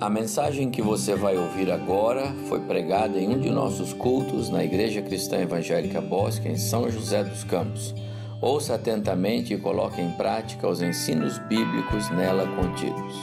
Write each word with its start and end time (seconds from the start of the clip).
A 0.00 0.10
mensagem 0.10 0.72
que 0.72 0.82
você 0.82 1.14
vai 1.14 1.36
ouvir 1.36 1.70
agora 1.70 2.34
foi 2.48 2.58
pregada 2.58 3.16
em 3.16 3.28
um 3.28 3.38
de 3.38 3.48
nossos 3.48 3.92
cultos 3.92 4.50
na 4.50 4.64
Igreja 4.64 5.00
Cristã 5.00 5.38
Evangélica 5.38 6.00
Bosque, 6.00 6.48
em 6.48 6.56
São 6.56 6.90
José 6.90 7.22
dos 7.22 7.44
Campos. 7.44 7.94
Ouça 8.40 8.74
atentamente 8.74 9.54
e 9.54 9.56
coloque 9.56 10.00
em 10.00 10.10
prática 10.10 10.66
os 10.66 10.82
ensinos 10.82 11.38
bíblicos 11.38 12.10
nela 12.10 12.44
contidos. 12.56 13.14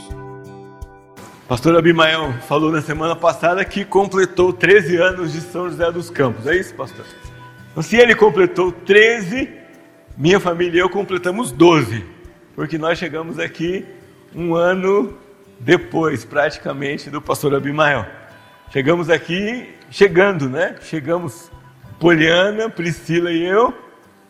Pastor 1.46 1.76
Abimael 1.76 2.32
falou 2.48 2.72
na 2.72 2.82
semana 2.82 3.18
passada 3.18 3.66
que 3.66 3.84
completou 3.84 4.54
13 4.54 4.96
anos 4.96 5.34
de 5.34 5.42
São 5.42 5.70
José 5.70 5.92
dos 5.92 6.10
Campos. 6.10 6.48
É 6.48 6.56
isso, 6.56 6.74
pastor? 6.74 7.06
Então, 7.72 7.84
se 7.84 7.98
ele 7.98 8.16
completou 8.16 8.72
13, 8.72 9.50
minha 10.18 10.40
família 10.40 10.78
e 10.78 10.82
eu 10.82 10.90
completamos 10.90 11.52
12, 11.52 12.06
porque 12.56 12.78
nós 12.78 12.98
chegamos 12.98 13.38
aqui 13.40 13.86
um 14.34 14.56
ano 14.56 15.18
depois, 15.64 16.26
praticamente, 16.26 17.10
do 17.10 17.22
pastor 17.22 17.54
Abimael. 17.54 18.06
Chegamos 18.72 19.10
aqui, 19.10 19.70
chegando, 19.92 20.50
né? 20.50 20.76
Chegamos 20.82 21.52
Poliana, 22.00 22.68
Priscila 22.70 23.32
e 23.32 23.44
eu, 23.44 23.74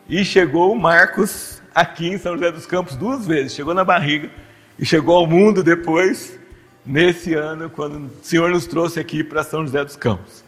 e 0.10 0.26
chegou 0.26 0.74
o 0.74 0.80
Marcos 0.80 1.62
aqui 1.74 2.10
em 2.10 2.18
São 2.18 2.34
José 2.34 2.52
dos 2.52 2.66
Campos 2.66 2.98
duas 2.98 3.26
vezes. 3.26 3.54
Chegou 3.54 3.74
na 3.74 3.86
barriga 3.86 4.30
e 4.78 4.86
chegou 4.86 5.16
ao 5.16 5.26
mundo 5.26 5.64
depois, 5.64 6.38
nesse 6.86 7.34
ano, 7.34 7.70
quando 7.70 8.08
o 8.08 8.12
Senhor 8.22 8.50
nos 8.50 8.68
trouxe 8.68 9.00
aqui 9.00 9.24
para 9.24 9.42
São 9.42 9.66
José 9.66 9.86
dos 9.86 9.96
Campos. 9.96 10.44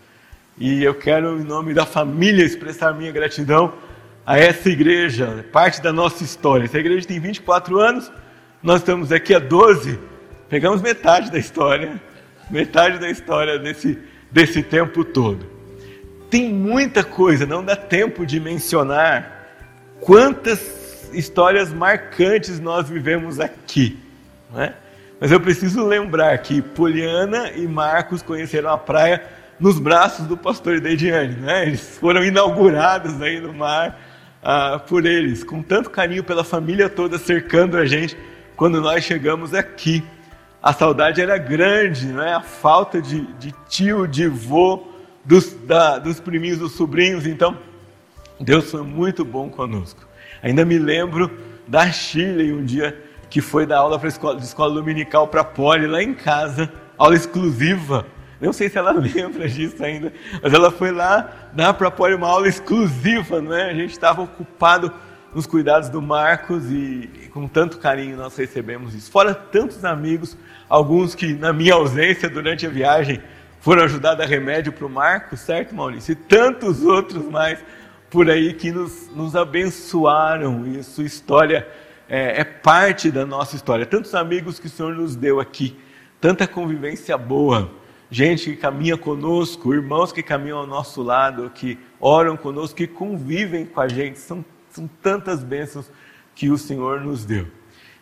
E 0.58 0.84
eu 0.84 0.94
quero, 0.94 1.40
em 1.40 1.44
nome 1.44 1.74
da 1.74 1.86
família, 1.86 2.44
expressar 2.44 2.94
minha 2.94 3.12
gratidão 3.12 3.74
a 4.26 4.38
essa 4.38 4.70
igreja, 4.70 5.46
parte 5.54 5.82
da 5.82 5.94
nossa 5.94 6.26
história. 6.26 6.66
Essa 6.66 6.80
igreja 6.80 7.08
tem 7.08 7.22
24 7.22 7.80
anos, 7.80 8.12
nós 8.62 8.82
estamos 8.82 9.14
aqui 9.14 9.34
há 9.34 9.40
12 9.40 10.12
Pegamos 10.50 10.82
metade 10.82 11.32
da 11.32 11.38
história, 11.38 12.00
metade 12.50 13.00
da 13.00 13.10
história 13.10 13.58
desse, 13.58 13.98
desse 14.32 14.62
tempo 14.62 15.04
todo. 15.04 15.46
Tem 16.30 16.52
muita 16.52 17.04
coisa, 17.04 17.46
não 17.46 17.64
dá 17.64 17.76
tempo 17.76 18.26
de 18.26 18.40
mencionar 18.40 19.48
quantas 20.00 21.10
histórias 21.14 21.72
marcantes 21.72 22.60
nós 22.60 22.90
vivemos 22.90 23.40
aqui. 23.40 24.00
Não 24.52 24.62
é? 24.62 24.74
Mas 25.20 25.32
eu 25.32 25.40
preciso 25.40 25.86
lembrar 25.86 26.38
que 26.40 26.62
Poliana 26.62 27.52
e 27.52 27.68
Marcos 27.68 28.22
conheceram 28.22 28.72
a 28.72 28.78
praia 28.78 29.24
nos 29.60 29.80
braços 29.80 30.28
do 30.28 30.36
pastor 30.36 30.82
Dediane. 30.82 31.36
Né? 31.36 31.68
Eles 31.68 31.98
foram 31.98 32.24
inaugurados 32.24 33.22
aí 33.22 33.40
no 33.40 33.54
mar 33.54 33.98
ah, 34.44 34.80
por 34.86 35.06
eles, 35.06 35.44
com 35.44 35.64
tanto 35.64 35.90
carinho 35.90 36.24
pela 36.24 36.44
família 36.44 36.90
toda 36.90 37.18
cercando 37.18 37.78
a 37.78 37.86
gente 37.86 38.18
quando 38.56 38.82
nós 38.82 39.04
chegamos 39.04 39.54
aqui 39.54 40.04
a 40.64 40.72
saudade 40.72 41.22
era 41.22 41.38
grande, 41.38 42.08
né? 42.08 42.36
a 42.36 42.42
falta 42.42 43.02
de, 43.02 43.28
de 43.34 43.54
tio, 43.68 44.08
de 44.08 44.30
vô, 44.30 44.88
dos, 45.26 45.52
da, 45.52 46.00
dos 46.00 46.22
priminhos, 46.22 46.58
dos 46.58 46.72
sobrinhos. 46.72 47.28
Então, 47.28 47.58
Deus 48.40 48.72
foi 48.72 48.82
muito 48.82 49.26
bom 49.26 49.50
conosco. 49.50 50.08
Ainda 50.42 50.64
me 50.64 50.80
lembro 50.80 51.30
da 51.68 51.92
Chile, 51.92 52.54
um 52.54 52.64
dia 52.64 52.98
que 53.30 53.42
foi 53.42 53.66
dar 53.66 53.80
aula 53.80 54.00
escola, 54.08 54.38
de 54.38 54.46
escola 54.46 54.74
dominical 54.74 55.28
para 55.28 55.42
a 55.42 55.44
Poli, 55.44 55.86
lá 55.86 56.02
em 56.02 56.14
casa, 56.14 56.72
aula 56.98 57.16
exclusiva. 57.16 58.06
Não 58.40 58.54
sei 58.54 58.70
se 58.70 58.78
ela 58.78 58.92
lembra 58.96 59.50
disso 59.50 59.84
ainda, 59.84 60.14
mas 60.42 60.54
ela 60.54 60.72
foi 60.72 60.92
lá 60.92 61.50
dar 61.52 61.74
para 61.74 61.90
a 61.90 61.92
Poli 61.92 62.16
uma 62.16 62.28
aula 62.28 62.48
exclusiva, 62.48 63.42
não 63.42 63.54
é? 63.54 63.70
A 63.70 63.74
gente 63.74 63.92
estava 63.92 64.22
ocupado 64.22 64.94
nos 65.34 65.46
cuidados 65.46 65.90
do 65.90 66.02
Marcos 66.02 66.70
e, 66.70 67.10
e 67.24 67.30
com 67.34 67.48
tanto 67.48 67.78
carinho 67.78 68.18
nós 68.18 68.36
recebemos 68.36 68.94
isso. 68.94 69.12
Fora 69.12 69.34
tantos 69.34 69.84
amigos, 69.84 70.38
alguns 70.70 71.16
que 71.16 71.34
na 71.34 71.52
minha 71.52 71.74
ausência 71.74 72.30
durante 72.30 72.66
a 72.66 72.70
viagem 72.70 73.22
foram 73.60 73.84
ajudar 73.84 74.20
a 74.22 74.26
remédio 74.26 74.72
para 74.72 74.86
o 74.86 74.90
Marcos, 74.90 75.40
certo, 75.40 75.74
Maurício? 75.74 76.12
E 76.12 76.16
tantos 76.16 76.84
outros 76.84 77.24
mais 77.26 77.60
por 78.10 78.30
aí 78.30 78.54
que 78.54 78.72
nos, 78.72 79.10
nos 79.16 79.36
abençoaram 79.36 80.68
e 80.68 80.84
sua 80.84 81.06
história 81.06 81.68
é, 82.08 82.42
é 82.42 82.44
parte 82.44 83.10
da 83.10 83.26
nossa 83.26 83.56
história. 83.56 83.86
Tantos 83.86 84.14
amigos 84.14 84.60
que 84.60 84.68
o 84.68 84.70
Senhor 84.70 84.94
nos 84.94 85.16
deu 85.16 85.40
aqui, 85.40 85.76
tanta 86.20 86.48
convivência 86.48 87.18
boa 87.18 87.72
gente 88.14 88.52
que 88.52 88.56
caminha 88.56 88.96
conosco, 88.96 89.74
irmãos 89.74 90.12
que 90.12 90.22
caminham 90.22 90.60
ao 90.60 90.68
nosso 90.68 91.02
lado, 91.02 91.50
que 91.50 91.80
oram 92.00 92.38
conosco, 92.38 92.76
que 92.76 92.86
convivem 92.86 93.66
com 93.66 93.82
a 93.82 93.88
gente. 93.88 94.20
São 94.20 94.46
são 94.74 94.90
tantas 95.02 95.44
bênçãos 95.44 95.90
que 96.34 96.50
o 96.50 96.58
Senhor 96.58 97.02
nos 97.02 97.24
deu. 97.26 97.48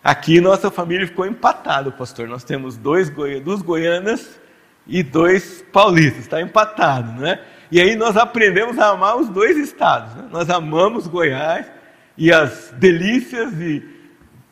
Aqui 0.04 0.40
nossa 0.40 0.72
família 0.72 1.06
ficou 1.06 1.26
empatada, 1.26 1.92
pastor. 1.92 2.28
Nós 2.28 2.44
temos 2.44 2.78
dois 2.78 3.10
goi 3.10 3.40
duas 3.40 3.62
goianas 3.62 4.40
e 4.88 5.04
dois 5.04 5.64
paulistas. 5.72 6.22
Está 6.22 6.42
empatado, 6.42 7.20
né? 7.20 7.40
E 7.72 7.80
aí 7.80 7.96
nós 7.96 8.18
aprendemos 8.18 8.80
a 8.80 8.90
amar 8.90 9.18
os 9.18 9.30
dois 9.30 9.58
estados. 9.58 10.16
Né? 10.16 10.28
Nós 10.32 10.50
amamos 10.50 11.08
Goiás 11.08 11.68
e 12.18 12.32
as 12.32 12.74
delícias 12.78 13.54
e 13.54 13.84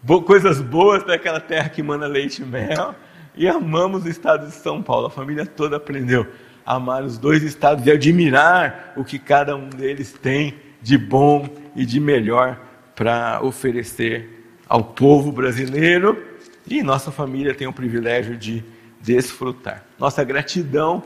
bo 0.02 0.22
coisas 0.22 0.62
boas 0.62 1.04
daquela 1.04 1.40
terra 1.40 1.68
que 1.68 1.84
manda 1.84 2.08
leite 2.08 2.42
e 2.42 2.46
mel. 2.46 2.96
E 3.36 3.48
amamos 3.48 4.06
o 4.06 4.10
estado 4.10 4.46
de 4.48 4.54
São 4.54 4.82
Paulo. 4.82 5.08
A 5.08 5.10
família 5.10 5.46
toda 5.46 5.78
aprendeu 5.78 6.28
a 6.66 6.76
amar 6.76 7.04
os 7.04 7.18
dois 7.18 7.44
estados 7.44 7.86
e 7.86 7.92
admirar 7.92 8.94
o 8.96 9.04
que 9.04 9.18
cada 9.18 9.56
um 9.56 9.70
deles 9.70 10.14
tem 10.14 10.69
de 10.82 10.98
bom 10.98 11.48
e 11.76 11.86
de 11.86 12.00
melhor 12.00 12.60
para 12.96 13.40
oferecer 13.44 14.58
ao 14.68 14.84
povo 14.84 15.32
brasileiro 15.32 16.22
e 16.68 16.84
nossa 16.84 17.12
família 17.12 17.54
tem 17.54 17.68
o 17.68 17.74
privilégio 17.74 18.38
de 18.38 18.64
desfrutar. 19.02 19.84
Nossa 19.98 20.24
gratidão 20.24 21.04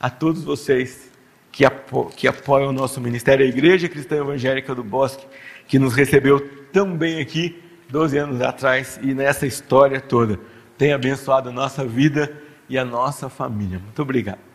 a 0.00 0.10
todos 0.10 0.42
vocês 0.42 1.10
que, 1.52 1.64
apo 1.64 2.06
que 2.16 2.26
apoiam 2.26 2.70
o 2.70 2.72
nosso 2.72 3.00
ministério, 3.00 3.44
a 3.44 3.48
Igreja 3.48 3.88
Cristã 3.88 4.16
Evangélica 4.16 4.74
do 4.74 4.82
Bosque, 4.82 5.26
que 5.68 5.78
nos 5.78 5.94
recebeu 5.94 6.40
tão 6.72 6.96
bem 6.96 7.20
aqui 7.20 7.62
12 7.90 8.18
anos 8.18 8.40
atrás 8.40 8.98
e 9.02 9.14
nessa 9.14 9.46
história 9.46 10.00
toda 10.00 10.40
tem 10.76 10.92
abençoado 10.92 11.48
a 11.48 11.52
nossa 11.52 11.84
vida 11.84 12.32
e 12.68 12.76
a 12.76 12.84
nossa 12.84 13.28
família. 13.28 13.78
Muito 13.78 14.02
obrigado. 14.02 14.53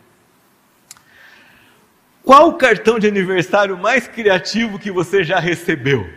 Qual 2.24 2.48
o 2.48 2.54
cartão 2.54 2.98
de 2.98 3.06
aniversário 3.06 3.76
mais 3.76 4.06
criativo 4.06 4.78
que 4.78 4.90
você 4.90 5.24
já 5.24 5.38
recebeu? 5.38 6.08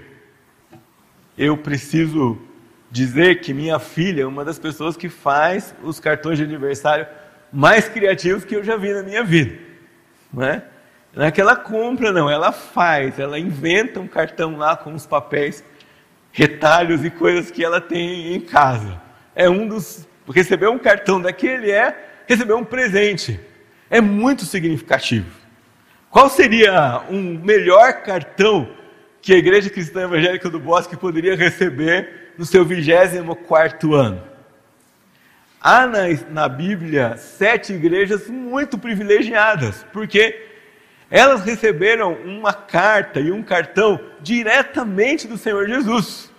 Eu 1.38 1.58
preciso 1.58 2.38
dizer 2.92 3.42
que 3.42 3.54
minha 3.54 3.80
filha 3.80 4.22
é 4.22 4.26
uma 4.26 4.46
das 4.46 4.60
pessoas 4.60 4.96
que 4.96 5.10
faz 5.10 5.74
os 5.82 6.00
cartões 6.00 6.38
de 6.38 6.44
aniversário 6.44 7.08
mais 7.52 7.88
criativos 7.88 8.46
que 8.46 8.56
eu 8.56 8.64
já 8.64 8.76
vi 8.76 8.94
na 8.94 9.02
minha 9.02 9.24
vida. 9.24 9.58
Não 10.32 10.44
é? 10.44 10.64
Não 11.16 11.26
é 11.26 11.32
que 11.32 11.40
ela 11.40 11.56
compra, 11.56 12.12
não, 12.12 12.30
ela 12.30 12.52
faz, 12.52 13.20
ela 13.20 13.40
inventa 13.40 14.00
um 14.00 14.08
cartão 14.08 14.58
lá 14.58 14.76
com 14.76 14.94
os 14.94 15.06
papéis, 15.06 15.64
retalhos 16.32 17.06
e 17.06 17.10
coisas 17.10 17.52
que 17.52 17.64
ela 17.64 17.80
tem 17.80 18.36
em 18.36 18.42
casa. 18.42 19.02
É 19.36 19.50
um 19.50 19.68
dos. 19.68 20.08
Receber 20.30 20.68
um 20.68 20.80
cartão 20.80 21.22
daquele 21.22 21.70
é 21.70 22.24
receber 22.28 22.54
um 22.54 22.64
presente. 22.64 23.40
É 23.90 24.02
muito 24.02 24.46
significativo. 24.46 25.43
Qual 26.14 26.30
seria 26.30 27.02
um 27.10 27.40
melhor 27.40 28.04
cartão 28.04 28.70
que 29.20 29.34
a 29.34 29.38
Igreja 29.38 29.68
Cristã 29.68 30.04
Evangélica 30.04 30.48
do 30.48 30.60
Bosque 30.60 30.96
poderia 30.96 31.36
receber 31.36 32.34
no 32.38 32.46
seu 32.46 32.64
24 32.64 33.96
ano? 33.96 34.22
Há 35.60 35.88
na, 35.88 36.02
na 36.30 36.48
Bíblia 36.48 37.18
sete 37.18 37.74
igrejas 37.74 38.28
muito 38.28 38.78
privilegiadas, 38.78 39.84
porque 39.92 40.50
elas 41.10 41.42
receberam 41.42 42.14
uma 42.14 42.54
carta 42.54 43.20
e 43.20 43.32
um 43.32 43.42
cartão 43.42 44.00
diretamente 44.22 45.28
do 45.28 45.36
Senhor 45.36 45.68
Jesus. 45.68 46.32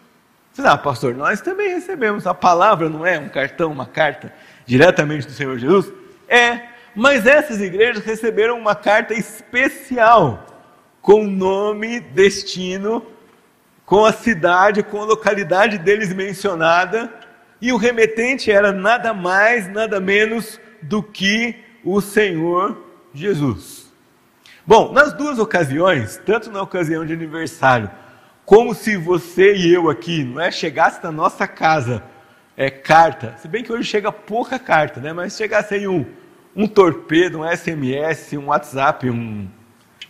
Sabe, 0.53 0.69
ah, 0.69 0.79
pastor, 0.79 1.17
nós 1.17 1.41
também 1.41 1.71
recebemos. 1.71 2.29
A 2.29 2.35
palavra 2.35 2.89
não 2.89 3.05
é 3.05 3.19
um 3.19 3.29
cartão, 3.29 3.73
uma 3.73 3.87
carta 3.87 4.33
diretamente 4.65 5.27
do 5.27 5.33
Senhor 5.33 5.59
Jesus? 5.59 5.93
É, 6.29 6.74
mas 6.95 7.27
essas 7.27 7.61
igrejas 7.61 8.05
receberam 8.05 8.59
uma 8.59 8.75
carta 8.75 9.15
especial, 9.15 10.47
com 11.03 11.25
nome, 11.25 12.01
destino, 12.01 13.05
com 13.85 14.05
a 14.05 14.13
cidade, 14.13 14.83
com 14.83 15.03
a 15.03 15.05
localidade 15.05 15.79
deles 15.79 16.13
mencionada, 16.13 17.13
e 17.61 17.73
o 17.73 17.77
remetente 17.77 18.51
era 18.51 18.73
nada 18.73 19.13
mais, 19.13 19.69
nada 19.69 20.01
menos 20.01 20.61
do 20.81 21.03
que 21.03 21.57
o 21.85 22.01
Senhor 22.01 22.83
Jesus. 23.13 23.93
Bom, 24.67 24.93
nas 24.93 25.13
duas 25.13 25.39
ocasiões, 25.39 26.21
tanto 26.25 26.51
na 26.51 26.63
ocasião 26.63 27.05
de 27.05 27.13
aniversário, 27.13 27.91
como 28.45 28.75
se 28.75 28.97
você 28.97 29.55
e 29.55 29.73
eu 29.73 29.91
aqui, 29.91 30.25
não 30.25 30.41
é, 30.41 30.51
chegasse 30.51 31.03
na 31.03 31.13
nossa 31.13 31.47
casa, 31.47 32.03
é 32.57 32.71
carta, 32.71 33.37
se 33.39 33.49
bem 33.49 33.63
que 33.63 33.73
hoje 33.73 33.85
chega 33.85 34.13
pouca 34.13 34.59
carta, 34.59 35.01
né, 35.01 35.13
mas 35.13 35.37
chegasse 35.37 35.75
aí 35.75 35.89
um 35.89 36.07
um 36.57 36.67
torpedo, 36.67 37.41
um 37.41 37.45
SMS, 37.45 38.33
um 38.35 38.47
WhatsApp, 38.47 39.11
um, 39.11 39.49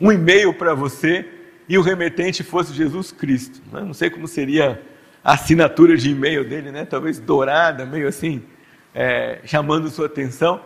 um 0.01 0.13
e-mail 0.13 0.53
para 0.55 0.75
você 0.75 1.27
e 1.69 1.79
o 1.79 1.83
remetente 1.83 2.43
fosse 2.43 2.75
Jesus 2.75 3.11
Cristo. 3.11 3.63
Né? 3.73 3.81
Não 3.81 3.95
sei 3.95 4.11
como 4.11 4.29
seria 4.29 4.83
a 5.23 5.33
assinatura 5.33 5.97
de 5.97 6.11
e-mail 6.11 6.47
dele, 6.47 6.71
né? 6.71 6.85
talvez 6.85 7.19
dourada, 7.19 7.87
meio 7.87 8.07
assim, 8.07 8.43
é, 8.95 9.41
chamando 9.45 9.89
sua 9.89 10.07
atenção. 10.07 10.61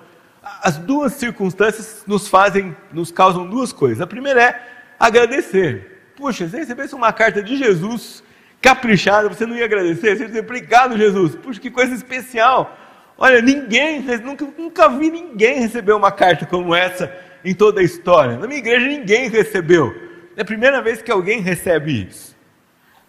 As 0.62 0.76
duas 0.78 1.12
circunstâncias 1.12 2.02
nos 2.06 2.26
fazem, 2.26 2.76
nos 2.92 3.12
causam 3.12 3.48
duas 3.48 3.72
coisas. 3.72 4.00
A 4.00 4.06
primeira 4.06 4.42
é 4.42 4.62
agradecer. 4.98 6.12
Puxa, 6.16 6.48
se 6.48 6.56
recebesse 6.56 6.94
uma 6.94 7.12
carta 7.12 7.42
de 7.42 7.56
Jesus 7.56 8.24
caprichada, 8.60 9.28
você 9.28 9.46
não 9.46 9.54
ia 9.54 9.64
agradecer? 9.64 10.16
Você 10.16 10.22
ia 10.22 10.26
dizer, 10.26 10.40
obrigado, 10.40 10.96
Jesus. 10.96 11.36
Puxa, 11.36 11.60
que 11.60 11.70
coisa 11.70 11.94
especial. 11.94 12.76
Olha, 13.20 13.42
ninguém, 13.42 14.00
nunca, 14.22 14.46
nunca 14.56 14.88
vi 14.88 15.10
ninguém 15.10 15.58
receber 15.58 15.92
uma 15.92 16.12
carta 16.12 16.46
como 16.46 16.72
essa 16.72 17.12
em 17.44 17.52
toda 17.52 17.80
a 17.80 17.84
história. 17.84 18.36
Na 18.36 18.46
minha 18.46 18.60
igreja 18.60 18.86
ninguém 18.86 19.28
recebeu. 19.28 19.92
É 20.36 20.42
a 20.42 20.44
primeira 20.44 20.80
vez 20.80 21.02
que 21.02 21.10
alguém 21.10 21.40
recebe 21.40 22.06
isso. 22.08 22.36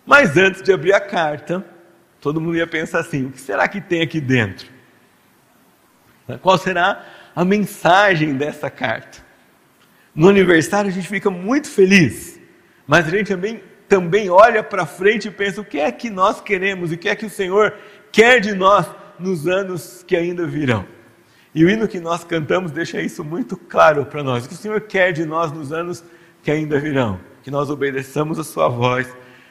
Mas 0.03 0.35
antes 0.35 0.63
de 0.63 0.73
abrir 0.73 0.93
a 0.93 0.99
carta, 0.99 1.63
todo 2.19 2.41
mundo 2.41 2.57
ia 2.57 2.65
pensar 2.65 3.01
assim: 3.01 3.27
o 3.27 3.31
que 3.31 3.39
será 3.39 3.67
que 3.67 3.79
tem 3.79 4.01
aqui 4.01 4.19
dentro? 4.19 4.67
Qual 6.41 6.57
será 6.57 7.05
a 7.35 7.45
mensagem 7.45 8.33
dessa 8.33 8.67
carta? 8.67 9.19
No 10.15 10.27
aniversário 10.27 10.89
a 10.89 10.93
gente 10.93 11.07
fica 11.07 11.29
muito 11.29 11.69
feliz, 11.69 12.39
mas 12.87 13.07
a 13.07 13.11
gente 13.11 13.27
também, 13.27 13.61
também 13.87 14.27
olha 14.31 14.63
para 14.63 14.87
frente 14.87 15.27
e 15.27 15.31
pensa: 15.31 15.61
o 15.61 15.65
que 15.65 15.79
é 15.79 15.91
que 15.91 16.09
nós 16.09 16.41
queremos, 16.41 16.91
o 16.91 16.97
que 16.97 17.09
é 17.09 17.15
que 17.15 17.27
o 17.27 17.29
Senhor 17.29 17.75
quer 18.11 18.39
de 18.39 18.53
nós 18.53 18.87
nos 19.19 19.47
anos 19.47 20.03
que 20.07 20.15
ainda 20.15 20.45
virão? 20.45 20.85
E 21.53 21.65
o 21.65 21.69
hino 21.69 21.87
que 21.87 21.99
nós 21.99 22.23
cantamos 22.23 22.71
deixa 22.71 23.01
isso 23.01 23.23
muito 23.23 23.57
claro 23.57 24.05
para 24.05 24.23
nós. 24.23 24.45
O 24.45 24.49
que 24.49 24.53
o 24.53 24.57
Senhor 24.57 24.81
quer 24.81 25.11
de 25.11 25.25
nós 25.25 25.51
nos 25.51 25.73
anos 25.73 26.03
que 26.43 26.51
ainda 26.51 26.79
virão? 26.79 27.19
Que 27.43 27.49
nós 27.49 27.69
obedeçamos 27.69 28.37
a 28.37 28.43
Sua 28.43 28.67
voz, 28.67 29.07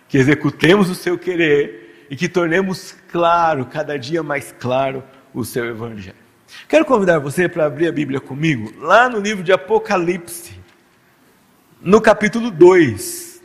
que 0.08 0.16
executemos 0.16 0.88
o 0.88 0.94
Seu 0.94 1.18
querer 1.18 2.06
e 2.08 2.16
que 2.16 2.28
tornemos 2.28 2.94
claro, 3.10 3.66
cada 3.66 3.98
dia 3.98 4.22
mais 4.22 4.54
claro, 4.58 5.02
o 5.34 5.44
Seu 5.44 5.64
Evangelho. 5.66 6.16
Quero 6.68 6.84
convidar 6.84 7.18
você 7.18 7.48
para 7.48 7.66
abrir 7.66 7.88
a 7.88 7.92
Bíblia 7.92 8.20
comigo, 8.20 8.72
lá 8.78 9.08
no 9.08 9.18
livro 9.18 9.42
de 9.44 9.52
Apocalipse, 9.52 10.58
no 11.80 12.00
capítulo 12.00 12.50
2. 12.50 13.42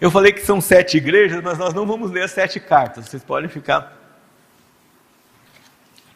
Eu 0.00 0.10
falei 0.10 0.32
que 0.32 0.40
são 0.40 0.60
sete 0.60 0.96
igrejas, 0.96 1.42
mas 1.42 1.58
nós 1.58 1.72
não 1.72 1.86
vamos 1.86 2.10
ler 2.10 2.24
as 2.24 2.30
sete 2.30 2.58
cartas, 2.58 3.06
vocês 3.06 3.22
podem 3.22 3.48
ficar 3.48 3.99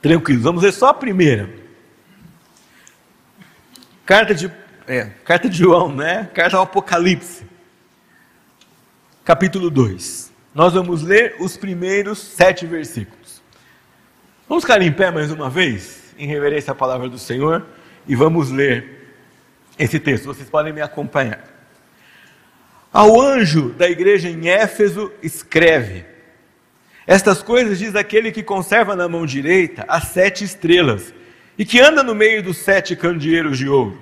tranquilos. 0.05 0.43
Vamos 0.43 0.63
ler 0.63 0.73
só 0.73 0.89
a 0.89 0.95
primeira. 0.95 1.49
Carta 4.05 4.35
de, 4.35 4.53
é, 4.87 5.05
carta 5.25 5.49
de 5.49 5.57
João, 5.57 5.91
né? 5.91 6.29
Carta 6.35 6.59
ao 6.59 6.65
Apocalipse. 6.65 7.47
Capítulo 9.25 9.71
2. 9.71 10.31
Nós 10.55 10.75
vamos 10.75 11.03
ler 11.03 11.37
os 11.41 11.57
primeiros 11.57 12.19
sete 12.19 12.67
versículos. 12.67 13.43
Vamos 14.47 14.65
ficar 14.65 14.83
em 14.83 14.93
pé 14.93 15.11
mais 15.11 15.33
uma 15.33 15.49
vez, 15.49 16.15
em 16.19 16.27
reverência 16.27 16.73
à 16.73 16.75
palavra 16.75 17.09
do 17.09 17.19
Senhor, 17.19 17.65
e 18.07 18.15
vamos 18.15 18.51
ler 18.51 19.17
esse 19.79 19.99
texto. 19.99 20.27
Vocês 20.27 20.51
podem 20.51 20.75
me 20.75 20.83
acompanhar. 20.83 21.43
Ao 22.93 23.19
anjo 23.19 23.71
da 23.71 23.89
igreja 23.89 24.29
em 24.29 24.51
Éfeso, 24.51 25.11
escreve: 25.23 26.05
estas 27.07 27.43
coisas 27.43 27.79
diz 27.79 27.95
aquele 27.95 28.33
que 28.33 28.43
conserva 28.43 28.97
na 28.97 29.09
mão 29.09 29.27
direita 29.27 29.85
as 29.89 30.05
sete 30.05 30.43
estrelas 30.43 31.13
e 31.59 31.65
que 31.65 31.81
anda 31.81 32.03
no 32.03 32.15
meio 32.15 32.43
dos 32.43 32.59
sete 32.59 32.97
candeeiros 32.97 33.59
de 33.59 33.69
ouro. 33.69 33.99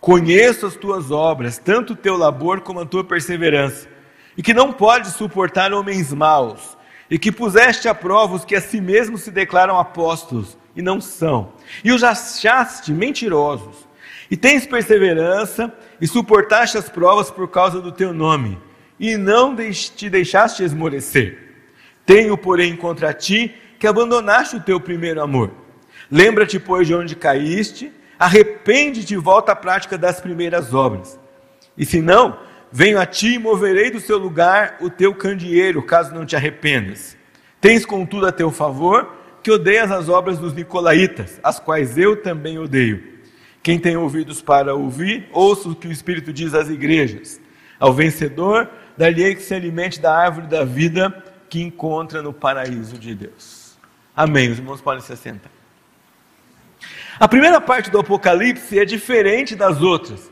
Conheço 0.00 0.66
as 0.66 0.74
tuas 0.74 1.10
obras, 1.10 1.58
tanto 1.58 1.92
o 1.92 1.96
teu 1.96 2.16
labor 2.16 2.60
como 2.60 2.80
a 2.80 2.86
tua 2.86 3.04
perseverança, 3.04 3.86
e 4.36 4.42
que 4.42 4.54
não 4.54 4.72
podes 4.72 5.12
suportar 5.12 5.72
homens 5.72 6.12
maus, 6.12 6.76
e 7.10 7.18
que 7.18 7.30
puseste 7.30 7.88
a 7.88 7.94
prova 7.94 8.34
os 8.34 8.44
que 8.44 8.56
a 8.56 8.60
si 8.60 8.80
mesmos 8.80 9.20
se 9.22 9.30
declaram 9.30 9.78
apóstolos 9.78 10.56
e 10.74 10.82
não 10.82 11.00
são, 11.00 11.52
e 11.84 11.92
os 11.92 12.02
achaste 12.02 12.92
mentirosos. 12.92 13.86
E 14.30 14.36
tens 14.36 14.66
perseverança 14.66 15.72
e 16.00 16.06
suportaste 16.08 16.78
as 16.78 16.88
provas 16.88 17.30
por 17.30 17.48
causa 17.48 17.80
do 17.80 17.92
teu 17.92 18.14
nome, 18.14 18.58
e 18.98 19.16
não 19.16 19.54
te 19.54 20.08
deixaste 20.08 20.64
esmorecer. 20.64 21.51
Tenho, 22.04 22.36
porém, 22.36 22.76
contra 22.76 23.12
ti 23.12 23.54
que 23.78 23.86
abandonaste 23.86 24.56
o 24.56 24.60
teu 24.60 24.80
primeiro 24.80 25.22
amor. 25.22 25.50
Lembra-te, 26.10 26.58
pois, 26.58 26.86
de 26.86 26.94
onde 26.94 27.16
caíste, 27.16 27.92
arrepende-te 28.18 29.14
e 29.14 29.16
volta 29.16 29.52
à 29.52 29.56
prática 29.56 29.96
das 29.98 30.20
primeiras 30.20 30.72
obras. 30.72 31.18
E 31.76 31.84
se 31.84 32.00
não, 32.00 32.38
venho 32.70 33.00
a 33.00 33.06
ti 33.06 33.34
e 33.34 33.38
moverei 33.38 33.90
do 33.90 34.00
seu 34.00 34.18
lugar 34.18 34.76
o 34.80 34.90
teu 34.90 35.14
candeeiro, 35.14 35.82
caso 35.82 36.14
não 36.14 36.26
te 36.26 36.36
arrependas. 36.36 37.16
Tens, 37.60 37.84
contudo, 37.84 38.26
a 38.26 38.32
teu 38.32 38.50
favor 38.50 39.16
que 39.42 39.50
odeias 39.50 39.90
as 39.90 40.08
obras 40.08 40.38
dos 40.38 40.54
nicolaítas, 40.54 41.40
as 41.42 41.58
quais 41.58 41.98
eu 41.98 42.22
também 42.22 42.58
odeio. 42.58 43.02
Quem 43.62 43.78
tem 43.78 43.96
ouvidos 43.96 44.40
para 44.40 44.74
ouvir, 44.74 45.28
ouça 45.32 45.68
o 45.68 45.74
que 45.74 45.88
o 45.88 45.92
Espírito 45.92 46.32
diz 46.32 46.54
às 46.54 46.68
igrejas. 46.68 47.40
Ao 47.78 47.92
vencedor, 47.92 48.68
dar-lhe 48.96 49.34
que 49.34 49.42
se 49.42 49.54
alimente 49.54 50.00
da 50.00 50.16
árvore 50.16 50.46
da 50.46 50.64
vida 50.64 51.12
que 51.52 51.60
encontra 51.60 52.22
no 52.22 52.32
paraíso 52.32 52.96
de 52.96 53.14
Deus. 53.14 53.76
Amém. 54.16 54.50
Os 54.50 54.56
irmãos 54.56 54.80
podem 54.80 55.02
se 55.02 55.12
assentar. 55.12 55.52
A 57.20 57.28
primeira 57.28 57.60
parte 57.60 57.90
do 57.90 57.98
Apocalipse 57.98 58.78
é 58.78 58.86
diferente 58.86 59.54
das 59.54 59.82
outras, 59.82 60.30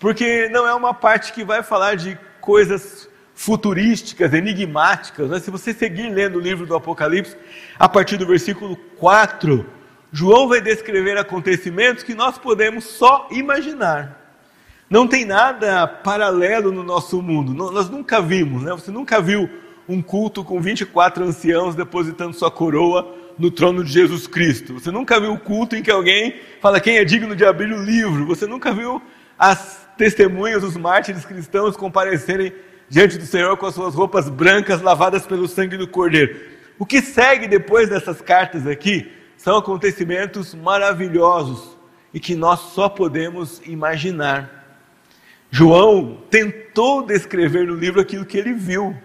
porque 0.00 0.48
não 0.48 0.66
é 0.66 0.74
uma 0.74 0.92
parte 0.92 1.32
que 1.32 1.44
vai 1.44 1.62
falar 1.62 1.94
de 1.94 2.18
coisas 2.40 3.08
futurísticas, 3.32 4.34
enigmáticas. 4.34 5.30
Né? 5.30 5.38
Se 5.38 5.52
você 5.52 5.72
seguir 5.72 6.10
lendo 6.10 6.36
o 6.36 6.40
livro 6.40 6.66
do 6.66 6.74
Apocalipse, 6.74 7.36
a 7.78 7.88
partir 7.88 8.16
do 8.16 8.26
versículo 8.26 8.74
4, 8.98 9.64
João 10.10 10.48
vai 10.48 10.60
descrever 10.60 11.16
acontecimentos 11.16 12.02
que 12.02 12.12
nós 12.12 12.38
podemos 12.38 12.82
só 12.82 13.28
imaginar. 13.30 14.18
Não 14.90 15.06
tem 15.06 15.24
nada 15.24 15.86
paralelo 15.86 16.72
no 16.72 16.82
nosso 16.82 17.22
mundo, 17.22 17.54
nós 17.54 17.88
nunca 17.88 18.20
vimos, 18.20 18.64
né? 18.64 18.72
você 18.72 18.90
nunca 18.90 19.20
viu 19.20 19.48
um 19.90 20.00
culto 20.00 20.44
com 20.44 20.60
24 20.60 21.24
anciãos 21.24 21.74
depositando 21.74 22.32
sua 22.32 22.50
coroa 22.50 23.12
no 23.36 23.50
trono 23.50 23.82
de 23.82 23.92
Jesus 23.92 24.26
Cristo. 24.26 24.74
Você 24.74 24.90
nunca 24.90 25.18
viu 25.20 25.32
o 25.32 25.38
culto 25.38 25.74
em 25.74 25.82
que 25.82 25.90
alguém 25.90 26.36
fala 26.60 26.78
quem 26.78 26.96
é 26.96 27.04
digno 27.04 27.34
de 27.34 27.44
abrir 27.44 27.72
o 27.72 27.82
livro. 27.82 28.24
Você 28.26 28.46
nunca 28.46 28.72
viu 28.72 29.02
as 29.36 29.88
testemunhas, 29.98 30.62
os 30.62 30.76
mártires 30.76 31.24
cristãos 31.24 31.76
comparecerem 31.76 32.52
diante 32.88 33.18
do 33.18 33.26
Senhor 33.26 33.56
com 33.56 33.66
as 33.66 33.74
suas 33.74 33.94
roupas 33.94 34.28
brancas 34.28 34.80
lavadas 34.80 35.26
pelo 35.26 35.48
sangue 35.48 35.76
do 35.76 35.88
Cordeiro. 35.88 36.38
O 36.78 36.86
que 36.86 37.02
segue 37.02 37.48
depois 37.48 37.88
dessas 37.88 38.20
cartas 38.20 38.66
aqui 38.66 39.10
são 39.36 39.56
acontecimentos 39.56 40.54
maravilhosos 40.54 41.76
e 42.14 42.20
que 42.20 42.34
nós 42.36 42.60
só 42.60 42.88
podemos 42.88 43.60
imaginar. 43.66 44.60
João 45.50 46.18
tentou 46.30 47.04
descrever 47.04 47.66
no 47.66 47.74
livro 47.74 48.00
aquilo 48.00 48.24
que 48.24 48.38
ele 48.38 48.52
viu, 48.52 48.96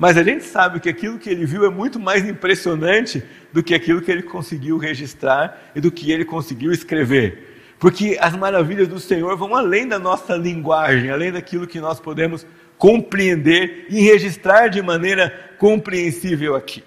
mas 0.00 0.16
a 0.16 0.22
gente 0.22 0.44
sabe 0.44 0.80
que 0.80 0.88
aquilo 0.88 1.18
que 1.18 1.28
ele 1.28 1.44
viu 1.44 1.62
é 1.66 1.68
muito 1.68 2.00
mais 2.00 2.26
impressionante 2.26 3.22
do 3.52 3.62
que 3.62 3.74
aquilo 3.74 4.00
que 4.00 4.10
ele 4.10 4.22
conseguiu 4.22 4.78
registrar 4.78 5.70
e 5.74 5.80
do 5.80 5.92
que 5.92 6.10
ele 6.10 6.24
conseguiu 6.24 6.72
escrever. 6.72 7.74
Porque 7.78 8.16
as 8.18 8.34
maravilhas 8.34 8.88
do 8.88 8.98
Senhor 8.98 9.36
vão 9.36 9.54
além 9.54 9.86
da 9.86 9.98
nossa 9.98 10.34
linguagem, 10.36 11.10
além 11.10 11.30
daquilo 11.30 11.66
que 11.66 11.78
nós 11.78 12.00
podemos 12.00 12.46
compreender 12.78 13.88
e 13.90 14.00
registrar 14.00 14.68
de 14.68 14.80
maneira 14.80 15.38
compreensível 15.58 16.56
aqui. 16.56 16.82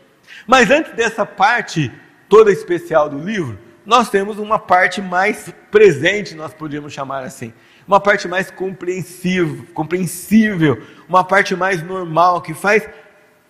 Mas 0.47 0.71
antes 0.71 0.91
dessa 0.93 1.23
parte 1.23 1.91
toda 2.27 2.51
especial 2.51 3.07
do 3.07 3.19
livro, 3.19 3.59
nós 3.85 4.09
temos 4.09 4.39
uma 4.39 4.57
parte 4.57 5.03
mais 5.03 5.53
presente, 5.69 6.33
nós 6.33 6.51
podemos 6.51 6.91
chamar 6.91 7.23
assim, 7.23 7.53
uma 7.87 7.99
parte 7.99 8.27
mais 8.27 8.49
compreensível, 8.49 9.67
compreensível, 9.71 10.81
uma 11.07 11.23
parte 11.23 11.55
mais 11.55 11.83
normal 11.83 12.41
que 12.41 12.53
faz 12.53 12.87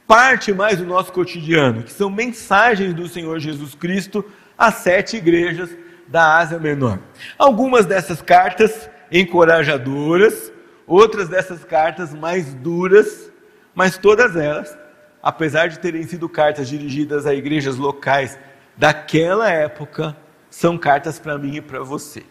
parte 0.08 0.54
mais 0.54 0.78
do 0.78 0.86
nosso 0.86 1.12
cotidiano, 1.12 1.84
que 1.84 1.92
são 1.92 2.10
mensagens 2.10 2.94
do 2.94 3.08
Senhor 3.08 3.40
Jesus 3.40 3.76
Cristo 3.76 4.24
às 4.58 4.76
sete 4.76 5.18
igrejas 5.18 5.70
da 6.08 6.38
Ásia 6.38 6.60
Menor. 6.60 7.00
Algumas 7.38 7.86
dessas 7.86 8.22
cartas 8.22 8.90
encorajadoras, 9.12 10.52
outras 10.86 11.30
dessas 11.30 11.64
cartas 11.64 12.14
mais 12.14 12.54
duras, 12.54 13.32
mas 13.74 13.98
todas 13.98 14.36
elas, 14.36 14.78
apesar 15.22 15.68
de 15.68 15.80
terem 15.80 16.04
sido 16.04 16.28
cartas 16.28 16.68
dirigidas 16.68 17.26
a 17.26 17.34
igrejas 17.34 17.78
locais 17.78 18.38
daquela 18.78 19.50
época, 19.50 20.16
são 20.50 20.78
cartas 20.78 21.18
para 21.20 21.38
mim 21.38 21.56
e 21.56 21.62
para 21.62 21.82
você. 21.82 22.24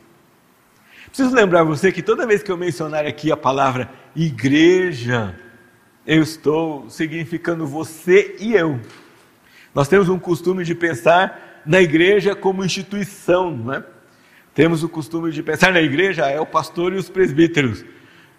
Preciso 1.07 1.35
lembrar 1.35 1.65
você 1.65 1.91
que 1.91 2.03
toda 2.03 2.27
vez 2.27 2.43
que 2.43 2.51
eu 2.51 2.57
mencionar 2.57 3.07
aqui 3.07 3.33
a 3.33 3.37
palavra 3.37 3.91
igreja, 4.15 5.35
eu 6.07 6.23
estou 6.23 6.89
significando 6.91 7.67
você 7.67 8.37
e 8.39 8.55
eu. 8.55 8.81
Nós 9.75 9.89
temos 9.89 10.09
um 10.09 10.19
costume 10.19 10.65
de 10.65 10.75
pensar 10.75 11.63
na 11.65 11.81
igreja 11.81 12.35
como 12.35 12.65
instituição, 12.65 13.57
não 13.57 13.75
é? 13.75 13.85
Temos 14.55 14.83
o 14.83 14.89
costume 14.89 15.31
de 15.31 15.43
pensar 15.43 15.73
na 15.73 15.81
igreja 15.81 16.27
é 16.27 16.39
o 16.39 16.45
pastor 16.45 16.93
e 16.93 16.97
os 16.97 17.09
presbíteros. 17.09 17.85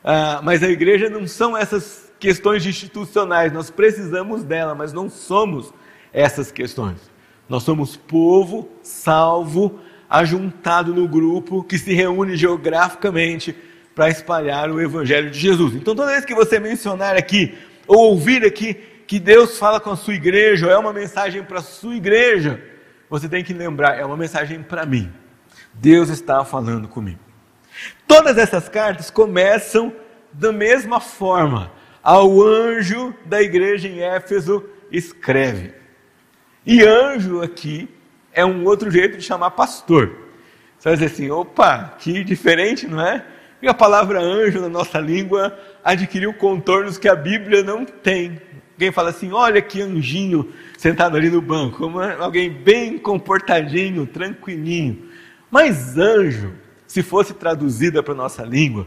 Ah, 0.04 0.42
mas 0.44 0.62
a 0.62 0.70
igreja 0.70 1.10
não 1.10 1.26
são 1.26 1.58
essas 1.58 2.12
questões 2.20 2.66
institucionais, 2.66 3.52
nós 3.52 3.70
precisamos 3.70 4.44
dela, 4.44 4.76
mas 4.76 4.94
não 4.94 5.10
somos 5.10 5.74
essas 6.12 6.52
questões. 6.52 7.12
Nós 7.50 7.64
somos 7.64 7.98
povo 7.98 8.70
salvo, 8.84 9.80
ajuntado 10.10 10.94
no 10.94 11.08
grupo 11.08 11.64
que 11.64 11.78
se 11.78 11.94
reúne 11.94 12.38
geograficamente 12.38 13.56
para 13.96 14.10
espalhar 14.10 14.70
o 14.70 14.82
Evangelho 14.82 15.30
de 15.30 15.40
Jesus. 15.40 15.76
Então, 15.76 15.96
toda 15.96 16.12
vez 16.12 16.26
que 16.26 16.34
você 16.34 16.60
mencionar 16.60 17.16
aqui, 17.16 17.58
ou 17.88 18.12
ouvir 18.12 18.44
aqui, 18.46 18.74
que 19.06 19.20
Deus 19.20 19.58
fala 19.58 19.80
com 19.80 19.92
a 19.92 19.96
sua 19.96 20.16
igreja, 20.16 20.66
ou 20.66 20.72
é 20.72 20.78
uma 20.78 20.94
mensagem 20.94 21.44
para 21.44 21.60
a 21.60 21.64
sua 21.64 21.96
igreja, 21.96 22.62
você 23.10 23.30
tem 23.30 23.44
que 23.44 23.54
lembrar, 23.54 24.00
é 24.00 24.06
uma 24.06 24.18
mensagem 24.18 24.64
para 24.64 24.86
mim. 24.86 25.12
Deus 25.74 26.10
está 26.10 26.44
falando 26.44 26.88
comigo. 26.88 27.20
Todas 28.08 28.38
essas 28.38 28.70
cartas 28.70 29.10
começam 29.10 29.94
da 30.32 30.52
mesma 30.52 31.00
forma. 31.00 31.72
Ao 32.02 32.42
anjo 32.42 33.14
da 33.26 33.42
igreja 33.42 33.88
em 33.88 34.02
Éfeso, 34.02 34.64
escreve. 34.92 35.74
E 36.66 36.84
anjo 36.84 37.42
aqui 37.42 37.90
é 38.32 38.46
um 38.46 38.66
outro 38.66 38.90
jeito 38.90 39.18
de 39.18 39.24
chamar 39.24 39.52
pastor. 39.52 40.08
Você 40.78 40.90
vai 40.90 40.94
dizer 40.94 41.06
assim: 41.06 41.30
opa, 41.32 41.96
que 42.00 42.24
diferente, 42.24 42.88
não 42.88 43.02
é? 43.02 43.26
E 43.64 43.68
a 43.70 43.74
palavra 43.74 44.20
anjo 44.20 44.60
na 44.60 44.68
nossa 44.68 45.00
língua 45.00 45.58
adquiriu 45.82 46.34
contornos 46.34 46.98
que 46.98 47.08
a 47.08 47.16
Bíblia 47.16 47.64
não 47.64 47.86
tem. 47.86 48.42
Alguém 48.74 48.92
fala 48.92 49.10
assim: 49.10 49.32
olha 49.32 49.62
que 49.62 49.82
anjinho 49.82 50.52
sentado 50.78 51.16
ali 51.16 51.30
no 51.30 51.42
banco, 51.42 51.90
alguém 52.20 52.50
bem 52.50 52.98
comportadinho, 52.98 54.06
tranquilinho. 54.06 55.08
Mas 55.50 55.98
anjo, 55.98 56.52
se 56.86 57.02
fosse 57.02 57.34
traduzida 57.34 58.04
para 58.04 58.14
a 58.14 58.18
nossa 58.18 58.44
língua, 58.44 58.86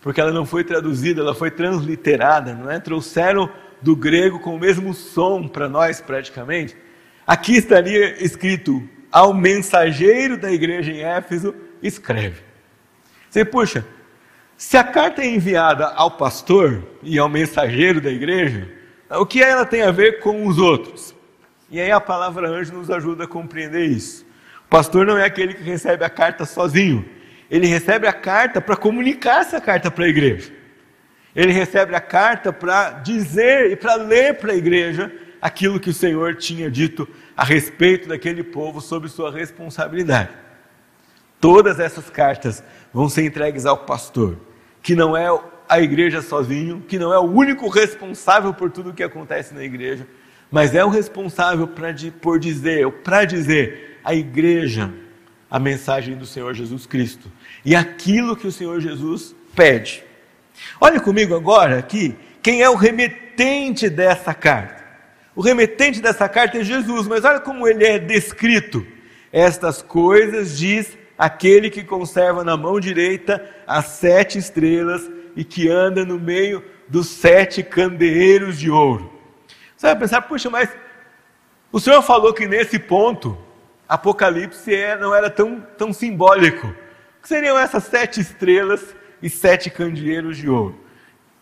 porque 0.00 0.20
ela 0.20 0.32
não 0.32 0.44
foi 0.44 0.64
traduzida, 0.64 1.20
ela 1.20 1.32
foi 1.32 1.52
transliterada, 1.52 2.52
não 2.52 2.68
é? 2.68 2.80
Trouxeram 2.80 3.48
do 3.80 3.94
grego 3.94 4.40
com 4.40 4.56
o 4.56 4.58
mesmo 4.58 4.92
som 4.92 5.46
para 5.46 5.68
nós 5.68 6.00
praticamente. 6.00 6.76
Aqui 7.24 7.58
estaria 7.58 8.20
escrito: 8.20 8.82
ao 9.08 9.32
mensageiro 9.32 10.36
da 10.36 10.50
igreja 10.50 10.90
em 10.90 11.04
Éfeso, 11.04 11.54
escreve. 11.80 12.42
Você, 13.30 13.44
puxa, 13.44 13.84
se 14.56 14.76
a 14.76 14.84
carta 14.84 15.22
é 15.22 15.26
enviada 15.26 15.86
ao 15.88 16.12
pastor 16.12 16.82
e 17.02 17.18
ao 17.18 17.28
mensageiro 17.28 18.00
da 18.00 18.10
igreja, 18.10 18.68
o 19.10 19.26
que 19.26 19.42
ela 19.42 19.66
tem 19.66 19.82
a 19.82 19.90
ver 19.90 20.20
com 20.20 20.46
os 20.46 20.58
outros? 20.58 21.14
E 21.70 21.80
aí 21.80 21.90
a 21.90 22.00
palavra 22.00 22.48
anjo 22.48 22.72
nos 22.72 22.90
ajuda 22.90 23.24
a 23.24 23.28
compreender 23.28 23.84
isso. 23.84 24.24
O 24.64 24.68
pastor 24.68 25.04
não 25.04 25.18
é 25.18 25.24
aquele 25.24 25.54
que 25.54 25.62
recebe 25.62 26.04
a 26.04 26.10
carta 26.10 26.44
sozinho. 26.44 27.04
Ele 27.50 27.66
recebe 27.66 28.06
a 28.06 28.12
carta 28.12 28.60
para 28.60 28.76
comunicar 28.76 29.40
essa 29.40 29.60
carta 29.60 29.90
para 29.90 30.04
a 30.04 30.08
igreja. 30.08 30.52
Ele 31.34 31.52
recebe 31.52 31.94
a 31.94 32.00
carta 32.00 32.52
para 32.52 32.92
dizer 32.92 33.70
e 33.70 33.76
para 33.76 33.94
ler 33.96 34.38
para 34.38 34.52
a 34.52 34.56
igreja 34.56 35.12
aquilo 35.40 35.78
que 35.78 35.90
o 35.90 35.94
Senhor 35.94 36.34
tinha 36.34 36.70
dito 36.70 37.06
a 37.36 37.44
respeito 37.44 38.08
daquele 38.08 38.42
povo 38.42 38.80
sobre 38.80 39.08
sua 39.08 39.30
responsabilidade. 39.30 40.30
Todas 41.40 41.78
essas 41.78 42.08
cartas 42.08 42.64
vão 42.96 43.10
ser 43.10 43.26
entregues 43.26 43.66
ao 43.66 43.76
pastor, 43.76 44.38
que 44.82 44.94
não 44.94 45.14
é 45.14 45.26
a 45.68 45.78
igreja 45.78 46.22
sozinho, 46.22 46.82
que 46.88 46.98
não 46.98 47.12
é 47.12 47.18
o 47.18 47.30
único 47.30 47.68
responsável 47.68 48.54
por 48.54 48.70
tudo 48.70 48.88
o 48.88 48.94
que 48.94 49.02
acontece 49.02 49.52
na 49.52 49.62
igreja, 49.62 50.08
mas 50.50 50.74
é 50.74 50.82
o 50.82 50.88
responsável 50.88 51.68
pra, 51.68 51.94
por 52.22 52.38
dizer, 52.38 52.90
para 53.04 53.26
dizer 53.26 54.00
à 54.02 54.14
igreja 54.14 54.90
a 55.50 55.58
mensagem 55.58 56.16
do 56.16 56.24
Senhor 56.24 56.54
Jesus 56.54 56.86
Cristo 56.86 57.30
e 57.62 57.76
aquilo 57.76 58.34
que 58.34 58.46
o 58.46 58.52
Senhor 58.52 58.80
Jesus 58.80 59.36
pede. 59.54 60.02
Olha 60.80 60.98
comigo 60.98 61.36
agora 61.36 61.78
aqui, 61.78 62.16
quem 62.42 62.62
é 62.62 62.70
o 62.70 62.76
remetente 62.76 63.90
dessa 63.90 64.32
carta? 64.32 64.82
O 65.34 65.42
remetente 65.42 66.00
dessa 66.00 66.30
carta 66.30 66.56
é 66.56 66.64
Jesus, 66.64 67.06
mas 67.06 67.26
olha 67.26 67.40
como 67.40 67.68
ele 67.68 67.84
é 67.84 67.98
descrito. 67.98 68.86
Estas 69.30 69.82
coisas 69.82 70.56
diz 70.56 70.96
aquele 71.18 71.70
que 71.70 71.82
conserva 71.82 72.44
na 72.44 72.56
mão 72.56 72.78
direita 72.78 73.48
as 73.66 73.86
sete 73.86 74.38
estrelas 74.38 75.10
e 75.34 75.44
que 75.44 75.68
anda 75.68 76.04
no 76.04 76.18
meio 76.18 76.64
dos 76.88 77.08
sete 77.08 77.62
candeeiros 77.62 78.58
de 78.58 78.70
ouro. 78.70 79.12
Você 79.76 79.86
vai 79.86 79.96
pensar, 79.96 80.22
puxa, 80.22 80.48
mas 80.48 80.70
o 81.70 81.80
Senhor 81.80 82.02
falou 82.02 82.32
que 82.32 82.46
nesse 82.46 82.78
ponto 82.78 83.36
Apocalipse 83.88 84.74
é, 84.74 84.96
não 84.96 85.14
era 85.14 85.30
tão, 85.30 85.60
tão 85.76 85.92
simbólico. 85.92 86.66
O 86.66 87.22
que 87.22 87.28
seriam 87.28 87.58
essas 87.58 87.84
sete 87.84 88.20
estrelas 88.20 88.94
e 89.22 89.28
sete 89.28 89.70
candeeiros 89.70 90.36
de 90.36 90.48
ouro? 90.48 90.78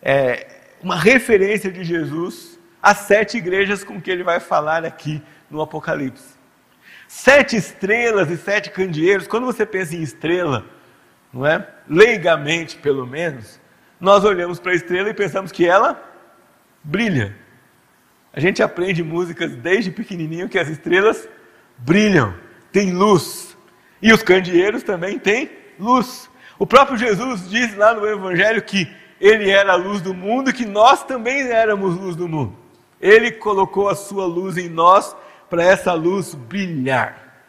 É 0.01 0.47
uma 0.81 0.95
referência 0.95 1.71
de 1.71 1.83
Jesus 1.83 2.59
às 2.81 2.99
sete 2.99 3.37
igrejas 3.37 3.83
com 3.83 3.99
que 3.99 4.11
ele 4.11 4.23
vai 4.23 4.39
falar 4.39 4.85
aqui 4.85 5.21
no 5.49 5.61
Apocalipse. 5.61 6.34
Sete 7.07 7.55
estrelas 7.55 8.29
e 8.29 8.37
sete 8.37 8.71
candeeiros, 8.71 9.27
quando 9.27 9.45
você 9.45 9.65
pensa 9.65 9.95
em 9.95 10.01
estrela, 10.01 10.65
não 11.31 11.45
é? 11.45 11.67
Leigamente, 11.87 12.77
pelo 12.77 13.05
menos, 13.05 13.59
nós 13.99 14.23
olhamos 14.23 14.59
para 14.59 14.71
a 14.71 14.75
estrela 14.75 15.09
e 15.09 15.13
pensamos 15.13 15.51
que 15.51 15.65
ela 15.65 16.01
brilha. 16.83 17.35
A 18.33 18.39
gente 18.39 18.61
aprende 18.61 19.03
músicas 19.03 19.55
desde 19.55 19.91
pequenininho 19.91 20.49
que 20.49 20.59
as 20.59 20.67
estrelas 20.67 21.27
brilham, 21.77 22.33
têm 22.71 22.91
luz. 22.91 23.55
E 24.01 24.11
os 24.11 24.21
candeeiros 24.21 24.83
também 24.83 25.17
têm 25.17 25.49
luz. 25.79 26.29
O 26.59 26.65
próprio 26.65 26.97
Jesus 26.97 27.49
diz 27.49 27.75
lá 27.75 27.93
no 27.93 28.05
Evangelho 28.07 28.61
que 28.61 28.89
ele 29.19 29.49
era 29.49 29.73
a 29.73 29.75
luz 29.75 30.01
do 30.01 30.13
mundo 30.13 30.49
e 30.49 30.53
que 30.53 30.65
nós 30.65 31.03
também 31.03 31.47
éramos 31.47 31.95
luz 31.97 32.15
do 32.15 32.27
mundo. 32.27 32.55
Ele 33.01 33.31
colocou 33.31 33.89
a 33.89 33.95
sua 33.95 34.25
luz 34.25 34.57
em 34.57 34.69
nós 34.69 35.15
para 35.49 35.63
essa 35.63 35.93
luz 35.93 36.33
brilhar. 36.33 37.43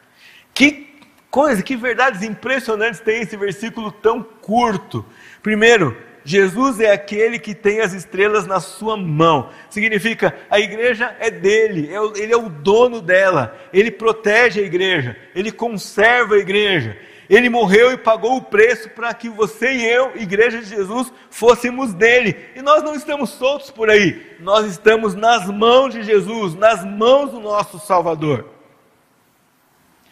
Que 0.54 0.86
coisa, 1.30 1.62
que 1.62 1.76
verdades 1.76 2.22
impressionantes 2.22 3.00
tem 3.00 3.20
esse 3.20 3.36
versículo 3.36 3.92
tão 3.92 4.22
curto. 4.22 5.04
Primeiro, 5.42 5.96
Jesus 6.24 6.80
é 6.80 6.90
aquele 6.90 7.38
que 7.38 7.54
tem 7.54 7.80
as 7.80 7.92
estrelas 7.92 8.46
na 8.46 8.58
sua 8.58 8.96
mão. 8.96 9.50
Significa, 9.70 10.34
a 10.50 10.58
igreja 10.58 11.14
é 11.20 11.30
dele, 11.30 11.88
é 11.88 12.20
ele 12.20 12.32
é 12.32 12.36
o 12.36 12.48
dono 12.48 13.00
dela, 13.00 13.56
ele 13.72 13.92
protege 13.92 14.60
a 14.60 14.64
igreja, 14.64 15.16
ele 15.34 15.52
conserva 15.52 16.34
a 16.34 16.38
igreja. 16.38 16.98
Ele 17.28 17.48
morreu 17.48 17.92
e 17.92 17.96
pagou 17.96 18.36
o 18.36 18.42
preço 18.42 18.88
para 18.90 19.12
que 19.12 19.28
você 19.28 19.72
e 19.72 19.84
eu, 19.84 20.12
igreja 20.16 20.60
de 20.60 20.68
Jesus, 20.68 21.12
fôssemos 21.30 21.92
dele. 21.92 22.36
E 22.54 22.62
nós 22.62 22.82
não 22.82 22.94
estamos 22.94 23.30
soltos 23.30 23.70
por 23.70 23.90
aí, 23.90 24.36
nós 24.40 24.66
estamos 24.66 25.14
nas 25.14 25.46
mãos 25.46 25.92
de 25.92 26.02
Jesus, 26.02 26.54
nas 26.54 26.84
mãos 26.84 27.32
do 27.32 27.40
nosso 27.40 27.78
Salvador. 27.78 28.46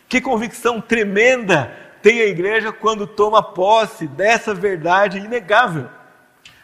Que 0.09 0.21
convicção 0.21 0.81
tremenda 0.81 1.75
tem 2.03 2.21
a 2.21 2.27
igreja 2.27 2.73
quando 2.73 3.07
toma 3.07 3.43
posse 3.43 4.07
dessa 4.07 4.53
verdade 4.53 5.19
inegável. 5.19 5.89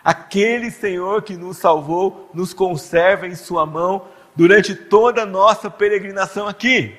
Aquele 0.02 0.70
Senhor 0.70 1.22
que 1.22 1.36
nos 1.36 1.58
salvou, 1.58 2.30
nos 2.34 2.52
conserva 2.52 3.26
em 3.26 3.34
Sua 3.34 3.64
mão 3.66 4.06
durante 4.34 4.74
toda 4.74 5.22
a 5.22 5.26
nossa 5.26 5.70
peregrinação 5.70 6.48
aqui. 6.48 6.96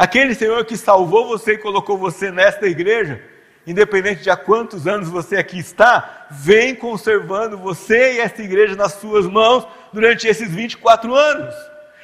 Aquele 0.00 0.34
Senhor 0.34 0.64
que 0.64 0.78
salvou 0.78 1.28
você 1.28 1.52
e 1.52 1.58
colocou 1.58 1.98
você 1.98 2.30
nesta 2.30 2.66
igreja, 2.66 3.22
independente 3.66 4.22
de 4.22 4.30
há 4.30 4.34
quantos 4.34 4.86
anos 4.86 5.10
você 5.10 5.36
aqui 5.36 5.58
está, 5.58 6.26
vem 6.30 6.74
conservando 6.74 7.58
você 7.58 8.14
e 8.14 8.20
esta 8.20 8.40
igreja 8.40 8.74
nas 8.74 8.94
suas 8.94 9.26
mãos 9.26 9.68
durante 9.92 10.26
esses 10.26 10.50
24 10.54 11.14
anos. 11.14 11.54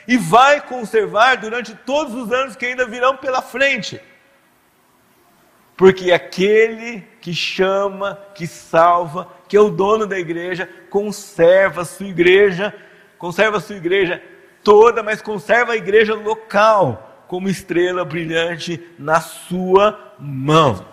E 0.06 0.18
vai 0.18 0.60
conservar 0.60 1.36
durante 1.36 1.74
todos 1.74 2.12
os 2.12 2.30
anos 2.30 2.54
que 2.54 2.66
ainda 2.66 2.84
virão 2.84 3.16
pela 3.16 3.40
frente. 3.40 3.98
Porque 5.74 6.12
aquele 6.12 7.02
que 7.22 7.32
chama, 7.32 8.20
que 8.34 8.46
salva, 8.46 9.26
que 9.48 9.56
é 9.56 9.60
o 9.60 9.70
dono 9.70 10.06
da 10.06 10.18
igreja, 10.18 10.68
conserva 10.90 11.80
a 11.80 11.86
sua 11.86 12.08
igreja, 12.08 12.74
conserva 13.16 13.56
a 13.56 13.60
sua 13.60 13.76
igreja 13.76 14.22
toda, 14.62 15.02
mas 15.02 15.22
conserva 15.22 15.72
a 15.72 15.76
igreja 15.76 16.14
local 16.14 17.05
como 17.26 17.49
estrela 17.49 18.04
brilhante 18.04 18.80
na 18.99 19.21
sua 19.21 20.14
mão. 20.18 20.87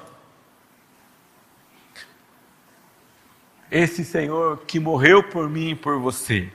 Esse 3.70 4.06
Senhor 4.06 4.64
que 4.68 4.80
morreu 4.80 5.24
por 5.24 5.50
mim 5.50 5.72
e 5.72 5.76
por 5.76 6.00
você, 6.00 6.50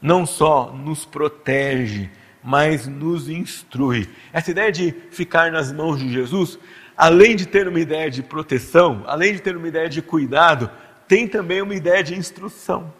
não 0.00 0.26
só 0.26 0.72
nos 0.72 1.06
protege, 1.06 2.10
mas 2.42 2.86
nos 2.86 3.28
instrui. 3.28 4.08
Essa 4.32 4.50
ideia 4.50 4.70
de 4.70 4.94
ficar 5.10 5.50
nas 5.50 5.72
mãos 5.72 5.98
de 5.98 6.12
Jesus, 6.12 6.58
além 6.96 7.34
de 7.34 7.46
ter 7.46 7.66
uma 7.66 7.80
ideia 7.80 8.10
de 8.10 8.22
proteção, 8.22 9.02
além 9.06 9.32
de 9.32 9.40
ter 9.40 9.56
uma 9.56 9.68
ideia 9.68 9.88
de 9.88 10.02
cuidado, 10.02 10.70
tem 11.06 11.26
também 11.26 11.62
uma 11.62 11.74
ideia 11.74 12.02
de 12.02 12.14
instrução. 12.14 12.92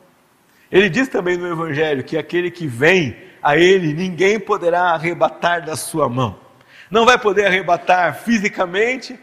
Ele 0.70 0.88
diz 0.88 1.08
também 1.08 1.36
no 1.36 1.46
Evangelho 1.46 2.04
que 2.04 2.16
aquele 2.16 2.50
que 2.50 2.66
vem 2.66 3.16
a 3.42 3.56
ele 3.56 3.92
ninguém 3.92 4.38
poderá 4.38 4.90
arrebatar 4.90 5.64
da 5.64 5.76
sua 5.76 6.08
mão. 6.08 6.38
Não 6.90 7.04
vai 7.04 7.18
poder 7.18 7.46
arrebatar 7.46 8.22
fisicamente, 8.22 9.18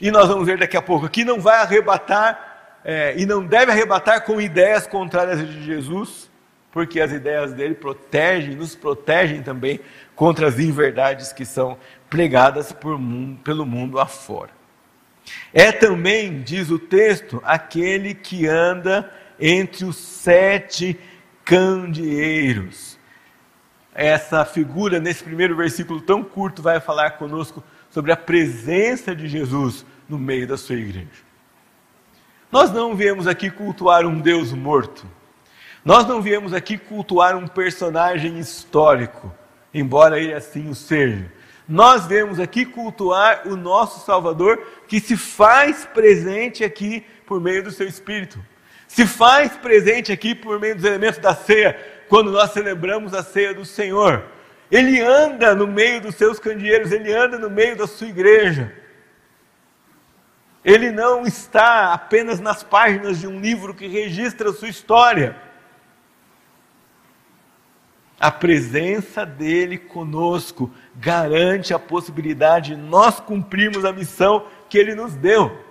e 0.00 0.10
nós 0.10 0.28
vamos 0.28 0.46
ver 0.46 0.58
daqui 0.58 0.76
a 0.76 0.82
pouco 0.82 1.08
que 1.08 1.24
não 1.24 1.40
vai 1.40 1.58
arrebatar 1.60 2.80
é, 2.84 3.14
e 3.16 3.26
não 3.26 3.44
deve 3.44 3.72
arrebatar 3.72 4.24
com 4.24 4.40
ideias 4.40 4.86
contrárias 4.86 5.40
de 5.40 5.64
Jesus, 5.64 6.30
porque 6.70 7.00
as 7.00 7.10
ideias 7.10 7.52
dele 7.52 7.74
protegem, 7.74 8.54
nos 8.54 8.76
protegem 8.76 9.42
também 9.42 9.80
contra 10.14 10.46
as 10.46 10.58
inverdades 10.58 11.32
que 11.32 11.44
são 11.44 11.78
pregadas 12.08 12.74
mundo, 12.84 13.40
pelo 13.42 13.66
mundo 13.66 13.98
afora. 13.98 14.50
É 15.52 15.72
também, 15.72 16.42
diz 16.42 16.70
o 16.70 16.78
texto, 16.78 17.42
aquele 17.44 18.14
que 18.14 18.46
anda 18.46 19.10
entre 19.40 19.84
os 19.84 19.96
sete 19.96 20.98
candeeiros. 21.44 22.95
Essa 23.98 24.44
figura, 24.44 25.00
nesse 25.00 25.24
primeiro 25.24 25.56
versículo 25.56 26.02
tão 26.02 26.22
curto, 26.22 26.60
vai 26.60 26.78
falar 26.80 27.12
conosco 27.12 27.64
sobre 27.88 28.12
a 28.12 28.16
presença 28.16 29.16
de 29.16 29.26
Jesus 29.26 29.86
no 30.06 30.18
meio 30.18 30.46
da 30.46 30.58
sua 30.58 30.76
igreja. 30.76 31.24
Nós 32.52 32.70
não 32.70 32.94
viemos 32.94 33.26
aqui 33.26 33.50
cultuar 33.50 34.04
um 34.04 34.20
Deus 34.20 34.52
morto. 34.52 35.06
Nós 35.82 36.06
não 36.06 36.20
viemos 36.20 36.52
aqui 36.52 36.76
cultuar 36.76 37.38
um 37.38 37.46
personagem 37.46 38.38
histórico, 38.38 39.32
embora 39.72 40.20
ele 40.20 40.34
assim 40.34 40.68
o 40.68 40.74
seja. 40.74 41.32
Nós 41.66 42.06
viemos 42.06 42.38
aqui 42.38 42.66
cultuar 42.66 43.48
o 43.48 43.56
nosso 43.56 44.04
Salvador, 44.04 44.62
que 44.86 45.00
se 45.00 45.16
faz 45.16 45.86
presente 45.86 46.62
aqui 46.62 47.02
por 47.24 47.40
meio 47.40 47.62
do 47.62 47.70
seu 47.70 47.88
Espírito. 47.88 48.38
Se 48.86 49.06
faz 49.06 49.56
presente 49.56 50.12
aqui 50.12 50.34
por 50.34 50.60
meio 50.60 50.76
dos 50.76 50.84
elementos 50.84 51.18
da 51.18 51.34
ceia, 51.34 51.95
quando 52.08 52.30
nós 52.30 52.52
celebramos 52.52 53.14
a 53.14 53.22
ceia 53.22 53.54
do 53.54 53.64
Senhor. 53.64 54.24
Ele 54.70 55.00
anda 55.00 55.54
no 55.54 55.66
meio 55.66 56.00
dos 56.00 56.14
seus 56.14 56.38
candeeiros, 56.38 56.90
ele 56.92 57.12
anda 57.12 57.38
no 57.38 57.48
meio 57.48 57.76
da 57.76 57.86
sua 57.86 58.08
igreja. 58.08 58.72
Ele 60.64 60.90
não 60.90 61.24
está 61.24 61.92
apenas 61.92 62.40
nas 62.40 62.64
páginas 62.64 63.20
de 63.20 63.28
um 63.28 63.38
livro 63.38 63.72
que 63.72 63.86
registra 63.86 64.50
a 64.50 64.52
sua 64.52 64.68
história. 64.68 65.36
A 68.18 68.32
presença 68.32 69.24
dele 69.24 69.78
conosco 69.78 70.72
garante 70.96 71.72
a 71.72 71.78
possibilidade 71.78 72.74
de 72.74 72.80
nós 72.80 73.20
cumprirmos 73.20 73.84
a 73.84 73.92
missão 73.92 74.46
que 74.68 74.76
ele 74.76 74.94
nos 74.94 75.14
deu. 75.14 75.65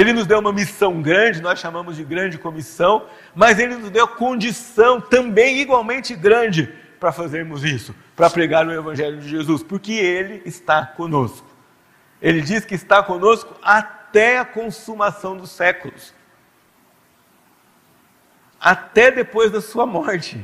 Ele 0.00 0.14
nos 0.14 0.26
deu 0.26 0.38
uma 0.38 0.50
missão 0.50 1.02
grande, 1.02 1.42
nós 1.42 1.58
chamamos 1.58 1.94
de 1.94 2.02
grande 2.02 2.38
comissão, 2.38 3.04
mas 3.34 3.58
ele 3.58 3.76
nos 3.76 3.90
deu 3.90 4.08
condição 4.08 4.98
também 4.98 5.58
igualmente 5.58 6.16
grande 6.16 6.72
para 6.98 7.12
fazermos 7.12 7.62
isso, 7.64 7.94
para 8.16 8.30
pregar 8.30 8.66
o 8.66 8.72
Evangelho 8.72 9.20
de 9.20 9.28
Jesus, 9.28 9.62
porque 9.62 9.92
ele 9.92 10.40
está 10.46 10.86
conosco. 10.86 11.46
Ele 12.22 12.40
diz 12.40 12.64
que 12.64 12.74
está 12.74 13.02
conosco 13.02 13.54
até 13.62 14.38
a 14.38 14.44
consumação 14.46 15.36
dos 15.36 15.50
séculos. 15.50 16.14
Até 18.58 19.10
depois 19.10 19.50
da 19.50 19.60
sua 19.60 19.84
morte. 19.84 20.42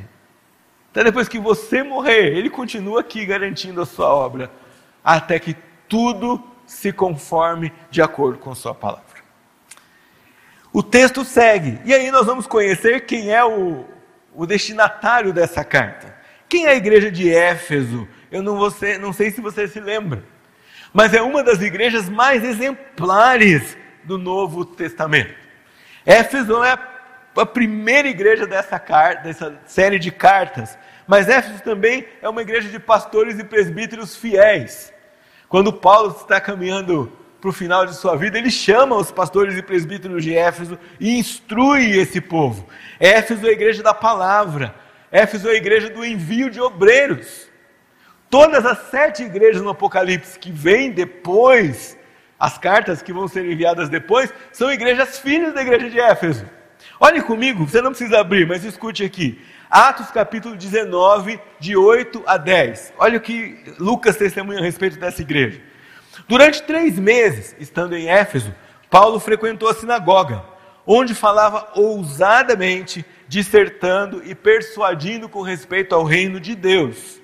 Até 0.91 1.05
depois 1.05 1.27
que 1.27 1.39
você 1.39 1.81
morrer, 1.81 2.27
ele 2.27 2.51
continua 2.51 2.99
aqui 2.99 3.25
garantindo 3.25 3.81
a 3.81 3.87
sua 3.87 4.13
obra, 4.13 4.51
até 5.03 5.39
que 5.39 5.57
tudo 5.89 6.43
se 6.63 6.93
conforme 6.93 7.73
de 7.89 8.03
acordo 8.03 8.37
com 8.37 8.53
sua 8.53 8.75
palavra. 8.75 9.06
O 10.73 10.83
texto 10.83 11.23
segue, 11.23 11.79
e 11.85 11.93
aí 11.93 12.11
nós 12.11 12.25
vamos 12.25 12.45
conhecer 12.45 13.05
quem 13.05 13.31
é 13.33 13.43
o, 13.43 13.85
o 14.33 14.45
destinatário 14.45 15.33
dessa 15.33 15.63
carta. 15.63 16.15
Quem 16.47 16.65
é 16.65 16.69
a 16.69 16.75
igreja 16.75 17.11
de 17.11 17.33
Éfeso? 17.33 18.07
Eu 18.31 18.41
não, 18.41 18.57
vou 18.57 18.69
ser, 18.69 18.99
não 18.99 19.11
sei 19.11 19.31
se 19.31 19.41
você 19.41 19.67
se 19.67 19.79
lembra 19.79 20.23
mas 20.93 21.13
é 21.13 21.21
uma 21.21 21.43
das 21.43 21.61
igrejas 21.61 22.09
mais 22.09 22.43
exemplares 22.43 23.77
do 24.03 24.17
Novo 24.17 24.65
Testamento. 24.65 25.35
Éfeso 26.05 26.63
é 26.63 26.77
a 27.35 27.45
primeira 27.45 28.07
igreja 28.07 28.47
dessa, 28.47 28.79
carta, 28.79 29.21
dessa 29.21 29.59
série 29.65 29.99
de 29.99 30.11
cartas, 30.11 30.75
mas 31.05 31.29
Éfeso 31.29 31.61
também 31.61 32.07
é 32.21 32.27
uma 32.27 32.41
igreja 32.41 32.69
de 32.69 32.79
pastores 32.79 33.37
e 33.37 33.43
presbíteros 33.43 34.15
fiéis. 34.15 34.93
Quando 35.47 35.71
Paulo 35.71 36.15
está 36.19 36.41
caminhando 36.41 37.11
para 37.39 37.49
o 37.49 37.53
final 37.53 37.85
de 37.85 37.95
sua 37.95 38.15
vida, 38.15 38.37
ele 38.37 38.49
chama 38.49 38.95
os 38.95 39.11
pastores 39.11 39.55
e 39.57 39.61
presbíteros 39.61 40.23
de 40.23 40.35
Éfeso 40.35 40.77
e 40.99 41.17
instrui 41.17 41.97
esse 41.97 42.19
povo. 42.19 42.67
Éfeso 42.99 43.45
é 43.45 43.49
a 43.49 43.53
igreja 43.53 43.83
da 43.83 43.93
palavra, 43.93 44.73
Éfeso 45.11 45.47
é 45.47 45.51
a 45.51 45.55
igreja 45.55 45.89
do 45.89 46.03
envio 46.03 46.49
de 46.49 46.59
obreiros. 46.59 47.47
Todas 48.29 48.65
as 48.65 48.89
sete 48.89 49.23
igrejas 49.23 49.61
no 49.61 49.69
Apocalipse 49.69 50.37
que 50.37 50.51
vêm 50.51 50.91
depois, 50.91 51.97
as 52.39 52.57
cartas 52.57 53.01
que 53.01 53.13
vão 53.13 53.27
ser 53.27 53.45
enviadas 53.45 53.87
depois, 53.87 54.33
são 54.51 54.71
igrejas 54.71 55.19
filhas 55.19 55.53
da 55.53 55.61
igreja 55.61 55.89
de 55.89 55.99
Éfeso. 55.99 56.45
Olhe 56.99 57.21
comigo, 57.21 57.65
você 57.65 57.81
não 57.81 57.91
precisa 57.91 58.19
abrir, 58.19 58.47
mas 58.47 58.65
escute 58.65 59.03
aqui. 59.03 59.39
Atos 59.69 60.09
capítulo 60.11 60.55
19, 60.55 61.39
de 61.59 61.75
8 61.75 62.23
a 62.25 62.37
10. 62.37 62.93
Olha 62.97 63.17
o 63.17 63.21
que 63.21 63.63
Lucas 63.77 64.17
testemunha 64.17 64.59
a 64.59 64.63
respeito 64.63 64.97
dessa 64.97 65.21
igreja. 65.21 65.61
Durante 66.27 66.63
três 66.63 66.99
meses, 66.99 67.55
estando 67.57 67.95
em 67.95 68.09
Éfeso, 68.09 68.53
Paulo 68.89 69.19
frequentou 69.19 69.69
a 69.69 69.73
sinagoga, 69.73 70.43
onde 70.85 71.15
falava 71.15 71.69
ousadamente, 71.73 73.05
dissertando 73.27 74.21
e 74.25 74.35
persuadindo 74.35 75.29
com 75.29 75.41
respeito 75.41 75.95
ao 75.95 76.03
reino 76.03 76.39
de 76.39 76.53
Deus. 76.53 77.21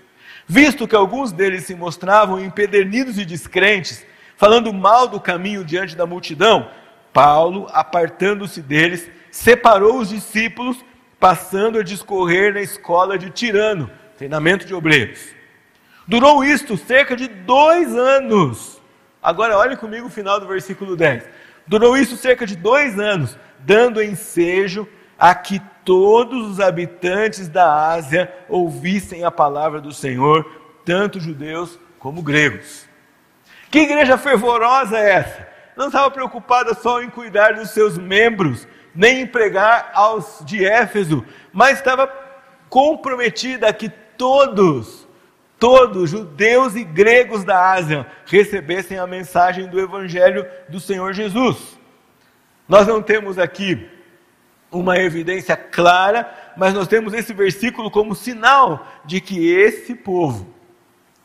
Visto 0.47 0.87
que 0.87 0.95
alguns 0.95 1.31
deles 1.31 1.65
se 1.65 1.75
mostravam 1.75 2.39
empedernidos 2.39 3.17
e 3.17 3.25
descrentes, 3.25 4.05
falando 4.37 4.73
mal 4.73 5.07
do 5.07 5.19
caminho 5.19 5.63
diante 5.65 5.95
da 5.95 6.05
multidão, 6.05 6.69
Paulo, 7.11 7.67
apartando-se 7.71 8.61
deles, 8.61 9.09
separou 9.31 9.99
os 9.99 10.09
discípulos, 10.09 10.77
passando 11.19 11.79
a 11.79 11.83
discorrer 11.83 12.53
na 12.53 12.61
escola 12.61 13.17
de 13.17 13.29
Tirano, 13.29 13.89
treinamento 14.17 14.65
de 14.65 14.73
obreiros. 14.73 15.19
Durou 16.07 16.43
isto 16.43 16.77
cerca 16.77 17.15
de 17.15 17.27
dois 17.27 17.95
anos. 17.95 18.81
Agora 19.23 19.57
olhe 19.57 19.77
comigo 19.77 20.07
o 20.07 20.12
final 20.12 20.39
do 20.39 20.47
versículo 20.47 20.97
10. 20.97 21.23
Durou 21.65 21.97
isso 21.97 22.17
cerca 22.17 22.45
de 22.45 22.57
dois 22.57 22.99
anos, 22.99 23.38
dando 23.59 24.03
ensejo 24.03 24.88
a 25.17 25.33
que 25.33 25.62
todos 25.86 26.49
os 26.49 26.59
habitantes 26.59 27.47
da 27.47 27.91
Ásia 27.91 28.33
ouvissem 28.49 29.23
a 29.23 29.31
palavra 29.31 29.79
do 29.79 29.93
Senhor, 29.93 30.45
tanto 30.83 31.19
judeus 31.19 31.79
como 31.97 32.21
gregos. 32.21 32.86
Que 33.71 33.79
igreja 33.79 34.17
fervorosa 34.17 34.97
é 34.97 35.12
essa? 35.13 35.47
Não 35.75 35.88
estava 35.88 36.12
preocupada 36.12 36.73
só 36.73 37.01
em 37.01 37.09
cuidar 37.09 37.53
dos 37.53 37.69
seus 37.69 37.97
membros, 37.97 38.67
nem 38.93 39.21
em 39.21 39.25
pregar 39.25 39.91
aos 39.93 40.43
de 40.45 40.65
Éfeso, 40.65 41.25
mas 41.51 41.77
estava 41.77 42.07
comprometida 42.69 43.69
a 43.69 43.73
que 43.73 43.89
todos, 44.17 45.02
todos, 45.63 46.10
judeus 46.10 46.76
e 46.76 46.84
gregos 46.84 47.45
da 47.45 47.71
Ásia, 47.71 48.06
recebessem 48.26 48.99
a 48.99 49.08
mensagem 49.08 49.65
do 49.65 49.80
Evangelho 49.80 50.45
do 50.67 50.78
Senhor 50.78 51.13
Jesus. 51.13 51.80
Nós 52.67 52.86
não 52.86 53.02
temos 53.02 53.39
aqui 53.39 53.88
uma 54.69 54.97
evidência 54.97 55.56
clara, 55.56 56.30
mas 56.58 56.73
nós 56.73 56.86
temos 56.86 57.13
esse 57.13 57.34
versículo 57.34 57.89
como 57.89 58.13
sinal 58.13 58.86
de 59.06 59.21
que 59.21 59.49
esse 59.49 59.95
povo 59.95 60.54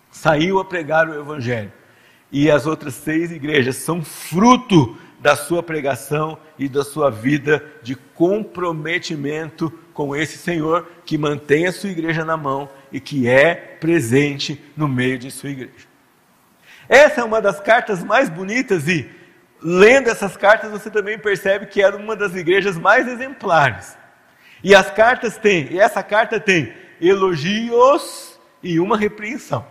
saiu 0.09 0.61
a 0.61 0.65
pregar 0.65 1.09
o 1.09 1.19
Evangelho. 1.19 1.73
E 2.31 2.49
as 2.49 2.65
outras 2.65 2.95
seis 2.95 3.33
igrejas 3.33 3.75
são 3.75 4.05
fruto 4.05 4.97
da 5.19 5.35
sua 5.35 5.65
pregação 5.65 6.39
e 6.57 6.69
da 6.69 6.85
sua 6.85 7.11
vida 7.11 7.61
de 7.83 7.97
comprometimento 7.97 9.69
com 9.93 10.15
esse 10.15 10.39
Senhor 10.39 10.87
que 11.05 11.19
mantém 11.19 11.67
a 11.67 11.73
sua 11.73 11.91
igreja 11.91 12.25
na 12.25 12.37
mão 12.37 12.69
e 12.93 13.01
que 13.01 13.29
é 13.29 13.55
presente 13.55 14.63
no 14.77 14.89
meio 14.89 15.19
de 15.19 15.31
sua 15.31 15.51
igreja. 15.51 15.87
Essa 16.89 17.21
é 17.21 17.25
uma 17.25 17.41
das 17.41 17.61
cartas 17.61 18.03
mais 18.03 18.29
bonitas 18.31 18.89
e 18.89 19.11
lendo 19.63 20.09
essas 20.09 20.37
cartas, 20.37 20.71
você 20.71 20.91
também 20.91 21.19
percebe 21.19 21.67
que 21.67 21.83
era 21.83 21.97
uma 21.97 22.15
das 22.15 22.35
igrejas 22.35 22.77
mais 22.79 23.07
exemplares. 23.09 23.97
E 24.63 24.75
as 24.75 24.91
cartas 24.91 25.37
têm, 25.37 25.73
e 25.73 25.79
essa 25.79 26.03
carta 26.03 26.41
tem 26.41 26.73
elogios 27.01 28.39
e 28.63 28.81
uma 28.81 28.97
repreensão. 28.97 29.67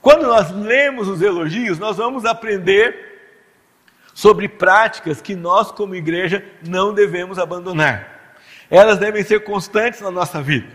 Quando 0.00 0.26
nós 0.26 0.50
lemos 0.50 1.08
os 1.08 1.22
elogios, 1.22 1.78
nós 1.78 1.96
vamos 1.96 2.24
aprender 2.24 3.06
sobre 4.14 4.48
práticas 4.48 5.20
que 5.20 5.34
nós, 5.34 5.70
como 5.70 5.94
igreja, 5.94 6.44
não 6.66 6.92
devemos 6.92 7.38
abandonar. 7.38 8.34
Elas 8.70 8.98
devem 8.98 9.22
ser 9.22 9.44
constantes 9.44 10.00
na 10.00 10.10
nossa 10.10 10.42
vida. 10.42 10.68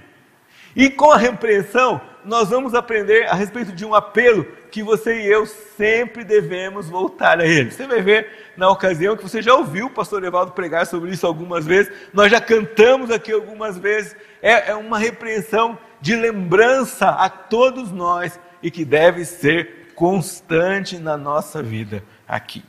E 0.75 0.89
com 0.89 1.12
a 1.12 1.17
repreensão, 1.17 2.01
nós 2.25 2.49
vamos 2.49 2.73
aprender 2.73 3.27
a 3.27 3.36
respeito 3.36 3.71
de 3.71 3.86
um 3.86 3.93
apelo 3.93 4.45
que 4.71 4.81
você 4.81 5.21
e 5.21 5.27
eu 5.27 5.45
sempre 5.45 6.23
devemos 6.23 6.89
voltar 6.89 7.39
a 7.39 7.45
ele. 7.45 7.71
Você 7.71 7.86
vai 7.86 8.01
ver 8.01 8.27
na 8.57 8.69
ocasião 8.69 9.15
que 9.15 9.23
você 9.23 9.41
já 9.41 9.53
ouviu 9.53 9.88
o 9.88 9.91
pastor 9.91 10.23
Evaldo 10.23 10.51
pregar 10.53 10.88
sobre 10.88 11.12
isso 11.12 11.27
algumas 11.27 11.65
vezes, 11.65 11.91
nós 12.13 12.31
já 12.31 12.39
cantamos 12.39 13.12
aqui 13.12 13.31
algumas 13.31 13.77
vezes. 13.77 14.15
É, 14.41 14.71
é 14.71 14.75
uma 14.75 14.97
repreensão 14.97 15.77
de 16.01 16.15
lembrança 16.15 17.09
a 17.09 17.29
todos 17.29 17.91
nós 17.91 18.39
e 18.62 18.71
que 18.71 18.83
deve 18.83 19.25
ser 19.25 19.91
constante 19.95 20.97
na 20.97 21.17
nossa 21.17 21.62
vida 21.62 22.03
aqui. 22.27 22.63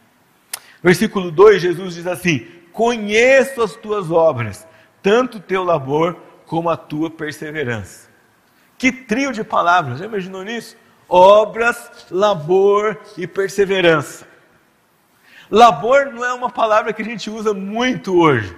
Versículo 0.82 1.30
2, 1.30 1.62
Jesus 1.62 1.94
diz 1.94 2.06
assim: 2.06 2.46
Conheço 2.72 3.62
as 3.62 3.74
tuas 3.74 4.10
obras, 4.10 4.66
tanto 5.02 5.38
o 5.38 5.40
teu 5.40 5.64
labor 5.64 6.16
como 6.54 6.70
a 6.70 6.76
tua 6.76 7.10
perseverança. 7.10 8.08
Que 8.78 8.92
trio 8.92 9.32
de 9.32 9.42
palavras, 9.42 9.98
já 9.98 10.04
imaginou 10.04 10.44
nisso? 10.44 10.76
Obras, 11.08 12.06
labor 12.12 12.96
e 13.18 13.26
perseverança. 13.26 14.24
Labor 15.50 16.12
não 16.12 16.24
é 16.24 16.32
uma 16.32 16.48
palavra 16.48 16.92
que 16.92 17.02
a 17.02 17.04
gente 17.04 17.28
usa 17.28 17.52
muito 17.52 18.16
hoje. 18.16 18.56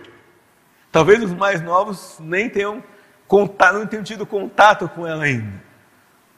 Talvez 0.92 1.22
os 1.22 1.32
mais 1.32 1.62
novos 1.62 2.18
nem 2.20 2.50
tenham 2.50 2.85
contato, 3.26 3.78
não 3.78 3.87
tenham 3.87 4.04
tido 4.04 4.26
contato 4.26 4.90
com 4.90 5.06
ela 5.06 5.24
ainda. 5.24 5.64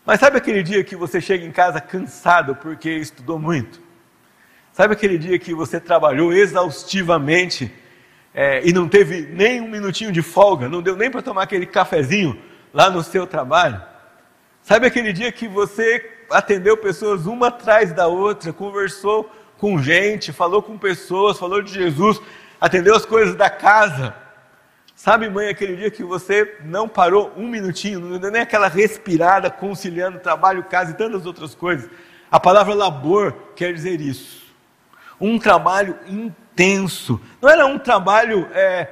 Mas 0.07 0.21
sabe 0.21 0.39
aquele 0.39 0.63
dia 0.63 0.85
que 0.85 0.95
você 0.95 1.21
chega 1.21 1.45
em 1.45 1.51
casa 1.51 1.81
cansado 1.81 2.55
porque 2.55 2.89
estudou 2.89 3.37
muito? 3.37 3.83
Sabe 4.73 4.93
aquele 4.93 5.19
dia 5.19 5.37
que 5.41 5.53
você 5.53 5.81
trabalhou 5.81 6.33
exaustivamente 6.33 7.75
é, 8.41 8.65
e 8.65 8.73
não 8.73 8.89
teve 8.89 9.23
nem 9.23 9.61
um 9.61 9.67
minutinho 9.67 10.13
de 10.13 10.23
folga, 10.23 10.69
não 10.69 10.81
deu 10.81 10.95
nem 10.95 11.11
para 11.11 11.21
tomar 11.21 11.43
aquele 11.43 11.67
cafezinho 11.67 12.41
lá 12.73 12.89
no 12.89 13.03
seu 13.03 13.27
trabalho? 13.27 13.83
Sabe 14.63 14.87
aquele 14.87 15.13
dia 15.13 15.33
que 15.33 15.49
você 15.49 16.09
atendeu 16.31 16.77
pessoas 16.77 17.27
uma 17.27 17.49
atrás 17.49 17.93
da 17.93 18.07
outra, 18.07 18.53
conversou 18.53 19.29
com 19.59 19.83
gente, 19.83 20.33
falou 20.33 20.63
com 20.63 20.79
pessoas, 20.79 21.37
falou 21.37 21.61
de 21.61 21.75
Jesus, 21.75 22.21
atendeu 22.61 22.95
as 22.95 23.05
coisas 23.05 23.35
da 23.35 23.51
casa? 23.51 24.15
Sabe, 24.95 25.29
mãe, 25.29 25.49
aquele 25.49 25.75
dia 25.75 25.91
que 25.91 26.05
você 26.05 26.59
não 26.65 26.89
parou 26.89 27.33
um 27.37 27.49
minutinho, 27.49 27.99
não 27.99 28.21
deu 28.21 28.31
nem 28.31 28.43
aquela 28.43 28.69
respirada 28.69 29.51
conciliando 29.51 30.21
trabalho, 30.21 30.63
casa 30.63 30.93
e 30.93 30.95
tantas 30.95 31.27
outras 31.27 31.57
coisas. 31.57 31.91
A 32.31 32.39
palavra 32.39 32.73
labor 32.73 33.35
quer 33.57 33.75
dizer 33.75 34.01
isso. 34.01 34.48
Um 35.21 35.39
trabalho 35.39 35.99
intenso. 36.07 37.21
Não 37.41 37.49
era 37.49 37.67
um 37.67 37.79
trabalho 37.79 38.49
é, 38.53 38.89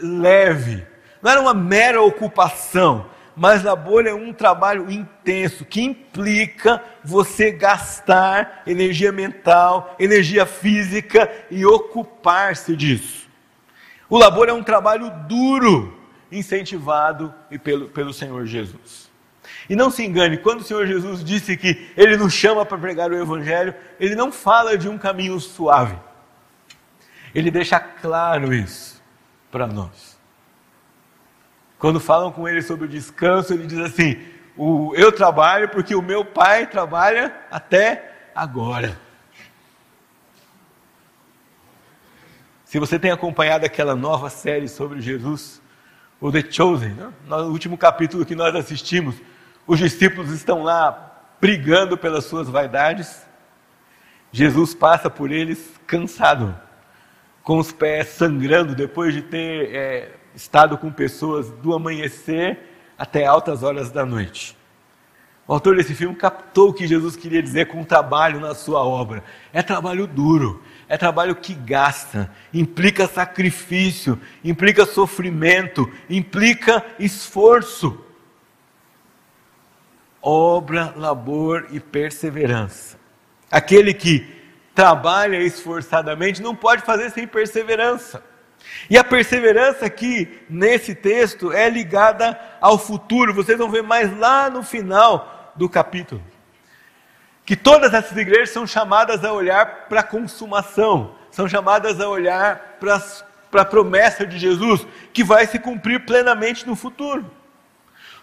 leve. 0.00 0.86
Não 1.22 1.30
era 1.30 1.40
uma 1.40 1.54
mera 1.54 2.02
ocupação. 2.02 3.06
Mas 3.34 3.62
labor 3.62 4.04
é 4.04 4.12
um 4.12 4.32
trabalho 4.32 4.90
intenso 4.90 5.64
que 5.64 5.80
implica 5.80 6.82
você 7.04 7.52
gastar 7.52 8.62
energia 8.66 9.12
mental, 9.12 9.94
energia 9.96 10.44
física 10.44 11.30
e 11.48 11.64
ocupar-se 11.64 12.74
disso. 12.74 13.28
O 14.10 14.18
labor 14.18 14.48
é 14.48 14.52
um 14.52 14.62
trabalho 14.62 15.08
duro, 15.28 15.96
incentivado 16.32 17.32
pelo, 17.62 17.88
pelo 17.90 18.12
Senhor 18.12 18.44
Jesus. 18.44 19.07
E 19.68 19.76
não 19.76 19.90
se 19.90 20.04
engane, 20.04 20.38
quando 20.38 20.60
o 20.60 20.64
Senhor 20.64 20.86
Jesus 20.86 21.22
disse 21.22 21.56
que 21.56 21.92
Ele 21.96 22.16
nos 22.16 22.32
chama 22.32 22.64
para 22.64 22.78
pregar 22.78 23.10
o 23.10 23.16
Evangelho, 23.20 23.74
Ele 24.00 24.14
não 24.14 24.32
fala 24.32 24.78
de 24.78 24.88
um 24.88 24.96
caminho 24.96 25.38
suave. 25.38 25.98
Ele 27.34 27.50
deixa 27.50 27.78
claro 27.78 28.54
isso 28.54 29.02
para 29.50 29.66
nós. 29.66 30.18
Quando 31.78 32.00
falam 32.00 32.32
com 32.32 32.48
Ele 32.48 32.62
sobre 32.62 32.86
o 32.86 32.88
descanso, 32.88 33.52
Ele 33.52 33.66
diz 33.66 33.78
assim: 33.78 34.18
Eu 34.94 35.12
trabalho 35.12 35.68
porque 35.68 35.94
o 35.94 36.02
meu 36.02 36.24
Pai 36.24 36.66
trabalha 36.66 37.34
até 37.50 38.30
agora. 38.34 38.98
Se 42.64 42.78
você 42.78 42.98
tem 42.98 43.10
acompanhado 43.10 43.64
aquela 43.64 43.94
nova 43.94 44.28
série 44.28 44.68
sobre 44.68 45.00
Jesus, 45.00 45.60
o 46.20 46.32
The 46.32 46.44
Chosen, 46.50 46.90
né? 46.90 47.12
no 47.26 47.50
último 47.50 47.78
capítulo 47.78 48.26
que 48.26 48.34
nós 48.34 48.54
assistimos, 48.54 49.14
os 49.68 49.78
discípulos 49.78 50.32
estão 50.32 50.62
lá 50.62 51.36
brigando 51.38 51.98
pelas 51.98 52.24
suas 52.24 52.48
vaidades. 52.48 53.22
Jesus 54.32 54.74
passa 54.74 55.10
por 55.10 55.30
eles 55.30 55.74
cansado, 55.86 56.56
com 57.42 57.58
os 57.58 57.70
pés 57.70 58.08
sangrando, 58.08 58.74
depois 58.74 59.12
de 59.12 59.20
ter 59.20 59.74
é, 59.74 60.12
estado 60.34 60.78
com 60.78 60.90
pessoas 60.90 61.50
do 61.50 61.74
amanhecer 61.74 62.58
até 62.96 63.26
altas 63.26 63.62
horas 63.62 63.90
da 63.90 64.06
noite. 64.06 64.56
O 65.46 65.52
autor 65.52 65.76
desse 65.76 65.94
filme 65.94 66.16
captou 66.16 66.70
o 66.70 66.74
que 66.74 66.86
Jesus 66.86 67.14
queria 67.14 67.42
dizer 67.42 67.68
com 67.68 67.82
o 67.82 67.86
trabalho 67.86 68.40
na 68.40 68.54
sua 68.54 68.82
obra. 68.82 69.22
É 69.52 69.62
trabalho 69.62 70.06
duro, 70.06 70.62
é 70.88 70.96
trabalho 70.96 71.36
que 71.36 71.54
gasta, 71.54 72.30
implica 72.52 73.06
sacrifício, 73.06 74.18
implica 74.42 74.86
sofrimento, 74.86 75.90
implica 76.08 76.84
esforço. 76.98 78.07
Obra, 80.22 80.92
labor 80.96 81.66
e 81.70 81.80
perseverança. 81.80 82.98
Aquele 83.50 83.94
que 83.94 84.26
trabalha 84.74 85.38
esforçadamente 85.38 86.42
não 86.42 86.54
pode 86.54 86.82
fazer 86.82 87.10
sem 87.10 87.26
perseverança. 87.26 88.22
E 88.90 88.98
a 88.98 89.04
perseverança 89.04 89.86
aqui, 89.86 90.40
nesse 90.48 90.94
texto, 90.94 91.52
é 91.52 91.68
ligada 91.70 92.38
ao 92.60 92.78
futuro. 92.78 93.32
Vocês 93.32 93.56
vão 93.58 93.70
ver 93.70 93.82
mais 93.82 94.16
lá 94.18 94.50
no 94.50 94.62
final 94.62 95.52
do 95.56 95.68
capítulo 95.68 96.22
que 97.48 97.56
todas 97.56 97.94
essas 97.94 98.14
igrejas 98.14 98.50
são 98.50 98.66
chamadas 98.66 99.24
a 99.24 99.32
olhar 99.32 99.86
para 99.88 100.00
a 100.00 100.02
consumação, 100.02 101.14
são 101.30 101.48
chamadas 101.48 101.98
a 101.98 102.06
olhar 102.06 102.76
para 102.78 103.62
a 103.62 103.64
promessa 103.64 104.26
de 104.26 104.38
Jesus, 104.38 104.86
que 105.14 105.24
vai 105.24 105.46
se 105.46 105.58
cumprir 105.58 106.04
plenamente 106.04 106.66
no 106.66 106.76
futuro. 106.76 107.24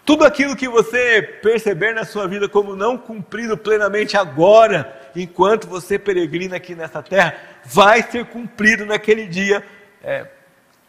Tudo 0.06 0.24
aquilo 0.24 0.54
que 0.54 0.68
você 0.68 1.20
perceber 1.20 1.92
na 1.92 2.04
sua 2.04 2.28
vida 2.28 2.48
como 2.48 2.76
não 2.76 2.96
cumprido 2.96 3.58
plenamente 3.58 4.16
agora, 4.16 5.10
enquanto 5.16 5.66
você 5.66 5.98
peregrina 5.98 6.54
aqui 6.54 6.76
nessa 6.76 7.02
terra, 7.02 7.34
vai 7.64 8.04
ser 8.04 8.24
cumprido 8.26 8.86
naquele 8.86 9.26
dia, 9.26 9.66
é, 10.00 10.28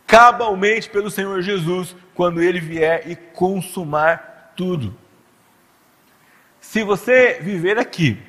cabalmente 0.06 0.88
pelo 0.88 1.10
Senhor 1.10 1.42
Jesus, 1.42 1.96
quando 2.14 2.44
Ele 2.44 2.60
vier 2.60 3.10
e 3.10 3.16
consumar 3.16 4.54
tudo. 4.56 4.96
Se 6.62 6.84
você 6.84 7.40
viver 7.42 7.80
aqui, 7.80 8.22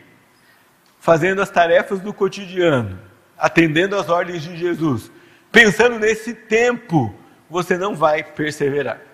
fazendo 0.98 1.42
as 1.42 1.51
tarefas 1.51 2.01
do 2.01 2.14
cotidiano, 2.14 2.98
atendendo 3.37 3.94
às 3.94 4.09
ordens 4.09 4.42
de 4.42 4.57
Jesus, 4.57 5.12
pensando 5.53 5.98
nesse 5.98 6.33
tempo, 6.33 7.14
você 7.51 7.77
não 7.77 7.94
vai 7.94 8.22
perseverar. 8.22 9.08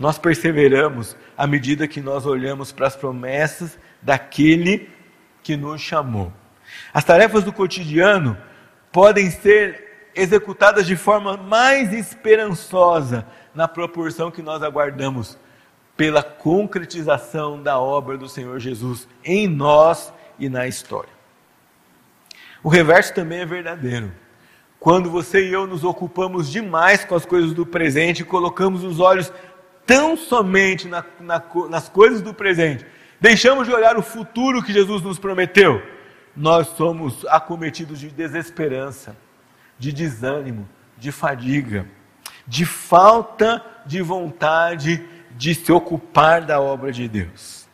Nós 0.00 0.16
perseveramos 0.16 1.14
à 1.36 1.46
medida 1.46 1.86
que 1.86 2.00
nós 2.00 2.24
olhamos 2.24 2.72
para 2.72 2.86
as 2.86 2.96
promessas 2.96 3.78
daquele 4.00 4.88
que 5.42 5.58
nos 5.58 5.82
chamou. 5.82 6.32
As 6.90 7.04
tarefas 7.04 7.44
do 7.44 7.52
cotidiano 7.52 8.34
podem 8.90 9.30
ser 9.30 10.08
executadas 10.14 10.86
de 10.86 10.96
forma 10.96 11.36
mais 11.36 11.92
esperançosa 11.92 13.26
na 13.54 13.68
proporção 13.68 14.30
que 14.30 14.40
nós 14.40 14.62
aguardamos 14.62 15.38
pela 15.98 16.22
concretização 16.22 17.62
da 17.62 17.78
obra 17.78 18.16
do 18.16 18.26
Senhor 18.26 18.58
Jesus 18.58 19.06
em 19.22 19.46
nós 19.46 20.14
e 20.38 20.48
na 20.48 20.66
história. 20.66 21.12
O 22.62 22.70
reverso 22.70 23.12
também 23.12 23.40
é 23.40 23.46
verdadeiro. 23.46 24.10
Quando 24.80 25.10
você 25.10 25.46
e 25.46 25.52
eu 25.52 25.66
nos 25.66 25.84
ocupamos 25.84 26.50
demais 26.50 27.04
com 27.04 27.14
as 27.14 27.26
coisas 27.26 27.52
do 27.52 27.66
presente 27.66 28.22
e 28.22 28.24
colocamos 28.24 28.82
os 28.82 28.98
olhos 28.98 29.30
tão 29.86 30.16
somente 30.16 30.86
na, 30.86 31.04
na, 31.18 31.42
nas 31.68 31.88
coisas 31.88 32.22
do 32.22 32.32
presente, 32.32 32.86
deixamos 33.20 33.66
de 33.66 33.74
olhar 33.74 33.96
o 33.96 34.02
futuro 34.02 34.62
que 34.62 34.72
Jesus 34.72 35.02
nos 35.02 35.18
prometeu, 35.18 35.82
nós 36.36 36.68
somos 36.68 37.26
acometidos 37.26 37.98
de 37.98 38.08
desesperança, 38.08 39.16
de 39.78 39.92
desânimo, 39.92 40.68
de 40.96 41.10
fadiga, 41.10 41.86
de 42.46 42.64
falta 42.64 43.64
de 43.86 44.02
vontade 44.02 45.04
de 45.32 45.54
se 45.54 45.72
ocupar 45.72 46.42
da 46.42 46.60
obra 46.60 46.92
de 46.92 47.08
Deus. 47.08 47.68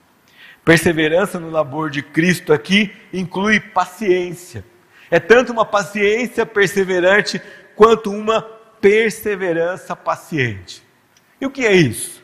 Perseverança 0.65 1.39
no 1.39 1.51
labor 1.51 1.91
de 1.91 2.03
Cristo 2.03 2.53
aqui 2.53 2.93
inclui 3.13 3.61
paciência. 3.61 4.65
É 5.11 5.21
tanto 5.21 5.53
uma 5.53 5.65
paciência 5.65 6.45
perseverante 6.45 7.41
quanto 7.75 8.11
uma 8.11 8.43
perseverança 8.43 9.95
paciente. 9.95 10.86
E 11.41 11.47
o 11.47 11.51
que 11.51 11.67
é 11.67 11.75
isso? 11.75 12.23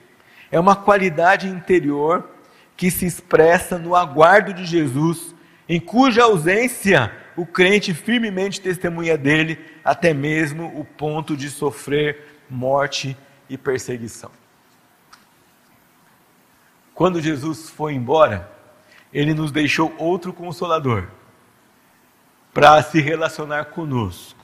É 0.50 0.58
uma 0.58 0.76
qualidade 0.76 1.48
interior 1.48 2.28
que 2.76 2.90
se 2.90 3.06
expressa 3.06 3.78
no 3.78 3.94
aguardo 3.94 4.52
de 4.52 4.64
Jesus, 4.64 5.34
em 5.68 5.80
cuja 5.80 6.24
ausência 6.24 7.12
o 7.36 7.46
crente 7.46 7.94
firmemente 7.94 8.60
testemunha 8.60 9.16
dele, 9.16 9.58
até 9.84 10.12
mesmo 10.12 10.66
o 10.78 10.84
ponto 10.84 11.36
de 11.36 11.48
sofrer 11.48 12.42
morte 12.48 13.16
e 13.48 13.56
perseguição. 13.56 14.30
Quando 16.94 17.20
Jesus 17.20 17.70
foi 17.70 17.94
embora, 17.94 18.50
ele 19.12 19.34
nos 19.34 19.50
deixou 19.50 19.94
outro 19.98 20.32
consolador 20.32 21.08
para 22.52 22.82
se 22.82 23.00
relacionar 23.00 23.66
conosco. 23.66 24.38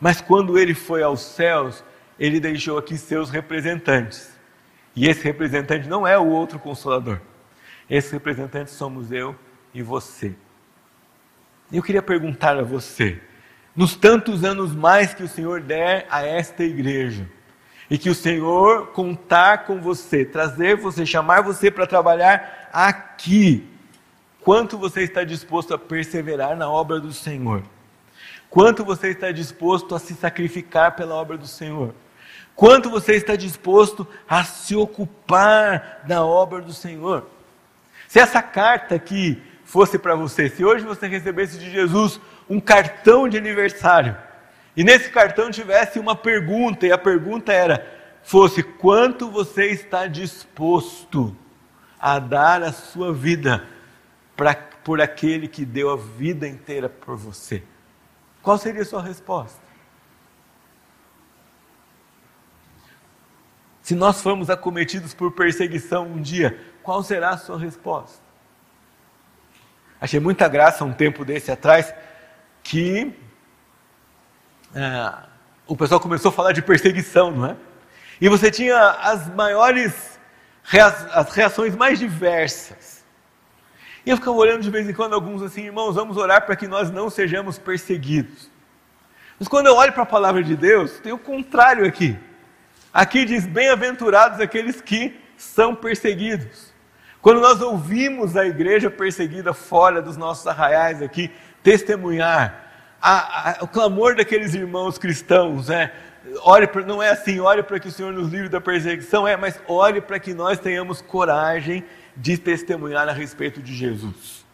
Mas 0.00 0.20
quando 0.20 0.58
ele 0.58 0.74
foi 0.74 1.02
aos 1.02 1.20
céus, 1.20 1.82
ele 2.18 2.40
deixou 2.40 2.78
aqui 2.78 2.96
seus 2.96 3.30
representantes. 3.30 4.36
E 4.94 5.06
esse 5.06 5.22
representante 5.22 5.88
não 5.88 6.06
é 6.06 6.18
o 6.18 6.26
outro 6.26 6.58
consolador. 6.58 7.20
Esse 7.88 8.12
representante 8.12 8.70
somos 8.70 9.12
eu 9.12 9.36
e 9.74 9.82
você. 9.82 10.34
Eu 11.72 11.82
queria 11.82 12.02
perguntar 12.02 12.56
a 12.56 12.62
você, 12.62 13.20
nos 13.74 13.94
tantos 13.94 14.44
anos 14.44 14.74
mais 14.74 15.12
que 15.12 15.22
o 15.22 15.28
Senhor 15.28 15.60
der 15.60 16.06
a 16.08 16.24
esta 16.24 16.64
igreja, 16.64 17.28
e 17.90 17.98
que 17.98 18.10
o 18.10 18.14
Senhor 18.14 18.88
contar 18.88 19.64
com 19.64 19.80
você, 19.80 20.24
trazer 20.24 20.76
você, 20.76 21.04
chamar 21.06 21.42
você 21.42 21.70
para 21.70 21.86
trabalhar 21.86 22.68
aqui, 22.72 23.68
quanto 24.40 24.78
você 24.78 25.02
está 25.02 25.24
disposto 25.24 25.74
a 25.74 25.78
perseverar 25.78 26.56
na 26.56 26.68
obra 26.68 26.98
do 26.98 27.12
Senhor? 27.12 27.62
Quanto 28.48 28.84
você 28.84 29.10
está 29.10 29.30
disposto 29.30 29.94
a 29.94 29.98
se 29.98 30.14
sacrificar 30.14 30.96
pela 30.96 31.14
obra 31.14 31.36
do 31.36 31.46
Senhor? 31.46 31.94
Quanto 32.56 32.88
você 32.88 33.12
está 33.12 33.36
disposto 33.36 34.08
a 34.26 34.42
se 34.42 34.74
ocupar 34.74 36.00
da 36.08 36.24
obra 36.24 36.62
do 36.62 36.72
Senhor? 36.72 37.28
Se 38.08 38.18
essa 38.18 38.40
carta 38.40 38.94
aqui 38.94 39.42
fosse 39.62 39.98
para 39.98 40.14
você, 40.14 40.48
se 40.48 40.64
hoje 40.64 40.82
você 40.82 41.06
recebesse 41.06 41.58
de 41.58 41.70
Jesus 41.70 42.18
um 42.48 42.58
cartão 42.58 43.28
de 43.28 43.36
aniversário, 43.36 44.16
e 44.74 44.82
nesse 44.82 45.10
cartão 45.10 45.50
tivesse 45.50 45.98
uma 45.98 46.16
pergunta, 46.16 46.86
e 46.86 46.92
a 46.92 46.96
pergunta 46.96 47.52
era: 47.52 47.86
fosse 48.22 48.62
quanto 48.62 49.30
você 49.30 49.66
está 49.66 50.06
disposto 50.06 51.36
a 52.00 52.18
dar 52.18 52.62
a 52.62 52.72
sua 52.72 53.12
vida 53.12 53.66
pra, 54.34 54.54
por 54.54 54.98
aquele 54.98 55.46
que 55.46 55.64
deu 55.64 55.90
a 55.90 55.96
vida 55.96 56.48
inteira 56.48 56.88
por 56.88 57.16
você? 57.16 57.62
Qual 58.42 58.56
seria 58.56 58.80
a 58.80 58.86
sua 58.86 59.02
resposta? 59.02 59.65
Se 63.86 63.94
nós 63.94 64.20
formos 64.20 64.50
acometidos 64.50 65.14
por 65.14 65.30
perseguição 65.30 66.08
um 66.08 66.20
dia, 66.20 66.60
qual 66.82 67.04
será 67.04 67.30
a 67.30 67.38
sua 67.38 67.56
resposta? 67.56 68.20
Achei 70.00 70.18
muita 70.18 70.48
graça 70.48 70.84
um 70.84 70.92
tempo 70.92 71.24
desse 71.24 71.52
atrás 71.52 71.94
que 72.64 73.14
é, 74.74 75.12
o 75.68 75.76
pessoal 75.76 76.00
começou 76.00 76.30
a 76.30 76.32
falar 76.32 76.50
de 76.50 76.62
perseguição, 76.62 77.30
não 77.30 77.46
é? 77.46 77.56
E 78.20 78.28
você 78.28 78.50
tinha 78.50 78.76
as 78.76 79.32
maiores, 79.32 80.18
as 81.12 81.30
reações 81.30 81.76
mais 81.76 82.00
diversas. 82.00 83.04
E 84.04 84.10
eu 84.10 84.16
ficava 84.16 84.36
olhando 84.36 84.62
de 84.62 84.70
vez 84.70 84.90
em 84.90 84.92
quando 84.92 85.12
alguns 85.12 85.42
assim, 85.42 85.66
irmãos, 85.66 85.94
vamos 85.94 86.16
orar 86.16 86.44
para 86.44 86.56
que 86.56 86.66
nós 86.66 86.90
não 86.90 87.08
sejamos 87.08 87.56
perseguidos. 87.56 88.50
Mas 89.38 89.46
quando 89.46 89.68
eu 89.68 89.76
olho 89.76 89.92
para 89.92 90.02
a 90.02 90.06
palavra 90.06 90.42
de 90.42 90.56
Deus, 90.56 90.98
tem 90.98 91.12
o 91.12 91.18
contrário 91.18 91.86
aqui. 91.86 92.18
Aqui 92.96 93.26
diz: 93.26 93.44
bem-aventurados 93.44 94.40
aqueles 94.40 94.80
que 94.80 95.20
são 95.36 95.74
perseguidos. 95.74 96.72
Quando 97.20 97.42
nós 97.42 97.60
ouvimos 97.60 98.38
a 98.38 98.46
igreja 98.46 98.90
perseguida 98.90 99.52
fora 99.52 100.00
dos 100.00 100.16
nossos 100.16 100.46
arraiais 100.46 101.02
aqui 101.02 101.30
testemunhar 101.62 102.96
a, 102.98 103.50
a, 103.50 103.64
o 103.64 103.68
clamor 103.68 104.16
daqueles 104.16 104.54
irmãos 104.54 104.96
cristãos, 104.96 105.68
é, 105.68 105.92
ore 106.40 106.66
pra, 106.66 106.86
não 106.86 107.02
é 107.02 107.10
assim, 107.10 107.38
ore 107.38 107.62
para 107.62 107.78
que 107.78 107.88
o 107.88 107.92
Senhor 107.92 108.14
nos 108.14 108.32
livre 108.32 108.48
da 108.48 108.62
perseguição, 108.62 109.28
é, 109.28 109.36
mas 109.36 109.60
ore 109.68 110.00
para 110.00 110.18
que 110.18 110.32
nós 110.32 110.58
tenhamos 110.58 111.02
coragem 111.02 111.84
de 112.16 112.38
testemunhar 112.38 113.06
a 113.06 113.12
respeito 113.12 113.60
de 113.60 113.74
Jesus. 113.74 114.46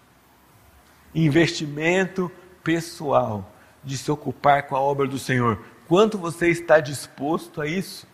Investimento 1.15 2.29
pessoal, 2.65 3.55
de 3.85 3.97
se 3.97 4.11
ocupar 4.11 4.65
com 4.65 4.75
a 4.75 4.81
obra 4.81 5.07
do 5.07 5.17
Senhor. 5.17 5.63
Quanto 5.87 6.19
você 6.19 6.49
está 6.49 6.81
disposto 6.81 7.63
a 7.63 7.69
isso? 7.69 8.11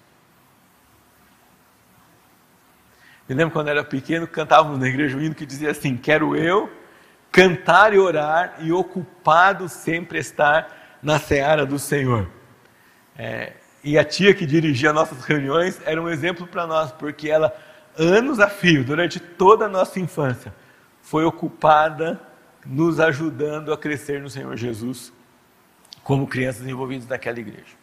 Me 3.29 3.35
lembro 3.35 3.53
quando 3.53 3.69
era 3.69 3.85
pequeno, 3.85 4.27
cantávamos 4.27 4.79
na 4.79 4.88
igreja 4.88 5.17
um 5.17 5.21
hino 5.21 5.35
que 5.35 5.45
dizia 5.45 5.71
assim: 5.71 5.97
Quero 5.97 6.35
eu 6.35 6.71
cantar 7.31 7.93
e 7.93 7.99
orar 7.99 8.57
e 8.61 8.73
ocupado 8.73 9.69
sempre 9.69 10.19
estar 10.19 10.99
na 11.03 11.19
seara 11.19 11.67
do 11.67 11.79
Senhor. 11.79 12.29
É, 13.17 13.53
e 13.85 13.99
a 13.99 14.05
tia 14.05 14.35
que 14.35 14.47
dirigia 14.47 14.93
nossas 14.93 15.25
reuniões 15.25 15.81
era 15.85 16.01
um 16.01 16.09
exemplo 16.09 16.47
para 16.47 16.67
nós, 16.67 16.91
porque 16.93 17.29
ela, 17.29 17.55
anos 17.97 18.41
a 18.41 18.49
fio, 18.49 18.83
durante 18.83 19.21
toda 19.21 19.67
a 19.67 19.69
nossa 19.69 20.01
infância, 20.01 20.55
foi 21.03 21.25
ocupada 21.25 22.21
nos 22.64 22.99
ajudando 22.99 23.73
a 23.73 23.79
crescer 23.79 24.21
no 24.21 24.31
Senhor 24.31 24.57
Jesus, 24.57 25.12
como 26.03 26.27
crianças 26.27 26.67
envolvidas 26.67 27.07
naquela 27.07 27.38
igreja. 27.38 27.77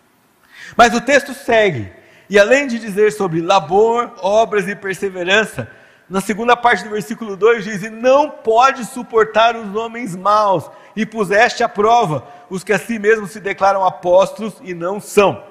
Mas 0.75 0.93
o 0.93 1.01
texto 1.01 1.33
segue, 1.33 1.91
e 2.29 2.39
além 2.39 2.67
de 2.67 2.79
dizer 2.79 3.11
sobre 3.11 3.41
labor, 3.41 4.11
obras 4.21 4.67
e 4.67 4.75
perseverança, 4.75 5.69
na 6.09 6.21
segunda 6.21 6.55
parte 6.55 6.83
do 6.83 6.89
versículo 6.91 7.35
2 7.35 7.63
diz: 7.63 7.83
E 7.83 7.89
não 7.89 8.29
pode 8.29 8.85
suportar 8.85 9.55
os 9.55 9.75
homens 9.75 10.15
maus, 10.15 10.69
e 10.95 11.05
puseste 11.05 11.63
à 11.63 11.69
prova 11.69 12.27
os 12.49 12.63
que 12.63 12.71
a 12.71 12.79
si 12.79 12.99
mesmos 12.99 13.31
se 13.31 13.39
declaram 13.39 13.85
apóstolos 13.85 14.55
e 14.61 14.73
não 14.73 14.99
são, 14.99 15.43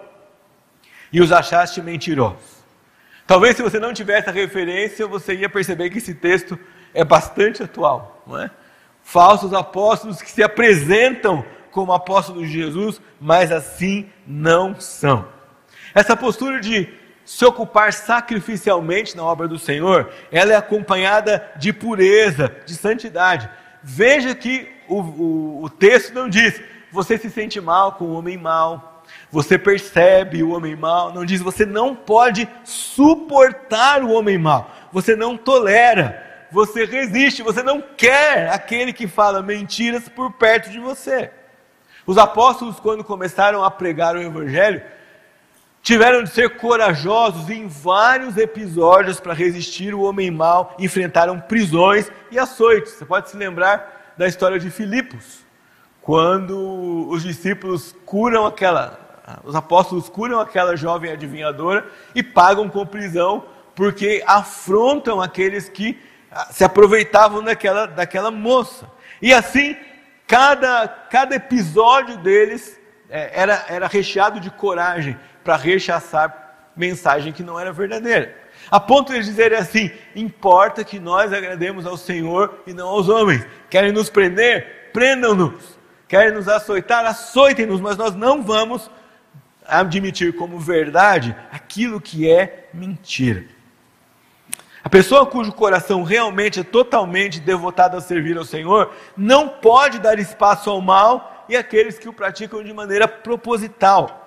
e 1.13 1.21
os 1.21 1.33
achaste 1.33 1.83
mentirosos. 1.83 2.55
Talvez 3.27 3.57
se 3.57 3.63
você 3.63 3.79
não 3.81 3.93
tivesse 3.93 4.29
a 4.29 4.33
referência, 4.33 5.07
você 5.07 5.35
ia 5.35 5.49
perceber 5.49 5.91
que 5.91 5.99
esse 5.99 6.15
texto 6.15 6.59
é 6.93 7.05
bastante 7.05 7.63
atual, 7.63 8.23
não 8.27 8.39
é? 8.39 8.51
Falsos 9.03 9.53
apóstolos 9.53 10.23
que 10.23 10.31
se 10.31 10.43
apresentam 10.43 11.45
como 11.71 11.93
apóstolos 11.93 12.49
de 12.49 12.53
Jesus, 12.53 13.01
mas 13.21 13.51
assim 13.51 14.09
não 14.27 14.79
são. 14.79 15.34
Essa 15.95 16.17
postura 16.17 16.61
de 16.61 16.89
se 17.25 17.45
ocupar 17.45 17.93
sacrificialmente 17.93 19.17
na 19.17 19.25
obra 19.25 19.49
do 19.49 19.59
Senhor, 19.59 20.11
ela 20.31 20.53
é 20.53 20.57
acompanhada 20.57 21.51
de 21.57 21.73
pureza, 21.73 22.55
de 22.67 22.75
santidade. 22.75 23.49
Veja 23.83 24.35
que 24.35 24.69
o, 24.89 25.01
o, 25.01 25.65
o 25.65 25.71
texto 25.71 26.13
não 26.13 26.29
diz, 26.29 26.61
você 26.91 27.17
se 27.17 27.31
sente 27.31 27.61
mal 27.61 27.93
com 27.93 28.05
o 28.05 28.13
homem 28.15 28.37
mau, 28.37 29.03
você 29.31 29.59
percebe 29.59 30.43
o 30.43 30.55
homem 30.55 30.77
mau, 30.77 31.13
não 31.13 31.25
diz, 31.25 31.41
você 31.41 31.65
não 31.65 31.95
pode 31.95 32.49
suportar 32.65 34.03
o 34.03 34.13
homem 34.13 34.39
mau, 34.39 34.71
você 34.93 35.17
não 35.17 35.37
tolera, 35.37 36.23
você 36.51 36.85
resiste, 36.85 37.43
você 37.43 37.63
não 37.63 37.81
quer 37.81 38.51
aquele 38.51 38.93
que 38.93 39.07
fala 39.07 39.43
mentiras 39.43 40.09
por 40.09 40.33
perto 40.33 40.71
de 40.71 40.79
você. 40.79 41.31
Os 42.07 42.19
apóstolos, 42.19 42.79
quando 42.79 43.03
começaram 43.03 43.65
a 43.65 43.71
pregar 43.71 44.15
o 44.15 44.23
Evangelho, 44.23 44.83
tiveram 45.85 46.25
de 46.25 46.31
ser 46.31 46.57
corajosos 46.57 47.51
em 47.51 47.68
vários 47.68 48.38
episódios 48.38 49.20
para 49.20 49.35
resistir 49.35 49.94
o 49.94 50.01
homem 50.01 50.31
mau, 50.31 50.75
enfrentaram 50.79 51.38
prisões 51.38 52.11
e 52.31 52.38
açoites. 52.38 52.94
Você 52.94 53.05
pode 53.05 53.29
se 53.29 53.37
lembrar 53.37 54.14
da 54.16 54.27
história 54.27 54.59
de 54.59 54.70
Filipos, 54.70 55.44
quando 56.01 57.07
os 57.11 57.23
discípulos 57.23 57.94
curam 58.07 58.47
aquela, 58.47 58.99
os 59.44 59.55
apóstolos 59.55 60.09
curam 60.09 60.40
aquela 60.40 60.75
jovem 60.75 61.12
adivinhadora 61.12 61.87
e 62.14 62.23
pagam 62.23 62.66
com 62.66 62.87
prisão 62.87 63.44
porque 63.75 64.25
afrontam 64.27 65.20
aqueles 65.20 65.68
que 65.68 66.01
ah, 66.31 66.49
se 66.51 66.64
aproveitavam 66.64 67.42
daquela, 67.42 67.87
daquela 67.87 68.31
moça. 68.31 68.90
E 69.20 69.35
assim, 69.35 69.77
cada, 70.27 70.88
cada 70.88 71.35
episódio 71.35 72.16
deles 72.16 72.81
é, 73.11 73.31
era, 73.35 73.66
era 73.68 73.87
recheado 73.87 74.40
de 74.40 74.51
coragem 74.51 75.18
para 75.45 75.57
rechaçar 75.57 76.73
mensagem 76.75 77.33
que 77.33 77.43
não 77.43 77.61
era 77.61 77.73
verdadeira. 77.73 78.35
A 78.71 78.81
ponto 78.81 79.13
de 79.13 79.21
dizerem 79.21 79.59
assim: 79.59 79.91
importa 80.17 80.83
que 80.83 80.99
nós 80.99 81.33
agrademos 81.33 81.87
ao 81.87 81.97
Senhor 81.97 82.63
e 82.67 82.73
não 82.73 82.89
aos 82.89 83.09
homens. 83.09 83.47
Querem 83.69 83.93
nos 83.93 84.09
prender? 84.09 84.91
Prendam-nos. 84.93 85.79
Querem 86.09 86.33
nos 86.33 86.49
açoitar? 86.49 87.05
Açoitem-nos, 87.05 87.81
mas 87.81 87.97
nós 87.97 88.15
não 88.15 88.43
vamos 88.43 88.91
admitir 89.67 90.35
como 90.35 90.59
verdade 90.59 91.35
aquilo 91.53 92.01
que 92.01 92.31
é 92.31 92.69
mentira. 92.73 93.45
A 94.83 94.89
pessoa 94.89 95.25
cujo 95.25 95.51
coração 95.51 96.03
realmente 96.03 96.61
é 96.61 96.65
totalmente 96.65 97.41
devotado 97.41 97.97
a 97.97 98.03
servir 98.03 98.37
ao 98.37 98.45
Senhor 98.45 98.93
não 99.17 99.49
pode 99.49 99.99
dar 99.99 100.19
espaço 100.19 100.69
ao 100.69 100.81
mal 100.83 101.47
e 101.49 101.57
àqueles 101.57 101.99
que 101.99 102.09
o 102.09 102.13
praticam 102.13 102.63
de 102.63 102.73
maneira 102.73 103.09
proposital. 103.09 104.24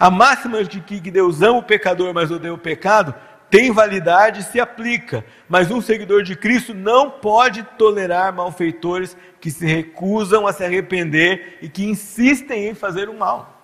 A 0.00 0.10
máxima 0.10 0.64
de 0.64 0.80
que 0.80 1.10
Deus 1.10 1.42
ama 1.42 1.58
o 1.58 1.62
pecador, 1.62 2.14
mas 2.14 2.30
odeia 2.30 2.54
o 2.54 2.58
pecado, 2.58 3.14
tem 3.50 3.70
validade 3.70 4.40
e 4.40 4.44
se 4.44 4.58
aplica, 4.58 5.22
mas 5.46 5.70
um 5.70 5.82
seguidor 5.82 6.22
de 6.22 6.34
Cristo 6.34 6.72
não 6.72 7.10
pode 7.10 7.62
tolerar 7.76 8.32
malfeitores 8.32 9.14
que 9.38 9.50
se 9.50 9.66
recusam 9.66 10.46
a 10.46 10.54
se 10.54 10.64
arrepender 10.64 11.58
e 11.60 11.68
que 11.68 11.84
insistem 11.84 12.68
em 12.68 12.74
fazer 12.74 13.10
o 13.10 13.14
mal. 13.14 13.60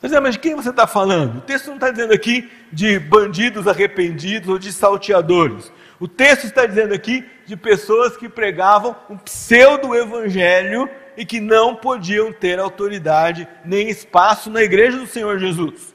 Mas, 0.00 0.34
de 0.34 0.38
quem 0.38 0.54
você 0.54 0.68
está 0.68 0.86
falando? 0.86 1.38
O 1.38 1.40
texto 1.40 1.66
não 1.66 1.74
está 1.74 1.90
dizendo 1.90 2.12
aqui 2.12 2.48
de 2.70 2.98
bandidos 3.00 3.66
arrependidos 3.66 4.48
ou 4.50 4.58
de 4.58 4.70
salteadores. 4.70 5.72
O 5.98 6.06
texto 6.06 6.44
está 6.44 6.64
dizendo 6.66 6.94
aqui 6.94 7.24
de 7.46 7.56
pessoas 7.56 8.16
que 8.16 8.28
pregavam 8.28 8.94
um 9.10 9.16
pseudo-evangelho 9.16 10.88
e 11.16 11.24
que 11.24 11.40
não 11.40 11.76
podiam 11.76 12.32
ter 12.32 12.58
autoridade 12.58 13.46
nem 13.64 13.88
espaço 13.88 14.50
na 14.50 14.62
igreja 14.62 14.98
do 14.98 15.06
Senhor 15.06 15.38
Jesus. 15.38 15.94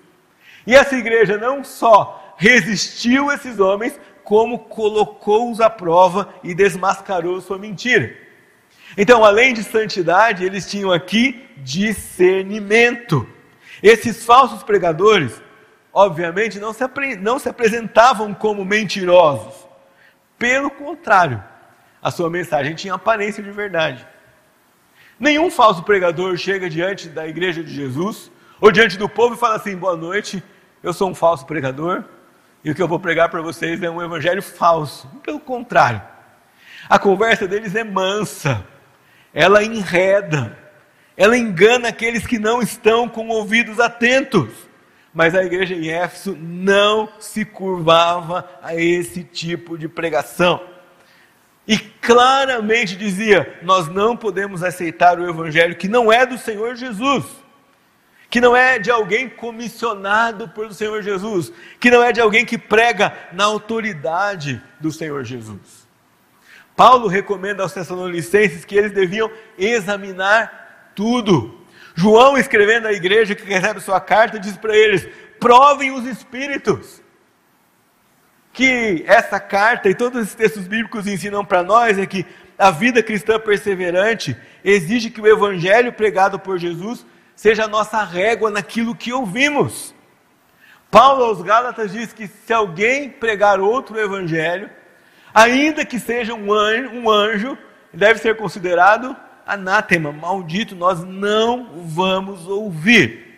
E 0.65 0.75
essa 0.75 0.95
igreja 0.95 1.38
não 1.38 1.63
só 1.63 2.36
resistiu 2.38 3.32
esses 3.32 3.60
homens, 3.60 3.99
como 4.23 4.60
colocou-os 4.60 5.60
à 5.60 5.69
prova 5.69 6.34
e 6.43 6.53
desmascarou 6.53 7.41
sua 7.41 7.58
mentira. 7.58 8.15
Então, 8.97 9.23
além 9.23 9.53
de 9.53 9.63
santidade, 9.63 10.43
eles 10.45 10.69
tinham 10.69 10.91
aqui 10.91 11.45
discernimento. 11.58 13.27
Esses 13.82 14.23
falsos 14.23 14.62
pregadores 14.63 15.41
obviamente, 15.93 16.60
não 16.60 16.73
se, 16.73 16.84
não 17.19 17.39
se 17.39 17.49
apresentavam 17.49 18.34
como 18.34 18.63
mentirosos. 18.63 19.67
Pelo 20.38 20.69
contrário, 20.71 21.43
a 22.01 22.12
sua 22.12 22.29
mensagem 22.29 22.75
tinha 22.75 22.93
aparência 22.93 23.43
de 23.43 23.51
verdade. 23.51 24.08
Nenhum 25.19 25.51
falso 25.51 25.84
pregador 25.84 26.38
chega 26.38 26.69
diante 26.69 27.10
da 27.10 27.27
igreja 27.27 27.62
de 27.62 27.73
Jesus 27.73 28.32
ou 28.62 28.71
diante 28.71 28.97
do 28.97 29.10
povo 29.10 29.36
e 29.36 29.38
fala 29.38 29.55
assim: 29.55 29.75
boa 29.75 29.97
noite, 29.97 30.41
eu 30.82 30.93
sou 30.93 31.10
um 31.10 31.15
falso 31.15 31.45
pregador 31.45 32.05
e 32.63 32.71
o 32.71 32.75
que 32.75 32.82
eu 32.82 32.88
vou 32.88 32.99
pregar 32.99 33.29
para 33.29 33.41
vocês 33.41 33.84
é 33.84 33.89
um 33.89 34.01
evangelho 34.01 34.41
falso. 34.41 35.08
Pelo 35.21 35.39
contrário, 35.39 36.01
a 36.88 36.97
conversa 36.97 37.47
deles 37.47 37.75
é 37.75 37.84
mansa, 37.84 38.65
ela 39.34 39.62
enreda, 39.62 40.58
ela 41.17 41.38
engana 41.38 41.89
aqueles 41.89 42.25
que 42.25 42.39
não 42.39 42.62
estão 42.62 43.10
com 43.10 43.27
ouvidos 43.27 43.79
atentos. 43.79 44.49
Mas 45.13 45.34
a 45.34 45.43
igreja 45.43 45.73
em 45.73 45.89
Éfeso 45.89 46.38
não 46.39 47.10
se 47.19 47.43
curvava 47.43 48.47
a 48.62 48.75
esse 48.75 49.23
tipo 49.23 49.77
de 49.77 49.89
pregação. 49.89 50.62
E 51.69 51.77
claramente 51.77 52.95
dizia: 52.95 53.60
nós 53.62 53.88
não 53.88 54.17
podemos 54.17 54.63
aceitar 54.63 55.19
o 55.19 55.29
evangelho 55.29 55.75
que 55.75 55.88
não 55.88 56.12
é 56.12 56.25
do 56.25 56.36
Senhor 56.36 56.75
Jesus, 56.75 57.23
que 58.27 58.41
não 58.41 58.55
é 58.55 58.79
de 58.79 58.89
alguém 58.89 59.29
comissionado 59.29 60.49
pelo 60.49 60.73
Senhor 60.73 61.03
Jesus, 61.03 61.53
que 61.79 61.91
não 61.91 62.03
é 62.03 62.12
de 62.12 62.19
alguém 62.19 62.43
que 62.43 62.58
prega 62.58 63.15
na 63.32 63.43
autoridade 63.43 64.60
do 64.79 64.91
Senhor 64.91 65.23
Jesus. 65.23 65.88
Paulo 66.75 67.08
recomenda 67.08 67.62
aos 67.62 67.73
Tessalonicenses 67.73 68.65
que 68.65 68.75
eles 68.75 68.91
deviam 68.91 69.29
examinar 69.55 70.91
tudo. 70.95 71.63
João, 71.93 72.36
escrevendo 72.36 72.88
à 72.88 72.93
igreja 72.93 73.36
que 73.36 73.43
recebe 73.43 73.79
sua 73.79 73.99
carta, 74.01 74.39
diz 74.39 74.58
para 74.58 74.75
eles: 74.75 75.08
provem 75.39 75.91
os 75.91 76.08
espíritos 76.08 76.99
que 78.52 79.04
essa 79.08 79.40
carta 79.40 79.90
e 79.90 79.96
todos 79.96 80.22
esses 80.22 80.36
textos 80.36 80.68
bíblicos 80.68 81.08
ensinam 81.08 81.46
para 81.46 81.64
nós 81.64 81.98
é 81.98 82.06
que 82.06 82.26
a 82.58 82.72
vida 82.72 83.02
cristã 83.02 83.40
perseverante 83.40 84.36
exige 84.64 85.10
que 85.10 85.22
o 85.22 85.28
evangelho 85.28 85.94
pregado 85.94 86.38
por 86.38 86.58
Jesus 86.58 87.06
seja 87.36 87.66
a 87.66 87.68
nossa 87.70 88.04
régua 88.04 88.52
naquilo 88.52 88.96
que 88.96 89.14
ouvimos. 89.14 89.96
Paulo 90.92 91.24
aos 91.24 91.42
Gálatas 91.42 91.92
diz 91.92 92.12
que 92.12 92.28
se 92.28 92.52
alguém 92.52 93.10
pregar 93.10 93.62
outro 93.62 93.98
evangelho, 93.98 94.70
ainda 95.34 95.86
que 95.86 96.00
seja 96.00 96.34
um 96.34 96.52
anjo, 96.52 96.90
um 96.90 97.10
anjo 97.10 97.58
deve 97.94 98.20
ser 98.20 98.36
considerado 98.36 99.16
anátema, 99.46 100.12
maldito, 100.12 100.76
nós 100.76 101.04
não 101.04 101.82
vamos 101.86 102.46
ouvir. 102.46 103.38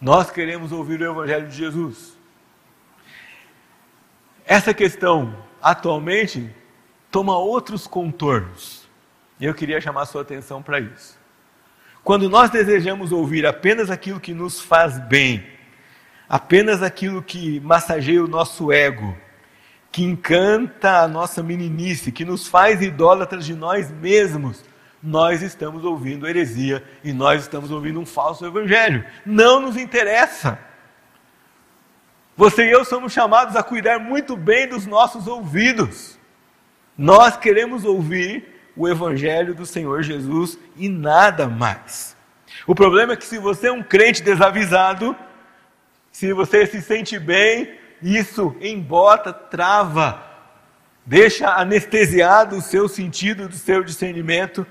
Nós 0.00 0.30
queremos 0.30 0.70
ouvir 0.70 1.00
o 1.00 1.10
evangelho 1.10 1.48
de 1.48 1.56
Jesus. 1.56 2.13
Essa 4.46 4.74
questão, 4.74 5.34
atualmente, 5.62 6.50
toma 7.10 7.36
outros 7.38 7.86
contornos. 7.86 8.86
E 9.40 9.44
eu 9.44 9.54
queria 9.54 9.80
chamar 9.80 10.06
sua 10.06 10.22
atenção 10.22 10.62
para 10.62 10.80
isso. 10.80 11.18
Quando 12.02 12.28
nós 12.28 12.50
desejamos 12.50 13.12
ouvir 13.12 13.46
apenas 13.46 13.90
aquilo 13.90 14.20
que 14.20 14.34
nos 14.34 14.60
faz 14.60 14.98
bem, 14.98 15.46
apenas 16.28 16.82
aquilo 16.82 17.22
que 17.22 17.58
massageia 17.60 18.22
o 18.22 18.28
nosso 18.28 18.70
ego, 18.70 19.16
que 19.90 20.02
encanta 20.02 21.00
a 21.00 21.08
nossa 21.08 21.42
meninice, 21.42 22.12
que 22.12 22.24
nos 22.24 22.46
faz 22.46 22.82
idólatras 22.82 23.46
de 23.46 23.54
nós 23.54 23.90
mesmos, 23.90 24.62
nós 25.02 25.40
estamos 25.40 25.84
ouvindo 25.84 26.26
heresia 26.26 26.84
e 27.02 27.12
nós 27.12 27.42
estamos 27.42 27.70
ouvindo 27.70 28.00
um 28.00 28.06
falso 28.06 28.44
evangelho. 28.44 29.04
Não 29.24 29.60
nos 29.60 29.76
interessa. 29.76 30.58
Você 32.36 32.66
e 32.66 32.70
eu 32.72 32.84
somos 32.84 33.12
chamados 33.12 33.54
a 33.54 33.62
cuidar 33.62 34.00
muito 34.00 34.36
bem 34.36 34.68
dos 34.68 34.86
nossos 34.86 35.28
ouvidos. 35.28 36.18
Nós 36.98 37.36
queremos 37.36 37.84
ouvir 37.84 38.72
o 38.76 38.88
Evangelho 38.88 39.54
do 39.54 39.64
Senhor 39.64 40.02
Jesus 40.02 40.58
e 40.76 40.88
nada 40.88 41.46
mais. 41.48 42.16
O 42.66 42.74
problema 42.74 43.12
é 43.12 43.16
que 43.16 43.24
se 43.24 43.38
você 43.38 43.68
é 43.68 43.72
um 43.72 43.84
crente 43.84 44.20
desavisado, 44.20 45.14
se 46.10 46.32
você 46.32 46.66
se 46.66 46.82
sente 46.82 47.20
bem, 47.20 47.78
isso 48.02 48.56
embota, 48.60 49.32
trava, 49.32 50.20
deixa 51.06 51.54
anestesiado 51.54 52.56
o 52.56 52.62
seu 52.62 52.88
sentido, 52.88 53.48
do 53.48 53.54
seu 53.54 53.84
discernimento, 53.84 54.66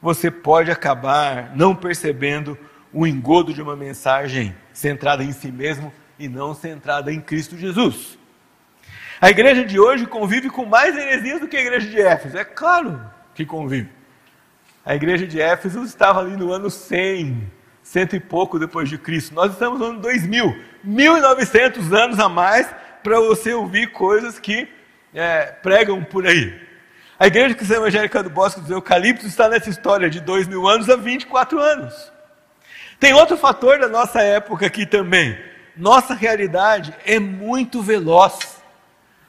você 0.00 0.30
pode 0.30 0.70
acabar 0.70 1.56
não 1.56 1.74
percebendo 1.74 2.56
o 2.92 3.04
engodo 3.08 3.52
de 3.52 3.60
uma 3.60 3.74
mensagem 3.74 4.54
centrada 4.72 5.24
em 5.24 5.32
si 5.32 5.50
mesmo 5.50 5.92
e 6.18 6.28
não 6.28 6.54
centrada 6.54 7.12
em 7.12 7.20
Cristo 7.20 7.56
Jesus. 7.56 8.18
A 9.20 9.30
igreja 9.30 9.64
de 9.64 9.78
hoje 9.78 10.06
convive 10.06 10.50
com 10.50 10.64
mais 10.64 10.96
heresias 10.96 11.40
do 11.40 11.48
que 11.48 11.56
a 11.56 11.60
igreja 11.60 11.88
de 11.88 12.00
Éfeso. 12.00 12.38
É 12.38 12.44
claro 12.44 13.00
que 13.34 13.44
convive. 13.44 13.90
A 14.84 14.94
igreja 14.94 15.26
de 15.26 15.40
Éfeso 15.40 15.82
estava 15.82 16.20
ali 16.20 16.36
no 16.36 16.52
ano 16.52 16.70
100, 16.70 17.50
cento 17.82 18.16
e 18.16 18.20
pouco 18.20 18.58
depois 18.58 18.88
de 18.88 18.96
Cristo. 18.96 19.34
Nós 19.34 19.52
estamos 19.52 19.78
no 19.78 19.86
ano 19.86 20.00
2000, 20.00 20.56
1900 20.84 21.92
anos 21.92 22.18
a 22.18 22.28
mais 22.28 22.68
para 23.02 23.20
você 23.20 23.52
ouvir 23.52 23.92
coisas 23.92 24.38
que 24.38 24.68
é, 25.14 25.46
pregam 25.46 26.02
por 26.04 26.26
aí. 26.26 26.68
A 27.18 27.26
igreja 27.26 27.54
cristã 27.54 27.76
evangélica 27.76 28.22
do 28.22 28.30
Bosque 28.30 28.60
dos 28.60 28.70
Eucaliptos 28.70 29.26
está 29.26 29.48
nessa 29.48 29.68
história 29.68 30.08
de 30.08 30.20
dois 30.20 30.46
mil 30.46 30.68
anos 30.68 30.88
a 30.88 30.94
24 30.94 31.58
anos. 31.58 32.12
Tem 33.00 33.12
outro 33.12 33.36
fator 33.36 33.80
da 33.80 33.88
nossa 33.88 34.22
época 34.22 34.66
aqui 34.66 34.86
também 34.86 35.36
nossa 35.78 36.12
realidade 36.12 36.92
é 37.06 37.18
muito 37.20 37.80
veloz. 37.80 38.60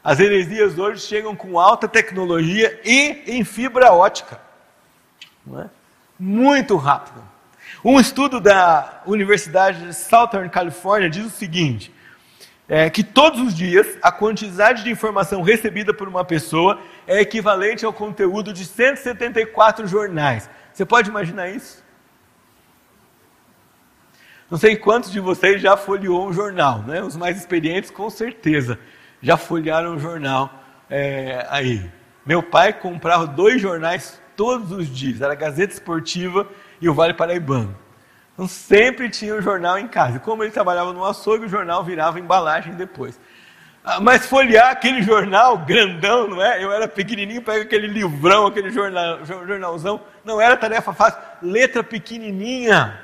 As 0.03 0.19
heresias 0.19 0.79
hoje 0.79 1.05
chegam 1.05 1.35
com 1.35 1.59
alta 1.59 1.87
tecnologia 1.87 2.81
e 2.83 3.21
em 3.27 3.43
fibra 3.43 3.93
ótica. 3.93 4.41
É? 5.55 5.65
Muito 6.19 6.75
rápido. 6.75 7.23
Um 7.85 7.99
estudo 7.99 8.41
da 8.41 9.03
Universidade 9.05 9.85
de 9.85 9.93
Southern 9.93 10.49
California 10.49 11.09
diz 11.09 11.25
o 11.25 11.29
seguinte: 11.29 11.93
é, 12.67 12.89
que 12.89 13.03
todos 13.03 13.39
os 13.39 13.53
dias 13.53 13.87
a 14.01 14.11
quantidade 14.11 14.83
de 14.83 14.89
informação 14.89 15.43
recebida 15.43 15.93
por 15.93 16.07
uma 16.07 16.25
pessoa 16.25 16.79
é 17.05 17.21
equivalente 17.21 17.85
ao 17.85 17.93
conteúdo 17.93 18.51
de 18.51 18.65
174 18.65 19.87
jornais. 19.87 20.49
Você 20.73 20.85
pode 20.85 21.09
imaginar 21.09 21.49
isso? 21.49 21.83
Não 24.49 24.57
sei 24.57 24.75
quantos 24.75 25.11
de 25.11 25.19
vocês 25.19 25.61
já 25.61 25.77
folheou 25.77 26.27
um 26.27 26.33
jornal, 26.33 26.79
né? 26.79 27.01
Os 27.03 27.15
mais 27.15 27.37
experientes, 27.37 27.91
com 27.91 28.09
certeza, 28.09 28.79
já 29.21 29.37
folhearam 29.37 29.93
um 29.93 29.99
jornal 29.99 30.51
é, 30.89 31.45
aí. 31.49 31.89
Meu 32.25 32.41
pai 32.41 32.73
comprava 32.73 33.27
dois 33.27 33.61
jornais 33.61 34.19
todos 34.35 34.71
os 34.71 34.87
dias, 34.87 35.21
era 35.21 35.33
a 35.33 35.35
Gazeta 35.35 35.73
Esportiva 35.73 36.47
e 36.81 36.89
o 36.89 36.93
Vale 36.93 37.13
Paraibano. 37.13 37.77
Então 38.33 38.47
sempre 38.47 39.09
tinha 39.09 39.35
um 39.35 39.41
jornal 39.41 39.77
em 39.77 39.87
casa. 39.87 40.17
Como 40.17 40.43
ele 40.43 40.51
trabalhava 40.51 40.93
no 40.93 41.05
açougue, 41.05 41.45
o 41.45 41.49
jornal 41.49 41.83
virava 41.83 42.19
embalagem 42.19 42.73
depois. 42.73 43.19
Ah, 43.83 43.99
mas 43.99 44.25
folhear 44.25 44.69
aquele 44.69 45.01
jornal 45.01 45.57
grandão, 45.57 46.27
não 46.27 46.41
é? 46.41 46.63
Eu 46.63 46.71
era 46.71 46.87
pequenininho, 46.87 47.41
pega 47.41 47.63
aquele 47.63 47.87
livrão, 47.87 48.47
aquele 48.47 48.69
jornal, 48.69 49.25
jornalzão, 49.25 50.01
não 50.23 50.39
era 50.39 50.55
tarefa 50.57 50.93
fácil. 50.93 51.19
Letra 51.41 51.83
pequenininha, 51.83 52.99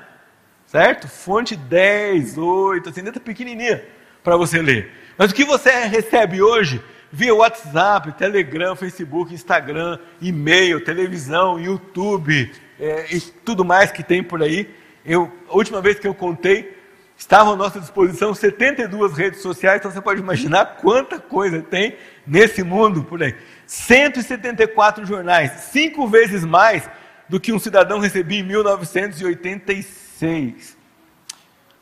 certo? 0.76 1.08
Fonte 1.08 1.56
10, 1.56 2.36
8, 2.36 2.90
assim, 2.90 3.00
letra 3.00 3.18
pequenininha 3.18 3.82
para 4.22 4.36
você 4.36 4.60
ler. 4.60 4.92
Mas 5.16 5.30
o 5.30 5.34
que 5.34 5.42
você 5.42 5.70
recebe 5.86 6.42
hoje 6.42 6.82
via 7.10 7.34
WhatsApp, 7.34 8.12
Telegram, 8.12 8.76
Facebook, 8.76 9.32
Instagram, 9.32 9.98
e-mail, 10.20 10.84
televisão, 10.84 11.58
YouTube 11.58 12.52
é, 12.78 13.06
e 13.10 13.18
tudo 13.20 13.64
mais 13.64 13.90
que 13.90 14.02
tem 14.02 14.22
por 14.22 14.42
aí. 14.42 14.68
Eu, 15.02 15.32
a 15.48 15.56
última 15.56 15.80
vez 15.80 15.98
que 15.98 16.06
eu 16.06 16.12
contei, 16.12 16.76
estavam 17.16 17.54
à 17.54 17.56
nossa 17.56 17.80
disposição 17.80 18.34
72 18.34 19.14
redes 19.14 19.40
sociais, 19.40 19.78
então 19.78 19.90
você 19.90 20.02
pode 20.02 20.20
imaginar 20.20 20.76
quanta 20.82 21.18
coisa 21.18 21.62
tem 21.62 21.96
nesse 22.26 22.62
mundo 22.62 23.02
por 23.02 23.22
aí. 23.22 23.34
174 23.66 25.06
jornais, 25.06 25.52
cinco 25.72 26.06
vezes 26.06 26.44
mais 26.44 26.86
do 27.30 27.40
que 27.40 27.50
um 27.50 27.58
cidadão 27.58 27.98
recebia 27.98 28.40
em 28.40 28.42
1986. 28.42 30.05
6. 30.18 30.76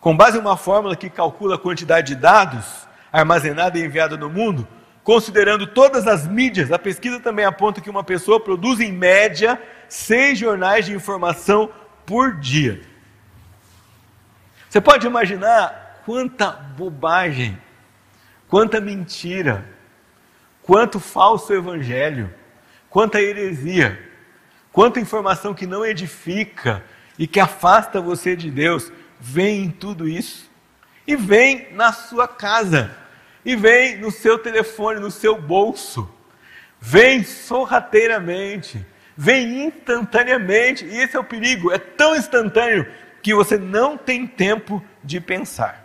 Com 0.01 0.17
base 0.17 0.37
em 0.37 0.41
uma 0.41 0.57
fórmula 0.57 0.97
que 0.97 1.09
calcula 1.09 1.55
a 1.55 1.59
quantidade 1.59 2.15
de 2.15 2.21
dados 2.21 2.87
armazenada 3.13 3.79
e 3.79 3.85
enviada 3.85 4.17
no 4.17 4.29
mundo, 4.29 4.67
considerando 5.05 5.69
todas 5.69 6.07
as 6.09 6.27
mídias, 6.27 6.73
a 6.73 6.79
pesquisa 6.79 7.21
também 7.21 7.45
aponta 7.45 7.81
que 7.81 7.89
uma 7.89 8.03
pessoa 8.03 8.41
produz 8.41 8.81
em 8.81 8.91
média 8.91 9.61
seis 9.89 10.39
jornais 10.39 10.85
de 10.85 10.93
informação 10.93 11.71
por 12.05 12.35
dia. 12.35 12.83
Você 14.69 14.81
pode 14.81 15.07
imaginar 15.07 16.03
quanta 16.05 16.51
bobagem, 16.51 17.57
quanta 18.49 18.81
mentira, 18.81 19.65
quanto 20.61 20.99
falso 20.99 21.55
evangelho, 21.55 22.35
quanta 22.91 23.23
heresia, 23.23 24.11
quanta 24.73 24.99
informação 24.99 25.55
que 25.55 25.69
não 25.69 25.87
edifica, 25.87 26.83
e 27.19 27.27
que 27.27 27.41
afasta 27.41 28.01
você 28.01 28.35
de 28.35 28.51
Deus, 28.51 28.93
vem 29.21 29.65
em 29.65 29.71
tudo 29.71 30.09
isso. 30.09 30.51
E 31.07 31.17
vem 31.17 31.69
na 31.73 31.93
sua 31.93 32.27
casa, 32.27 32.97
e 33.45 33.55
vem 33.55 33.99
no 33.99 34.11
seu 34.11 34.39
telefone, 34.39 35.01
no 35.01 35.11
seu 35.11 35.37
bolso, 35.39 36.09
vem 36.81 37.23
sorrateiramente, 37.23 38.85
vem 39.17 39.67
instantaneamente, 39.67 40.85
e 40.85 40.97
esse 40.97 41.15
é 41.15 41.21
o 41.21 41.25
perigo, 41.25 41.71
é 41.71 41.79
tão 41.79 42.17
instantâneo 42.17 42.91
que 43.23 43.35
você 43.35 43.59
não 43.59 43.99
tem 43.99 44.27
tempo 44.27 44.83
de 45.03 45.21
pensar. 45.21 45.85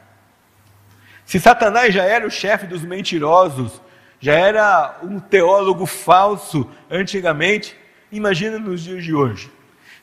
Se 1.26 1.40
Satanás 1.40 1.94
já 1.94 2.04
era 2.04 2.26
o 2.26 2.32
chefe 2.32 2.66
dos 2.66 2.82
mentirosos, 2.82 3.82
já 4.20 4.34
era 4.34 5.00
um 5.04 5.20
teólogo 5.20 5.86
falso 5.86 6.70
antigamente, 6.90 7.78
imagina 8.12 8.58
nos 8.58 8.82
dias 8.82 9.04
de 9.04 9.14
hoje. 9.14 9.59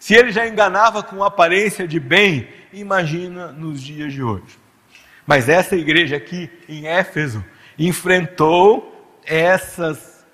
Se 0.07 0.15
ele 0.15 0.31
já 0.31 0.47
enganava 0.47 1.03
com 1.03 1.25
aparência 1.25 1.85
de 1.85 1.99
bem, 1.99 2.47
imagina 2.73 3.51
nos 3.51 3.83
dias 3.83 4.13
de 4.13 4.23
hoje. 4.23 4.57
Mas 5.27 5.49
essa 5.49 5.75
igreja 5.75 6.17
aqui 6.17 6.49
em 6.69 6.87
Éfeso 6.87 7.45
enfrentou 7.77 9.19
essas 9.25 10.25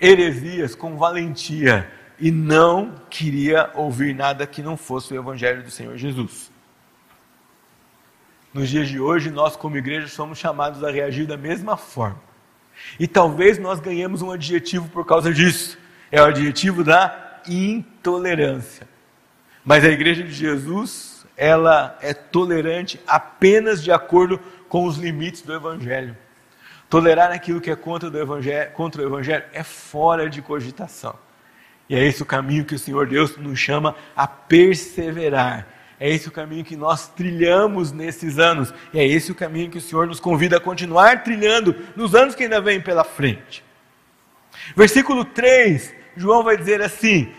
heresias 0.00 0.74
com 0.74 0.96
valentia 0.96 1.88
e 2.18 2.32
não 2.32 2.96
queria 3.08 3.70
ouvir 3.74 4.12
nada 4.12 4.44
que 4.44 4.60
não 4.60 4.76
fosse 4.76 5.14
o 5.14 5.16
evangelho 5.16 5.62
do 5.62 5.70
Senhor 5.70 5.96
Jesus. 5.96 6.50
Nos 8.52 8.68
dias 8.68 8.88
de 8.88 8.98
hoje, 8.98 9.30
nós 9.30 9.54
como 9.54 9.76
igreja 9.76 10.08
somos 10.08 10.36
chamados 10.36 10.82
a 10.82 10.90
reagir 10.90 11.28
da 11.28 11.36
mesma 11.36 11.76
forma. 11.76 12.20
E 12.98 13.06
talvez 13.06 13.56
nós 13.56 13.78
ganhemos 13.78 14.20
um 14.20 14.32
adjetivo 14.32 14.88
por 14.88 15.06
causa 15.06 15.32
disso. 15.32 15.78
É 16.10 16.20
o 16.20 16.24
adjetivo 16.24 16.82
da 16.82 17.40
intolerância. 17.46 18.90
Mas 19.64 19.84
a 19.84 19.88
igreja 19.88 20.22
de 20.22 20.32
Jesus, 20.32 21.24
ela 21.36 21.96
é 22.00 22.12
tolerante 22.12 23.00
apenas 23.06 23.82
de 23.82 23.92
acordo 23.92 24.38
com 24.68 24.86
os 24.86 24.96
limites 24.96 25.42
do 25.42 25.52
evangelho. 25.52 26.16
Tolerar 26.88 27.32
aquilo 27.32 27.60
que 27.60 27.70
é 27.70 27.76
contra, 27.76 28.10
do 28.10 28.18
evangelho, 28.18 28.70
contra 28.72 29.02
o 29.02 29.06
evangelho 29.06 29.44
é 29.52 29.62
fora 29.62 30.28
de 30.28 30.42
cogitação. 30.42 31.14
E 31.88 31.94
é 31.94 32.04
esse 32.04 32.22
o 32.22 32.26
caminho 32.26 32.64
que 32.64 32.74
o 32.74 32.78
Senhor 32.78 33.06
Deus 33.06 33.36
nos 33.36 33.58
chama 33.58 33.94
a 34.16 34.26
perseverar. 34.26 35.66
É 36.00 36.10
esse 36.10 36.26
o 36.26 36.32
caminho 36.32 36.64
que 36.64 36.74
nós 36.74 37.06
trilhamos 37.08 37.92
nesses 37.92 38.38
anos. 38.38 38.74
E 38.92 38.98
é 38.98 39.06
esse 39.06 39.30
o 39.30 39.34
caminho 39.34 39.70
que 39.70 39.78
o 39.78 39.80
Senhor 39.80 40.06
nos 40.06 40.18
convida 40.18 40.56
a 40.56 40.60
continuar 40.60 41.22
trilhando 41.22 41.76
nos 41.94 42.14
anos 42.14 42.34
que 42.34 42.42
ainda 42.42 42.60
vêm 42.60 42.80
pela 42.80 43.04
frente. 43.04 43.62
Versículo 44.76 45.24
3, 45.24 45.94
João 46.16 46.42
vai 46.42 46.56
dizer 46.56 46.82
assim: 46.82 47.32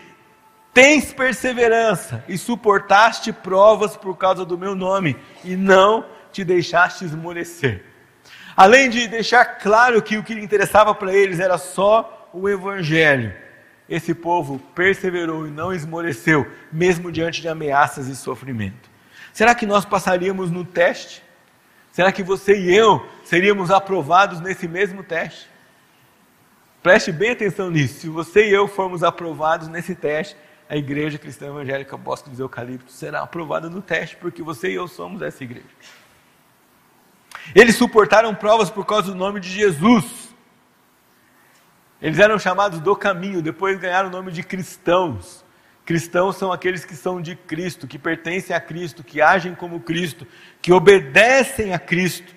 Tens 0.74 1.12
perseverança 1.12 2.24
e 2.28 2.36
suportaste 2.36 3.32
provas 3.32 3.96
por 3.96 4.16
causa 4.18 4.44
do 4.44 4.58
meu 4.58 4.74
nome, 4.74 5.16
e 5.44 5.54
não 5.54 6.04
te 6.32 6.42
deixaste 6.42 7.04
esmorecer. 7.04 7.84
Além 8.56 8.90
de 8.90 9.06
deixar 9.06 9.44
claro 9.44 10.02
que 10.02 10.18
o 10.18 10.24
que 10.24 10.34
interessava 10.34 10.92
para 10.92 11.14
eles 11.14 11.38
era 11.38 11.58
só 11.58 12.28
o 12.32 12.48
Evangelho, 12.48 13.32
esse 13.88 14.12
povo 14.14 14.58
perseverou 14.74 15.46
e 15.46 15.50
não 15.50 15.72
esmoreceu, 15.72 16.50
mesmo 16.72 17.12
diante 17.12 17.40
de 17.40 17.48
ameaças 17.48 18.08
e 18.08 18.16
sofrimento. 18.16 18.90
Será 19.32 19.54
que 19.54 19.66
nós 19.66 19.84
passaríamos 19.84 20.50
no 20.50 20.64
teste? 20.64 21.22
Será 21.92 22.10
que 22.10 22.22
você 22.22 22.58
e 22.58 22.74
eu 22.74 23.06
seríamos 23.22 23.70
aprovados 23.70 24.40
nesse 24.40 24.66
mesmo 24.66 25.04
teste? 25.04 25.48
Preste 26.82 27.12
bem 27.12 27.30
atenção 27.30 27.70
nisso. 27.70 28.00
Se 28.00 28.08
você 28.08 28.48
e 28.48 28.52
eu 28.52 28.66
formos 28.66 29.04
aprovados 29.04 29.68
nesse 29.68 29.94
teste, 29.94 30.36
a 30.68 30.76
Igreja 30.76 31.18
Cristã 31.18 31.46
Evangélica 31.46 31.96
Bosque 31.96 32.30
dos 32.30 32.38
Eucaliptos 32.38 32.94
será 32.94 33.20
aprovada 33.20 33.68
no 33.68 33.82
teste, 33.82 34.16
porque 34.16 34.42
você 34.42 34.70
e 34.70 34.74
eu 34.74 34.88
somos 34.88 35.20
essa 35.22 35.44
igreja. 35.44 35.66
Eles 37.54 37.76
suportaram 37.76 38.34
provas 38.34 38.70
por 38.70 38.86
causa 38.86 39.12
do 39.12 39.14
nome 39.14 39.40
de 39.40 39.50
Jesus. 39.50 40.34
Eles 42.00 42.18
eram 42.18 42.38
chamados 42.38 42.80
do 42.80 42.96
caminho, 42.96 43.42
depois 43.42 43.78
ganharam 43.78 44.08
o 44.08 44.12
nome 44.12 44.32
de 44.32 44.42
cristãos. 44.42 45.44
Cristãos 45.84 46.36
são 46.36 46.50
aqueles 46.50 46.84
que 46.84 46.96
são 46.96 47.20
de 47.20 47.36
Cristo, 47.36 47.86
que 47.86 47.98
pertencem 47.98 48.56
a 48.56 48.60
Cristo, 48.60 49.04
que 49.04 49.20
agem 49.20 49.54
como 49.54 49.80
Cristo, 49.80 50.26
que 50.62 50.72
obedecem 50.72 51.74
a 51.74 51.78
Cristo. 51.78 52.34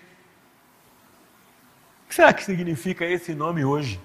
O 2.03 2.09
que 2.09 2.15
será 2.15 2.33
que 2.33 2.43
significa 2.43 3.05
esse 3.05 3.33
nome 3.33 3.63
hoje? 3.63 4.01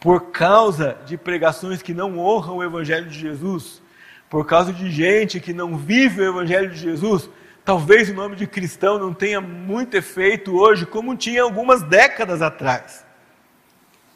Por 0.00 0.30
causa 0.30 0.96
de 1.06 1.16
pregações 1.16 1.82
que 1.82 1.94
não 1.94 2.18
honram 2.18 2.58
o 2.58 2.64
Evangelho 2.64 3.06
de 3.06 3.18
Jesus, 3.18 3.82
por 4.28 4.46
causa 4.46 4.72
de 4.72 4.90
gente 4.90 5.40
que 5.40 5.52
não 5.52 5.76
vive 5.76 6.20
o 6.20 6.28
Evangelho 6.28 6.70
de 6.70 6.78
Jesus, 6.78 7.28
talvez 7.64 8.08
o 8.08 8.14
nome 8.14 8.36
de 8.36 8.46
cristão 8.46 8.98
não 8.98 9.12
tenha 9.12 9.40
muito 9.40 9.96
efeito 9.96 10.56
hoje, 10.56 10.86
como 10.86 11.16
tinha 11.16 11.42
algumas 11.42 11.82
décadas 11.82 12.42
atrás. 12.42 13.04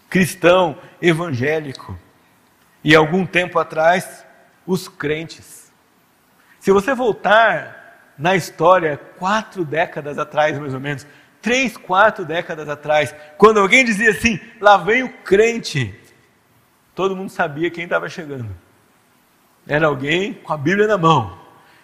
Cristão, 0.09 0.77
evangélico. 1.01 1.99
E 2.83 2.95
algum 2.95 3.25
tempo 3.27 3.59
atrás, 3.59 4.25
os 4.67 4.89
crentes. 4.89 5.71
Se 6.59 6.73
você 6.73 6.95
voltar 6.95 8.13
na 8.19 8.37
história, 8.37 8.99
quatro 9.19 9.65
décadas 9.65 10.19
atrás, 10.19 10.59
mais 10.59 10.75
ou 10.75 10.81
menos, 10.81 11.07
três, 11.41 11.77
quatro 11.77 12.25
décadas 12.25 12.69
atrás, 12.69 13.15
quando 13.37 13.61
alguém 13.61 13.85
dizia 13.85 14.11
assim: 14.11 14.39
lá 14.61 14.77
vem 14.77 15.03
o 15.03 15.13
crente, 15.25 15.95
todo 16.95 17.17
mundo 17.17 17.31
sabia 17.31 17.71
quem 17.71 17.85
estava 17.85 18.09
chegando. 18.09 18.49
Era 19.67 19.87
alguém 19.87 20.33
com 20.35 20.53
a 20.53 20.57
Bíblia 20.57 20.87
na 20.87 20.99
mão, 20.99 21.39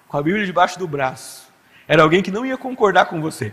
com 0.08 0.16
a 0.16 0.22
Bíblia 0.22 0.46
debaixo 0.46 0.78
do 0.78 0.88
braço. 0.88 1.52
Era 1.86 2.02
alguém 2.02 2.22
que 2.22 2.30
não 2.30 2.44
ia 2.44 2.56
concordar 2.56 3.06
com 3.06 3.20
você. 3.20 3.52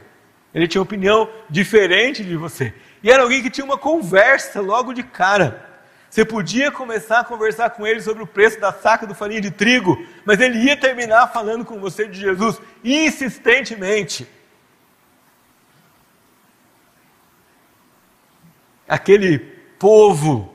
Ele 0.53 0.67
tinha 0.67 0.81
opinião 0.81 1.29
diferente 1.49 2.23
de 2.23 2.35
você. 2.35 2.73
E 3.01 3.11
era 3.11 3.23
alguém 3.23 3.41
que 3.41 3.49
tinha 3.49 3.65
uma 3.65 3.77
conversa 3.77 4.61
logo 4.61 4.93
de 4.93 5.03
cara. 5.03 5.69
Você 6.09 6.23
podia 6.23 6.71
começar 6.71 7.19
a 7.19 7.23
conversar 7.23 7.71
com 7.71 7.87
ele 7.87 7.99
sobre 7.99 8.21
o 8.21 8.27
preço 8.27 8.59
da 8.59 8.71
saca 8.71 9.07
do 9.07 9.15
farinha 9.15 9.41
de 9.41 9.49
trigo, 9.49 9.97
mas 10.23 10.39
ele 10.39 10.59
ia 10.59 10.77
terminar 10.77 11.33
falando 11.33 11.65
com 11.65 11.79
você 11.79 12.07
de 12.07 12.19
Jesus 12.19 12.61
insistentemente. 12.83 14.27
Aquele 18.87 19.39
povo, 19.79 20.53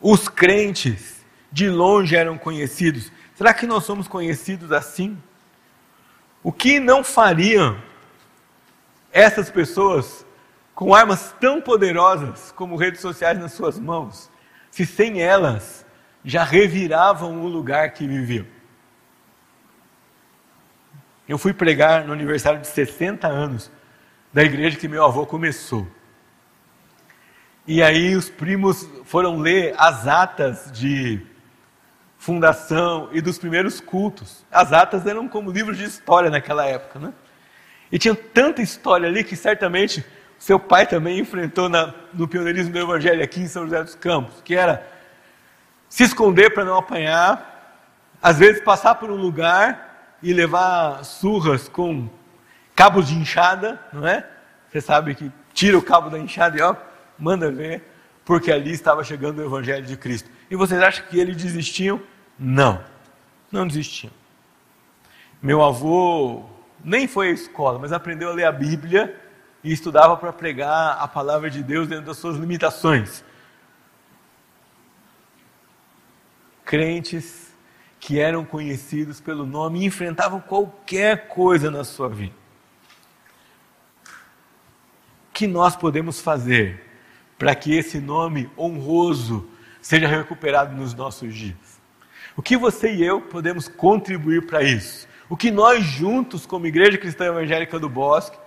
os 0.00 0.28
crentes, 0.28 1.18
de 1.50 1.68
longe 1.68 2.14
eram 2.14 2.36
conhecidos. 2.36 3.10
Será 3.34 3.54
que 3.54 3.66
nós 3.66 3.84
somos 3.84 4.06
conhecidos 4.06 4.72
assim? 4.72 5.18
O 6.42 6.52
que 6.52 6.78
não 6.78 7.02
fariam 7.02 7.80
essas 9.12 9.50
pessoas 9.50 10.26
com 10.74 10.94
armas 10.94 11.34
tão 11.40 11.60
poderosas 11.60 12.52
como 12.52 12.76
redes 12.76 13.00
sociais 13.00 13.38
nas 13.38 13.52
suas 13.52 13.78
mãos, 13.78 14.30
se 14.70 14.86
sem 14.86 15.20
elas 15.20 15.84
já 16.24 16.44
reviravam 16.44 17.42
o 17.42 17.48
lugar 17.48 17.92
que 17.92 18.06
viviam? 18.06 18.46
Eu 21.28 21.36
fui 21.36 21.52
pregar 21.52 22.06
no 22.06 22.12
aniversário 22.12 22.60
de 22.60 22.66
60 22.66 23.26
anos 23.26 23.70
da 24.32 24.42
igreja 24.42 24.78
que 24.78 24.88
meu 24.88 25.04
avô 25.04 25.26
começou. 25.26 25.86
E 27.70 27.82
aí 27.82 28.16
os 28.16 28.30
primos 28.30 28.88
foram 29.04 29.36
ler 29.36 29.74
as 29.76 30.08
atas 30.08 30.72
de 30.72 31.20
fundação 32.16 33.10
e 33.12 33.20
dos 33.20 33.36
primeiros 33.36 33.78
cultos. 33.78 34.42
As 34.50 34.72
atas 34.72 35.06
eram 35.06 35.28
como 35.28 35.50
livros 35.50 35.76
de 35.76 35.84
história 35.84 36.30
naquela 36.30 36.64
época, 36.64 36.98
né? 36.98 37.12
E 37.92 37.98
tinha 37.98 38.14
tanta 38.14 38.62
história 38.62 39.06
ali 39.06 39.22
que 39.22 39.36
certamente 39.36 40.02
seu 40.38 40.58
pai 40.58 40.86
também 40.86 41.18
enfrentou 41.18 41.68
na, 41.68 41.92
no 42.14 42.26
pioneirismo 42.26 42.72
do 42.72 42.78
Evangelho 42.78 43.22
aqui 43.22 43.40
em 43.42 43.48
São 43.48 43.64
José 43.64 43.84
dos 43.84 43.94
Campos, 43.94 44.40
que 44.42 44.54
era 44.54 44.90
se 45.90 46.04
esconder 46.04 46.54
para 46.54 46.64
não 46.64 46.78
apanhar, 46.78 47.84
às 48.22 48.38
vezes 48.38 48.62
passar 48.62 48.94
por 48.94 49.10
um 49.10 49.16
lugar 49.16 50.16
e 50.22 50.32
levar 50.32 51.04
surras 51.04 51.68
com 51.68 52.08
cabos 52.74 53.08
de 53.08 53.14
enxada, 53.14 53.78
não 53.92 54.08
é? 54.08 54.26
Você 54.70 54.80
sabe 54.80 55.14
que 55.14 55.30
tira 55.52 55.76
o 55.76 55.82
cabo 55.82 56.08
da 56.08 56.18
enxada 56.18 56.56
e 56.56 56.62
ó, 56.62 56.74
manda 57.18 57.50
ver, 57.50 57.82
porque 58.24 58.52
ali 58.52 58.72
estava 58.72 59.02
chegando 59.02 59.38
o 59.38 59.44
Evangelho 59.44 59.84
de 59.84 59.96
Cristo. 59.96 60.30
E 60.50 60.56
vocês 60.56 60.80
acham 60.80 61.06
que 61.06 61.18
eles 61.18 61.36
desistiam? 61.36 62.00
Não, 62.38 62.82
não 63.50 63.66
desistiam. 63.66 64.12
Meu 65.42 65.62
avô 65.62 66.44
nem 66.84 67.08
foi 67.08 67.28
à 67.28 67.32
escola, 67.32 67.78
mas 67.78 67.92
aprendeu 67.92 68.30
a 68.30 68.34
ler 68.34 68.44
a 68.44 68.52
Bíblia 68.52 69.18
e 69.62 69.72
estudava 69.72 70.16
para 70.16 70.32
pregar 70.32 70.98
a 71.00 71.08
palavra 71.08 71.50
de 71.50 71.62
Deus 71.62 71.88
dentro 71.88 72.06
das 72.06 72.18
suas 72.18 72.36
limitações. 72.36 73.24
Crentes 76.64 77.52
que 77.98 78.20
eram 78.20 78.44
conhecidos 78.44 79.20
pelo 79.20 79.44
nome 79.44 79.84
enfrentavam 79.84 80.40
qualquer 80.40 81.28
coisa 81.28 81.70
na 81.70 81.82
sua 81.82 82.08
vida. 82.08 82.34
O 85.28 85.32
que 85.32 85.46
nós 85.46 85.74
podemos 85.74 86.20
fazer 86.20 86.87
para 87.38 87.54
que 87.54 87.74
esse 87.74 88.00
nome 88.00 88.50
honroso 88.58 89.48
seja 89.80 90.08
recuperado 90.08 90.74
nos 90.74 90.92
nossos 90.92 91.32
dias. 91.34 91.78
O 92.36 92.42
que 92.42 92.56
você 92.56 92.92
e 92.92 93.04
eu 93.04 93.20
podemos 93.20 93.68
contribuir 93.68 94.46
para 94.46 94.62
isso? 94.62 95.08
O 95.28 95.36
que 95.36 95.50
nós 95.50 95.84
juntos, 95.84 96.44
como 96.44 96.66
Igreja 96.66 96.98
Cristã 96.98 97.26
Evangélica 97.26 97.78
do 97.78 97.88
Bosque, 97.88 98.38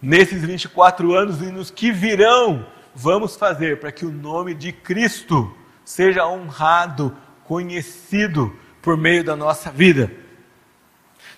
nesses 0.00 0.44
24 0.44 1.14
anos 1.14 1.40
e 1.40 1.46
nos 1.46 1.70
que 1.70 1.90
virão, 1.90 2.66
vamos 2.94 3.36
fazer 3.36 3.80
para 3.80 3.92
que 3.92 4.04
o 4.04 4.10
nome 4.10 4.54
de 4.54 4.72
Cristo 4.72 5.54
seja 5.84 6.26
honrado, 6.26 7.16
conhecido 7.44 8.54
por 8.82 8.96
meio 8.96 9.24
da 9.24 9.34
nossa 9.34 9.70
vida. 9.70 10.10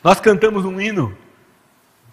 Nós 0.02 0.20
cantamos 0.20 0.64
um 0.64 0.80
hino, 0.80 1.16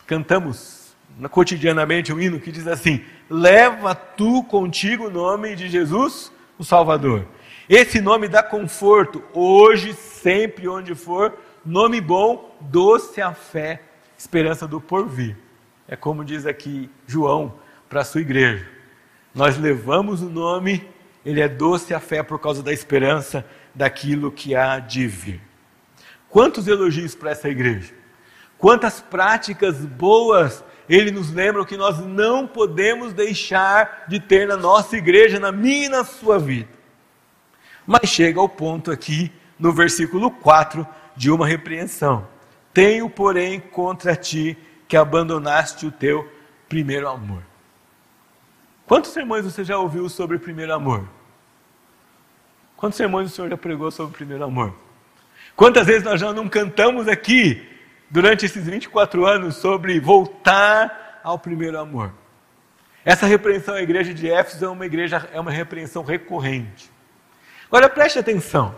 cantamos 0.05 0.95
cotidianamente 1.32 2.13
um 2.13 2.19
hino 2.19 2.39
que 2.39 2.51
diz 2.51 2.67
assim: 2.67 3.03
Leva 3.30 3.93
tu 3.93 4.43
contigo 4.43 5.07
o 5.07 5.09
nome 5.09 5.55
de 5.55 5.67
Jesus, 5.67 6.32
o 6.57 6.63
Salvador. 6.63 7.25
Esse 7.67 7.99
nome 7.99 8.30
dá 8.30 8.41
conforto, 8.41 9.21
hoje, 9.34 9.93
sempre, 9.93 10.67
onde 10.67 10.95
for, 10.95 11.38
nome 11.65 11.99
bom, 11.99 12.55
doce 12.61 13.21
a 13.21 13.34
fé, 13.34 13.82
esperança 14.17 14.65
do 14.65 14.80
porvir. 14.80 15.36
É 15.88 15.95
como 15.95 16.23
diz 16.23 16.45
aqui 16.45 16.89
João 17.05 17.55
para 17.89 18.05
sua 18.05 18.21
igreja. 18.21 18.65
Nós 19.36 19.57
levamos 19.57 20.21
o 20.21 20.30
nome, 20.30 20.88
ele 21.25 21.41
é 21.41 21.49
doce 21.49 21.93
a 21.93 21.99
fé 21.99 22.23
por 22.23 22.39
causa 22.39 22.63
da 22.63 22.71
esperança 22.71 23.45
daquilo 23.75 24.32
que 24.32 24.55
há 24.55 24.80
de 24.80 25.05
vir. 25.05 25.41
Quantos 26.30 26.67
elogios 26.67 27.13
para 27.13 27.32
essa 27.32 27.49
igreja? 27.49 27.93
Quantas 28.57 29.01
práticas 29.01 29.78
boas 29.78 30.63
ele 30.89 31.11
nos 31.11 31.31
lembra 31.31 31.65
que 31.65 31.75
nós 31.75 31.99
não 31.99 32.47
podemos 32.47 33.13
deixar 33.13 34.05
de 34.07 34.19
ter 34.19 34.47
na 34.47 34.55
nossa 34.55 34.95
igreja, 34.97 35.39
na 35.39 35.51
minha 35.51 35.85
e 35.85 35.89
na 35.89 36.03
sua 36.03 36.39
vida. 36.39 36.69
Mas 37.85 38.09
chega 38.09 38.39
ao 38.39 38.47
ponto 38.49 38.91
aqui, 38.91 39.31
no 39.59 39.71
versículo 39.73 40.31
4, 40.31 40.88
de 41.15 41.31
uma 41.31 41.47
repreensão. 41.47 42.27
Tenho, 42.73 43.09
porém, 43.09 43.59
contra 43.59 44.15
ti 44.15 44.57
que 44.88 44.95
abandonaste 44.95 45.85
o 45.85 45.91
teu 45.91 46.29
primeiro 46.69 47.09
amor. 47.09 47.43
Quantos 48.85 49.11
sermões 49.11 49.43
você 49.43 49.63
já 49.63 49.77
ouviu 49.77 50.07
sobre 50.07 50.38
o 50.38 50.39
primeiro 50.39 50.73
amor? 50.73 51.07
Quantos 52.77 52.95
sermões 52.95 53.27
o 53.27 53.35
Senhor 53.35 53.49
já 53.49 53.57
pregou 53.57 53.91
sobre 53.91 54.13
o 54.13 54.15
primeiro 54.15 54.43
amor? 54.43 54.73
Quantas 55.55 55.88
vezes 55.88 56.03
nós 56.03 56.21
já 56.21 56.31
não 56.31 56.47
cantamos 56.47 57.07
aqui, 57.07 57.66
durante 58.10 58.45
esses 58.45 58.66
24 58.66 59.26
anos, 59.26 59.55
sobre 59.58 59.99
voltar 59.99 61.20
ao 61.24 61.38
primeiro 61.38 61.80
amor? 61.80 62.14
Essa 63.03 63.26
repreensão 63.26 63.76
à 63.76 63.82
igreja 63.82 64.14
de 64.14 64.30
Éfeso 64.30 64.66
é 64.66 64.70
uma 64.70 64.86
igreja, 64.86 65.30
é 65.32 65.39
uma 65.39 65.51
repreensão 65.51 66.03
recorrente. 66.03 66.91
Agora 67.68 67.89
preste 67.89 68.20
atenção. 68.20 68.76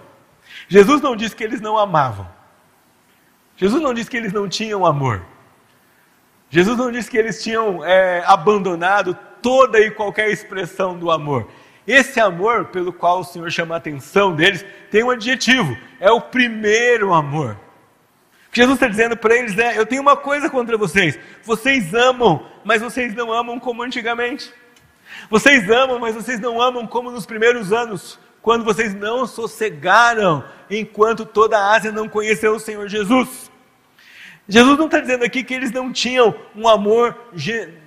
Jesus 0.67 1.01
não 1.01 1.15
disse 1.15 1.35
que 1.35 1.43
eles 1.43 1.61
não 1.61 1.77
amavam. 1.77 2.29
Jesus 3.55 3.81
não 3.81 3.93
disse 3.93 4.09
que 4.09 4.17
eles 4.17 4.31
não 4.31 4.47
tinham 4.47 4.85
amor. 4.85 5.25
Jesus 6.49 6.77
não 6.77 6.91
disse 6.91 7.09
que 7.09 7.17
eles 7.17 7.43
tinham 7.43 7.83
é, 7.83 8.23
abandonado 8.25 9.17
toda 9.41 9.79
e 9.79 9.91
qualquer 9.91 10.29
expressão 10.31 10.97
do 10.97 11.11
amor. 11.11 11.49
Esse 11.85 12.19
amor 12.19 12.65
pelo 12.65 12.93
qual 12.93 13.21
o 13.21 13.23
Senhor 13.23 13.49
chama 13.51 13.75
a 13.75 13.77
atenção 13.77 14.35
deles 14.35 14.65
tem 14.91 15.03
um 15.03 15.09
adjetivo: 15.09 15.77
é 15.99 16.11
o 16.11 16.21
primeiro 16.21 17.13
amor. 17.13 17.57
Jesus 18.59 18.75
está 18.75 18.89
dizendo 18.89 19.15
para 19.15 19.37
eles 19.37 19.57
é: 19.57 19.79
eu 19.79 19.85
tenho 19.85 20.01
uma 20.01 20.17
coisa 20.17 20.49
contra 20.49 20.77
vocês. 20.77 21.17
Vocês 21.43 21.93
amam, 21.93 22.45
mas 22.65 22.81
vocês 22.81 23.15
não 23.15 23.31
amam 23.31 23.57
como 23.57 23.81
antigamente. 23.83 24.53
Vocês 25.29 25.69
amam, 25.69 25.97
mas 25.97 26.13
vocês 26.13 26.41
não 26.41 26.61
amam 26.61 26.85
como 26.85 27.09
nos 27.09 27.25
primeiros 27.25 27.71
anos, 27.71 28.19
quando 28.41 28.65
vocês 28.65 28.93
não 28.93 29.25
sossegaram 29.25 30.43
enquanto 30.69 31.25
toda 31.25 31.57
a 31.57 31.73
Ásia 31.73 31.89
não 31.89 32.09
conheceu 32.09 32.53
o 32.53 32.59
Senhor 32.59 32.85
Jesus. 32.89 33.49
Jesus 34.45 34.77
não 34.77 34.87
está 34.87 34.99
dizendo 34.99 35.23
aqui 35.23 35.41
que 35.41 35.53
eles 35.53 35.71
não 35.71 35.93
tinham 35.93 36.35
um 36.53 36.67
amor 36.67 37.17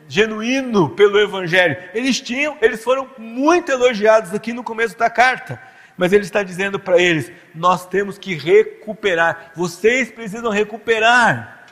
genuíno 0.08 0.88
pelo 0.88 1.20
Evangelho. 1.20 1.76
Eles 1.92 2.18
tinham, 2.18 2.56
eles 2.62 2.82
foram 2.82 3.10
muito 3.18 3.70
elogiados 3.70 4.32
aqui 4.32 4.54
no 4.54 4.64
começo 4.64 4.96
da 4.96 5.10
carta. 5.10 5.60
Mas 5.97 6.12
ele 6.12 6.24
está 6.24 6.43
dizendo 6.43 6.78
para 6.78 6.99
eles: 6.99 7.30
nós 7.55 7.86
temos 7.86 8.18
que 8.18 8.34
recuperar, 8.34 9.53
vocês 9.55 10.11
precisam 10.11 10.51
recuperar 10.51 11.66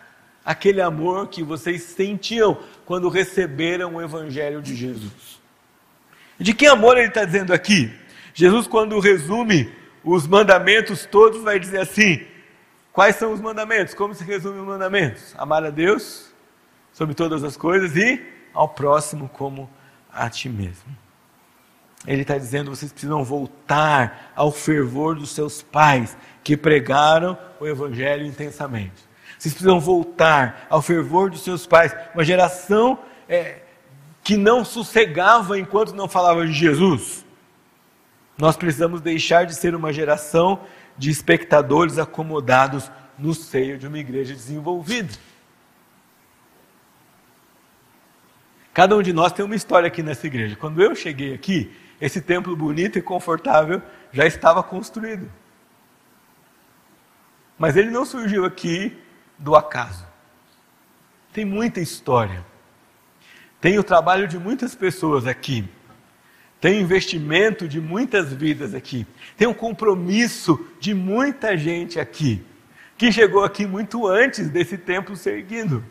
aquele 0.45 0.81
amor 0.81 1.29
que 1.29 1.43
vocês 1.43 1.83
sentiam 1.83 2.59
quando 2.85 3.09
receberam 3.09 3.95
o 3.95 4.03
Evangelho 4.03 4.61
de 4.61 4.75
Jesus. 4.75 5.41
De 6.39 6.55
que 6.55 6.67
amor 6.67 6.97
ele 6.97 7.09
está 7.09 7.25
dizendo 7.25 7.53
aqui? 7.53 7.93
Jesus, 8.33 8.67
quando 8.67 8.99
resume 8.99 9.73
os 10.03 10.27
mandamentos 10.27 11.05
todos, 11.05 11.43
vai 11.43 11.59
dizer 11.59 11.81
assim: 11.81 12.27
Quais 12.93 13.17
são 13.17 13.33
os 13.33 13.41
mandamentos? 13.41 13.95
Como 13.95 14.15
se 14.15 14.25
resume 14.25 14.61
os 14.61 14.67
mandamentos? 14.67 15.35
Amar 15.39 15.65
a 15.65 15.71
Deus 15.71 16.33
sobre 16.93 17.15
todas 17.15 17.45
as 17.45 17.57
coisas 17.57 17.97
e 17.97 18.21
ao 18.53 18.69
próximo 18.69 19.29
como 19.29 19.71
a 20.13 20.29
ti 20.29 20.49
mesmo. 20.49 20.97
Ele 22.07 22.23
está 22.23 22.39
dizendo: 22.39 22.75
vocês 22.75 22.93
precisam 22.93 23.23
voltar 23.23 24.33
ao 24.35 24.51
fervor 24.51 25.17
dos 25.17 25.31
seus 25.31 25.63
pais 25.63 26.17
que 26.43 26.57
pregaram 26.57 27.39
o 27.61 27.67
Evangelho 27.67 28.25
intensamente. 28.25 29.09
Vocês 29.39 29.55
precisam 29.55 29.81
voltar 29.81 30.67
ao 30.69 30.83
fervor 30.83 31.31
dos 31.31 31.43
seus 31.43 31.67
pais, 31.67 31.95
uma 32.15 32.25
geração 32.25 32.99
é, 33.29 33.61
que 34.23 34.37
não 34.37 34.65
sossegava 34.65 35.59
enquanto 35.59 35.95
não 35.95 36.09
falava 36.09 36.47
de 36.47 36.53
Jesus. 36.53 37.25
Nós 38.37 38.57
precisamos 38.57 39.01
deixar 39.01 39.45
de 39.45 39.55
ser 39.55 39.75
uma 39.75 39.93
geração 39.93 40.61
de 40.97 41.11
espectadores 41.11 41.99
acomodados 41.99 42.91
no 43.19 43.35
seio 43.35 43.79
de 43.79 43.87
uma 43.87 43.99
igreja 43.99 44.35
desenvolvida. 44.35 45.13
Cada 48.73 48.97
um 48.97 49.03
de 49.03 49.13
nós 49.13 49.33
tem 49.33 49.45
uma 49.45 49.57
história 49.57 49.87
aqui 49.87 50.03
nessa 50.03 50.27
igreja. 50.27 50.57
Quando 50.57 50.83
eu 50.83 50.95
cheguei 50.95 51.35
aqui, 51.35 51.71
esse 52.01 52.21
templo 52.21 52.57
bonito 52.57 52.99
e 52.99 53.03
confortável 53.03 53.83
já 54.13 54.27
estava 54.27 54.63
construído. 54.63 55.31
Mas 57.59 57.77
ele 57.77 57.91
não 57.91 58.07
surgiu 58.07 58.45
aqui 58.45 58.97
do 59.39 59.55
acaso. 59.55 60.07
Tem 61.33 61.45
muita 61.45 61.81
história. 61.81 62.45
Tem 63.61 63.79
o 63.79 63.85
trabalho 63.85 64.27
de 64.27 64.39
muitas 64.39 64.75
pessoas 64.75 65.27
aqui. 65.27 65.69
Tem 66.61 66.81
investimento 66.81 67.69
de 67.69 67.81
muitas 67.81 68.33
vidas 68.33 68.75
aqui. 68.75 69.07
Tem 69.37 69.47
um 69.47 69.55
compromisso 69.55 70.67
de 70.81 70.95
muita 70.95 71.57
gente 71.57 72.01
aqui. 72.01 72.45
Que 72.97 73.13
chegou 73.13 73.45
aqui 73.45 73.67
muito 73.67 74.07
antes 74.07 74.49
desse 74.49 74.77
templo 74.77 75.17
ser 75.17 75.39
erguido. 75.39 75.85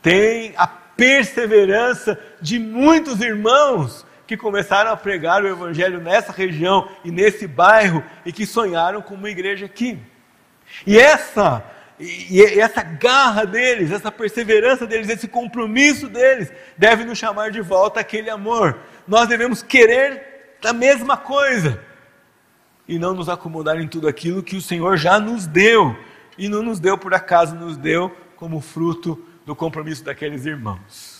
Tem 0.00 0.54
a 0.56 0.66
perseverança 0.66 2.18
de 2.40 2.58
muitos 2.58 3.20
irmãos 3.20 4.04
que 4.32 4.36
começaram 4.38 4.90
a 4.90 4.96
pregar 4.96 5.44
o 5.44 5.46
Evangelho 5.48 6.00
nessa 6.00 6.32
região 6.32 6.88
e 7.04 7.10
nesse 7.10 7.46
bairro 7.46 8.02
e 8.24 8.32
que 8.32 8.46
sonharam 8.46 9.02
com 9.02 9.14
uma 9.14 9.28
igreja 9.28 9.66
aqui. 9.66 9.98
E 10.86 10.98
essa 10.98 11.62
e 12.00 12.58
essa 12.58 12.82
garra 12.82 13.44
deles, 13.44 13.92
essa 13.92 14.10
perseverança 14.10 14.86
deles, 14.86 15.08
esse 15.08 15.28
compromisso 15.28 16.08
deles, 16.08 16.50
deve 16.76 17.04
nos 17.04 17.18
chamar 17.18 17.50
de 17.50 17.60
volta 17.60 18.00
aquele 18.00 18.28
amor. 18.30 18.78
Nós 19.06 19.28
devemos 19.28 19.62
querer 19.62 20.56
a 20.64 20.72
mesma 20.72 21.16
coisa 21.16 21.78
e 22.88 22.98
não 22.98 23.14
nos 23.14 23.28
acomodar 23.28 23.78
em 23.78 23.86
tudo 23.86 24.08
aquilo 24.08 24.42
que 24.42 24.56
o 24.56 24.62
Senhor 24.62 24.96
já 24.96 25.20
nos 25.20 25.46
deu 25.46 25.96
e 26.38 26.48
não 26.48 26.62
nos 26.62 26.80
deu 26.80 26.96
por 26.96 27.12
acaso, 27.12 27.54
nos 27.54 27.76
deu 27.76 28.10
como 28.34 28.60
fruto 28.60 29.22
do 29.44 29.54
compromisso 29.54 30.02
daqueles 30.02 30.46
irmãos. 30.46 31.11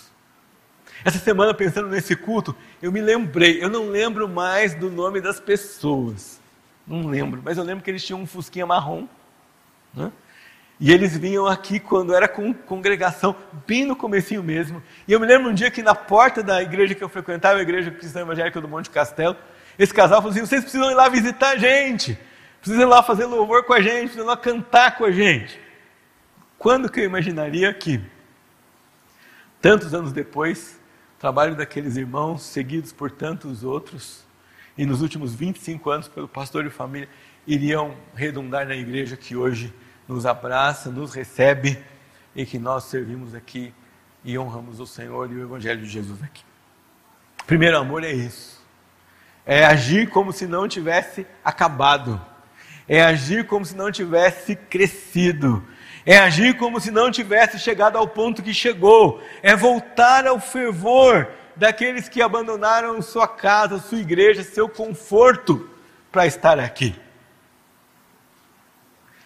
Essa 1.05 1.19
semana, 1.19 1.53
pensando 1.53 1.89
nesse 1.89 2.15
culto, 2.15 2.55
eu 2.81 2.91
me 2.91 3.01
lembrei, 3.01 3.63
eu 3.63 3.69
não 3.69 3.89
lembro 3.89 4.27
mais 4.27 4.73
do 4.73 4.89
nome 4.89 5.19
das 5.19 5.39
pessoas, 5.39 6.39
não 6.87 7.07
lembro, 7.07 7.41
mas 7.43 7.57
eu 7.57 7.63
lembro 7.63 7.83
que 7.83 7.91
eles 7.91 8.03
tinham 8.05 8.21
um 8.21 8.27
fusquinha 8.27 8.65
marrom. 8.65 9.07
Né? 9.93 10.11
E 10.79 10.91
eles 10.91 11.15
vinham 11.17 11.45
aqui 11.45 11.79
quando 11.79 12.13
era 12.13 12.27
com 12.27 12.53
congregação, 12.53 13.35
bem 13.65 13.85
no 13.85 13.95
comecinho 13.95 14.43
mesmo. 14.43 14.81
E 15.07 15.13
eu 15.13 15.19
me 15.19 15.27
lembro 15.27 15.49
um 15.49 15.53
dia 15.53 15.69
que 15.69 15.81
na 15.81 15.95
porta 15.95 16.41
da 16.41 16.61
igreja 16.61 16.95
que 16.95 17.03
eu 17.03 17.09
frequentava, 17.09 17.59
a 17.59 17.61
igreja 17.61 17.91
cristã 17.91 18.21
evangélica 18.21 18.59
do 18.59 18.67
Monte 18.67 18.89
Castelo, 18.89 19.35
esse 19.77 19.93
casal 19.93 20.21
falou 20.21 20.31
assim: 20.31 20.45
vocês 20.45 20.61
precisam 20.61 20.89
ir 20.89 20.95
lá 20.95 21.07
visitar 21.09 21.51
a 21.51 21.57
gente, 21.57 22.17
precisam 22.59 22.83
ir 22.83 22.89
lá 22.89 23.03
fazer 23.03 23.25
louvor 23.25 23.63
com 23.63 23.73
a 23.73 23.81
gente, 23.81 24.01
precisam 24.01 24.25
ir 24.25 24.27
lá 24.27 24.37
cantar 24.37 24.97
com 24.97 25.05
a 25.05 25.11
gente. 25.11 25.59
Quando 26.57 26.89
que 26.89 26.99
eu 27.01 27.05
imaginaria 27.05 27.73
que, 27.73 28.01
tantos 29.61 29.93
anos 29.93 30.11
depois, 30.11 30.79
trabalho 31.23 31.55
daqueles 31.55 31.95
irmãos, 31.95 32.43
seguidos 32.43 32.91
por 32.91 33.09
tantos 33.09 33.63
outros, 33.63 34.25
e 34.77 34.85
nos 34.85 35.01
últimos 35.01 35.33
25 35.33 35.89
anos 35.89 36.09
pelo 36.09 36.27
pastor 36.27 36.65
e 36.65 36.69
família, 36.69 37.07
iriam 37.47 37.95
redundar 38.13 38.67
na 38.67 38.75
igreja 38.75 39.15
que 39.15 39.33
hoje 39.33 39.73
nos 40.05 40.25
abraça, 40.25 40.91
nos 40.91 41.13
recebe 41.13 41.81
e 42.35 42.45
que 42.45 42.59
nós 42.59 42.83
servimos 42.83 43.33
aqui 43.33 43.73
e 44.21 44.37
honramos 44.37 44.81
o 44.81 44.85
Senhor 44.85 45.31
e 45.31 45.35
o 45.35 45.43
Evangelho 45.43 45.79
de 45.79 45.87
Jesus 45.87 46.21
aqui. 46.21 46.43
Primeiro 47.47 47.77
amor 47.77 48.03
é 48.03 48.11
isso. 48.11 48.61
É 49.45 49.63
agir 49.63 50.09
como 50.09 50.33
se 50.33 50.45
não 50.45 50.67
tivesse 50.67 51.25
acabado. 51.41 52.19
É 52.85 53.01
agir 53.01 53.47
como 53.47 53.65
se 53.65 53.77
não 53.77 53.89
tivesse 53.89 54.57
crescido. 54.57 55.65
É 56.05 56.17
agir 56.17 56.57
como 56.57 56.79
se 56.79 56.91
não 56.91 57.09
tivesse 57.09 57.57
chegado 57.57 57.97
ao 57.97 58.07
ponto 58.07 58.43
que 58.43 58.53
chegou. 58.53 59.21
É 59.41 59.55
voltar 59.55 60.27
ao 60.27 60.39
fervor 60.39 61.27
daqueles 61.55 62.09
que 62.09 62.21
abandonaram 62.21 63.01
sua 63.01 63.27
casa, 63.27 63.79
sua 63.79 63.99
igreja, 63.99 64.43
seu 64.43 64.67
conforto 64.67 65.69
para 66.11 66.25
estar 66.27 66.59
aqui. 66.59 66.95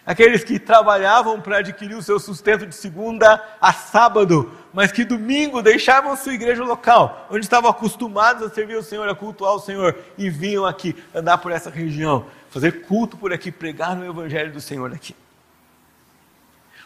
Aqueles 0.06 0.42
que 0.42 0.58
trabalhavam 0.58 1.38
para 1.38 1.58
adquirir 1.58 1.94
o 1.94 2.02
seu 2.02 2.18
sustento 2.18 2.66
de 2.66 2.74
segunda 2.74 3.44
a 3.60 3.74
sábado, 3.74 4.50
mas 4.72 4.90
que 4.90 5.04
domingo 5.04 5.60
deixavam 5.60 6.16
sua 6.16 6.32
igreja 6.32 6.64
local, 6.64 7.26
onde 7.30 7.44
estavam 7.44 7.68
acostumados 7.68 8.42
a 8.42 8.48
servir 8.48 8.76
o 8.76 8.82
Senhor, 8.82 9.06
a 9.06 9.14
cultuar 9.14 9.52
o 9.52 9.60
Senhor, 9.60 9.94
e 10.16 10.30
vinham 10.30 10.64
aqui 10.64 10.96
andar 11.14 11.36
por 11.36 11.52
essa 11.52 11.68
região, 11.68 12.24
fazer 12.48 12.86
culto 12.86 13.18
por 13.18 13.34
aqui, 13.34 13.52
pregar 13.52 13.94
no 13.94 14.06
Evangelho 14.06 14.50
do 14.50 14.62
Senhor 14.62 14.90
aqui. 14.94 15.14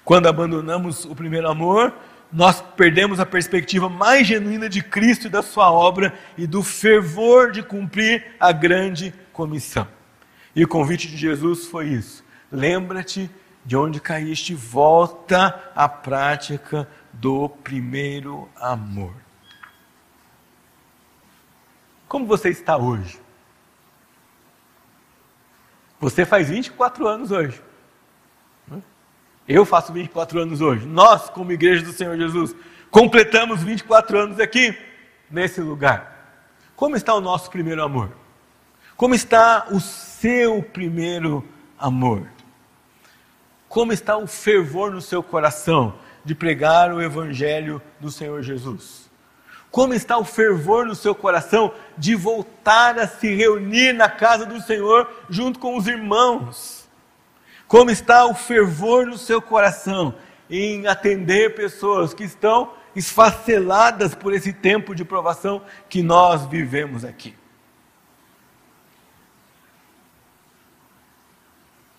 Quando 0.05 0.27
abandonamos 0.27 1.05
o 1.05 1.15
primeiro 1.15 1.49
amor, 1.49 1.95
nós 2.33 2.61
perdemos 2.61 3.21
a 3.21 3.27
perspectiva 3.27 3.89
mais 3.89 4.27
genuína 4.27 4.69
de 4.69 4.83
Cristo 4.83 5.27
e 5.27 5.31
da 5.31 5.43
sua 5.43 5.71
obra 5.71 6.15
e 6.37 6.47
do 6.47 6.63
fervor 6.63 7.53
de 7.53 7.63
cumprir 7.63 8.35
a 8.41 8.51
grande 8.53 9.15
comissão. 9.33 9.87
E 10.57 10.65
o 10.65 10.69
convite 10.69 11.09
de 11.09 11.17
Jesus 11.17 11.67
foi 11.67 11.89
isso: 11.89 12.25
lembra-te 12.51 13.31
de 13.65 13.77
onde 13.77 14.01
caíste, 14.01 14.55
volta 14.55 15.71
à 15.75 15.89
prática 15.89 16.89
do 17.13 17.49
primeiro 17.49 18.49
amor. 18.57 19.15
Como 22.09 22.27
você 22.27 22.49
está 22.49 22.77
hoje? 22.77 23.21
Você 26.01 26.27
faz 26.27 26.49
24 26.49 27.07
anos 27.07 27.31
hoje. 27.31 27.63
Eu 29.47 29.65
faço 29.65 29.93
24 29.93 30.41
anos 30.41 30.61
hoje. 30.61 30.87
Nós, 30.87 31.29
como 31.29 31.53
Igreja 31.53 31.85
do 31.85 31.93
Senhor 31.93 32.17
Jesus, 32.17 32.55
completamos 32.91 33.63
24 33.63 34.19
anos 34.19 34.41
aqui, 34.41 34.77
nesse 35.31 35.61
lugar. 35.61 36.13
Como 36.77 36.97
está 36.97 37.15
o 37.15 37.21
nosso 37.21 37.51
primeiro 37.51 37.83
amor? 37.83 38.11
Como 38.97 39.15
está 39.15 39.67
o 39.71 39.81
seu 39.81 40.63
primeiro 40.63 41.45
amor? 41.79 42.29
Como 43.69 43.93
está 43.93 44.17
o 44.17 44.27
fervor 44.27 44.93
no 44.93 45.01
seu 45.01 45.23
coração 45.23 45.95
de 46.25 46.35
pregar 46.35 46.93
o 46.93 47.01
Evangelho 47.01 47.83
do 47.99 48.11
Senhor 48.11 48.43
Jesus? 48.43 49.11
Como 49.71 49.95
está 49.95 50.19
o 50.19 50.25
fervor 50.25 50.87
no 50.87 50.95
seu 50.95 51.15
coração 51.15 51.73
de 51.97 52.15
voltar 52.15 52.99
a 52.99 53.09
se 53.09 53.35
reunir 53.35 53.95
na 53.95 54.09
casa 54.09 54.45
do 54.45 54.61
Senhor 54.61 55.11
junto 55.31 55.59
com 55.59 55.77
os 55.77 55.87
irmãos? 55.89 56.82
Como 57.73 57.91
está 57.91 58.27
o 58.27 58.35
fervor 58.35 59.07
no 59.07 59.17
seu 59.17 59.41
coração 59.41 60.15
em 60.51 60.87
atender 60.87 61.55
pessoas 61.55 62.13
que 62.13 62.23
estão 62.23 62.75
esfaceladas 62.95 64.15
por 64.15 64.35
esse 64.35 64.53
tempo 64.53 64.95
de 64.95 65.07
provação 65.07 65.63
que 65.89 66.03
nós 66.03 66.45
vivemos 66.45 67.03
aqui? 67.03 67.35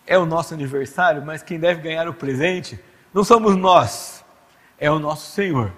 É 0.05 0.15
o 0.15 0.28
nosso 0.28 0.53
aniversário, 0.53 1.26
mas 1.26 1.41
quem 1.41 1.59
deve 1.59 1.82
ganhar 1.82 2.07
o 2.07 2.13
presente 2.13 2.80
não 3.11 3.24
somos 3.24 3.55
nós, 3.55 4.24
é 4.78 4.91
o 4.91 4.99
nosso 4.99 5.32
Senhor, 5.32 5.74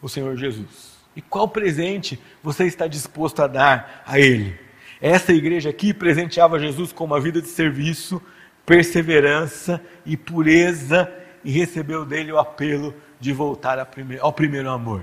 o 0.00 0.08
Senhor 0.08 0.36
Jesus. 0.36 0.96
E 1.16 1.20
qual 1.20 1.48
presente 1.48 2.22
você 2.40 2.66
está 2.66 2.86
disposto 2.86 3.42
a 3.42 3.48
dar 3.48 4.04
a 4.06 4.16
Ele? 4.16 4.56
Essa 5.00 5.32
igreja 5.32 5.70
aqui 5.70 5.92
presenteava 5.92 6.56
Jesus 6.60 6.92
com 6.92 7.02
uma 7.02 7.20
vida 7.20 7.42
de 7.42 7.48
serviço, 7.48 8.22
perseverança 8.70 9.84
e 10.06 10.16
pureza 10.16 11.12
e 11.42 11.50
recebeu 11.50 12.04
dele 12.04 12.30
o 12.30 12.38
apelo 12.38 12.94
de 13.18 13.32
voltar 13.32 13.80
ao 14.20 14.32
primeiro 14.32 14.70
amor. 14.70 15.02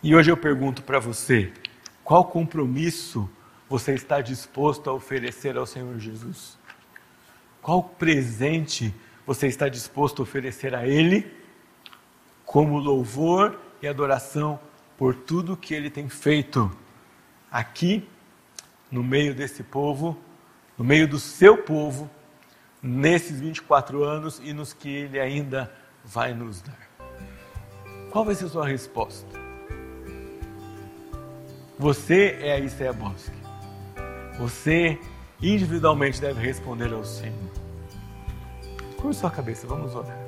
E 0.00 0.14
hoje 0.14 0.30
eu 0.30 0.36
pergunto 0.36 0.80
para 0.80 1.00
você: 1.00 1.52
qual 2.04 2.26
compromisso 2.26 3.28
você 3.68 3.94
está 3.94 4.20
disposto 4.20 4.88
a 4.88 4.92
oferecer 4.92 5.56
ao 5.56 5.66
Senhor 5.66 5.98
Jesus? 5.98 6.56
Qual 7.60 7.82
presente 7.82 8.94
você 9.26 9.48
está 9.48 9.68
disposto 9.68 10.20
a 10.20 10.22
oferecer 10.22 10.76
a 10.76 10.86
Ele 10.86 11.26
como 12.46 12.78
louvor 12.78 13.58
e 13.82 13.88
adoração 13.88 14.60
por 14.96 15.12
tudo 15.12 15.56
que 15.56 15.74
Ele 15.74 15.90
tem 15.90 16.08
feito 16.08 16.70
aqui, 17.50 18.08
no 18.92 19.02
meio 19.02 19.34
desse 19.34 19.64
povo, 19.64 20.16
no 20.78 20.84
meio 20.84 21.08
do 21.08 21.18
seu 21.18 21.58
povo 21.58 22.08
nesses 22.84 23.40
24 23.40 24.04
anos 24.04 24.38
e 24.44 24.52
nos 24.52 24.74
que 24.74 24.94
Ele 24.94 25.18
ainda 25.18 25.72
vai 26.04 26.34
nos 26.34 26.60
dar. 26.60 26.90
Qual 28.10 28.26
vai 28.26 28.34
ser 28.34 28.44
a 28.44 28.48
sua 28.48 28.68
resposta? 28.68 29.26
Você 31.78 32.38
é 32.40 32.52
a 32.52 32.58
Isaiah 32.60 32.92
Bosque. 32.92 33.36
Você 34.38 35.00
individualmente 35.42 36.20
deve 36.20 36.40
responder 36.40 36.92
ao 36.92 37.04
Senhor. 37.04 37.50
Curva 38.96 39.12
sua 39.12 39.30
cabeça, 39.30 39.66
vamos 39.66 39.94
orar. 39.94 40.23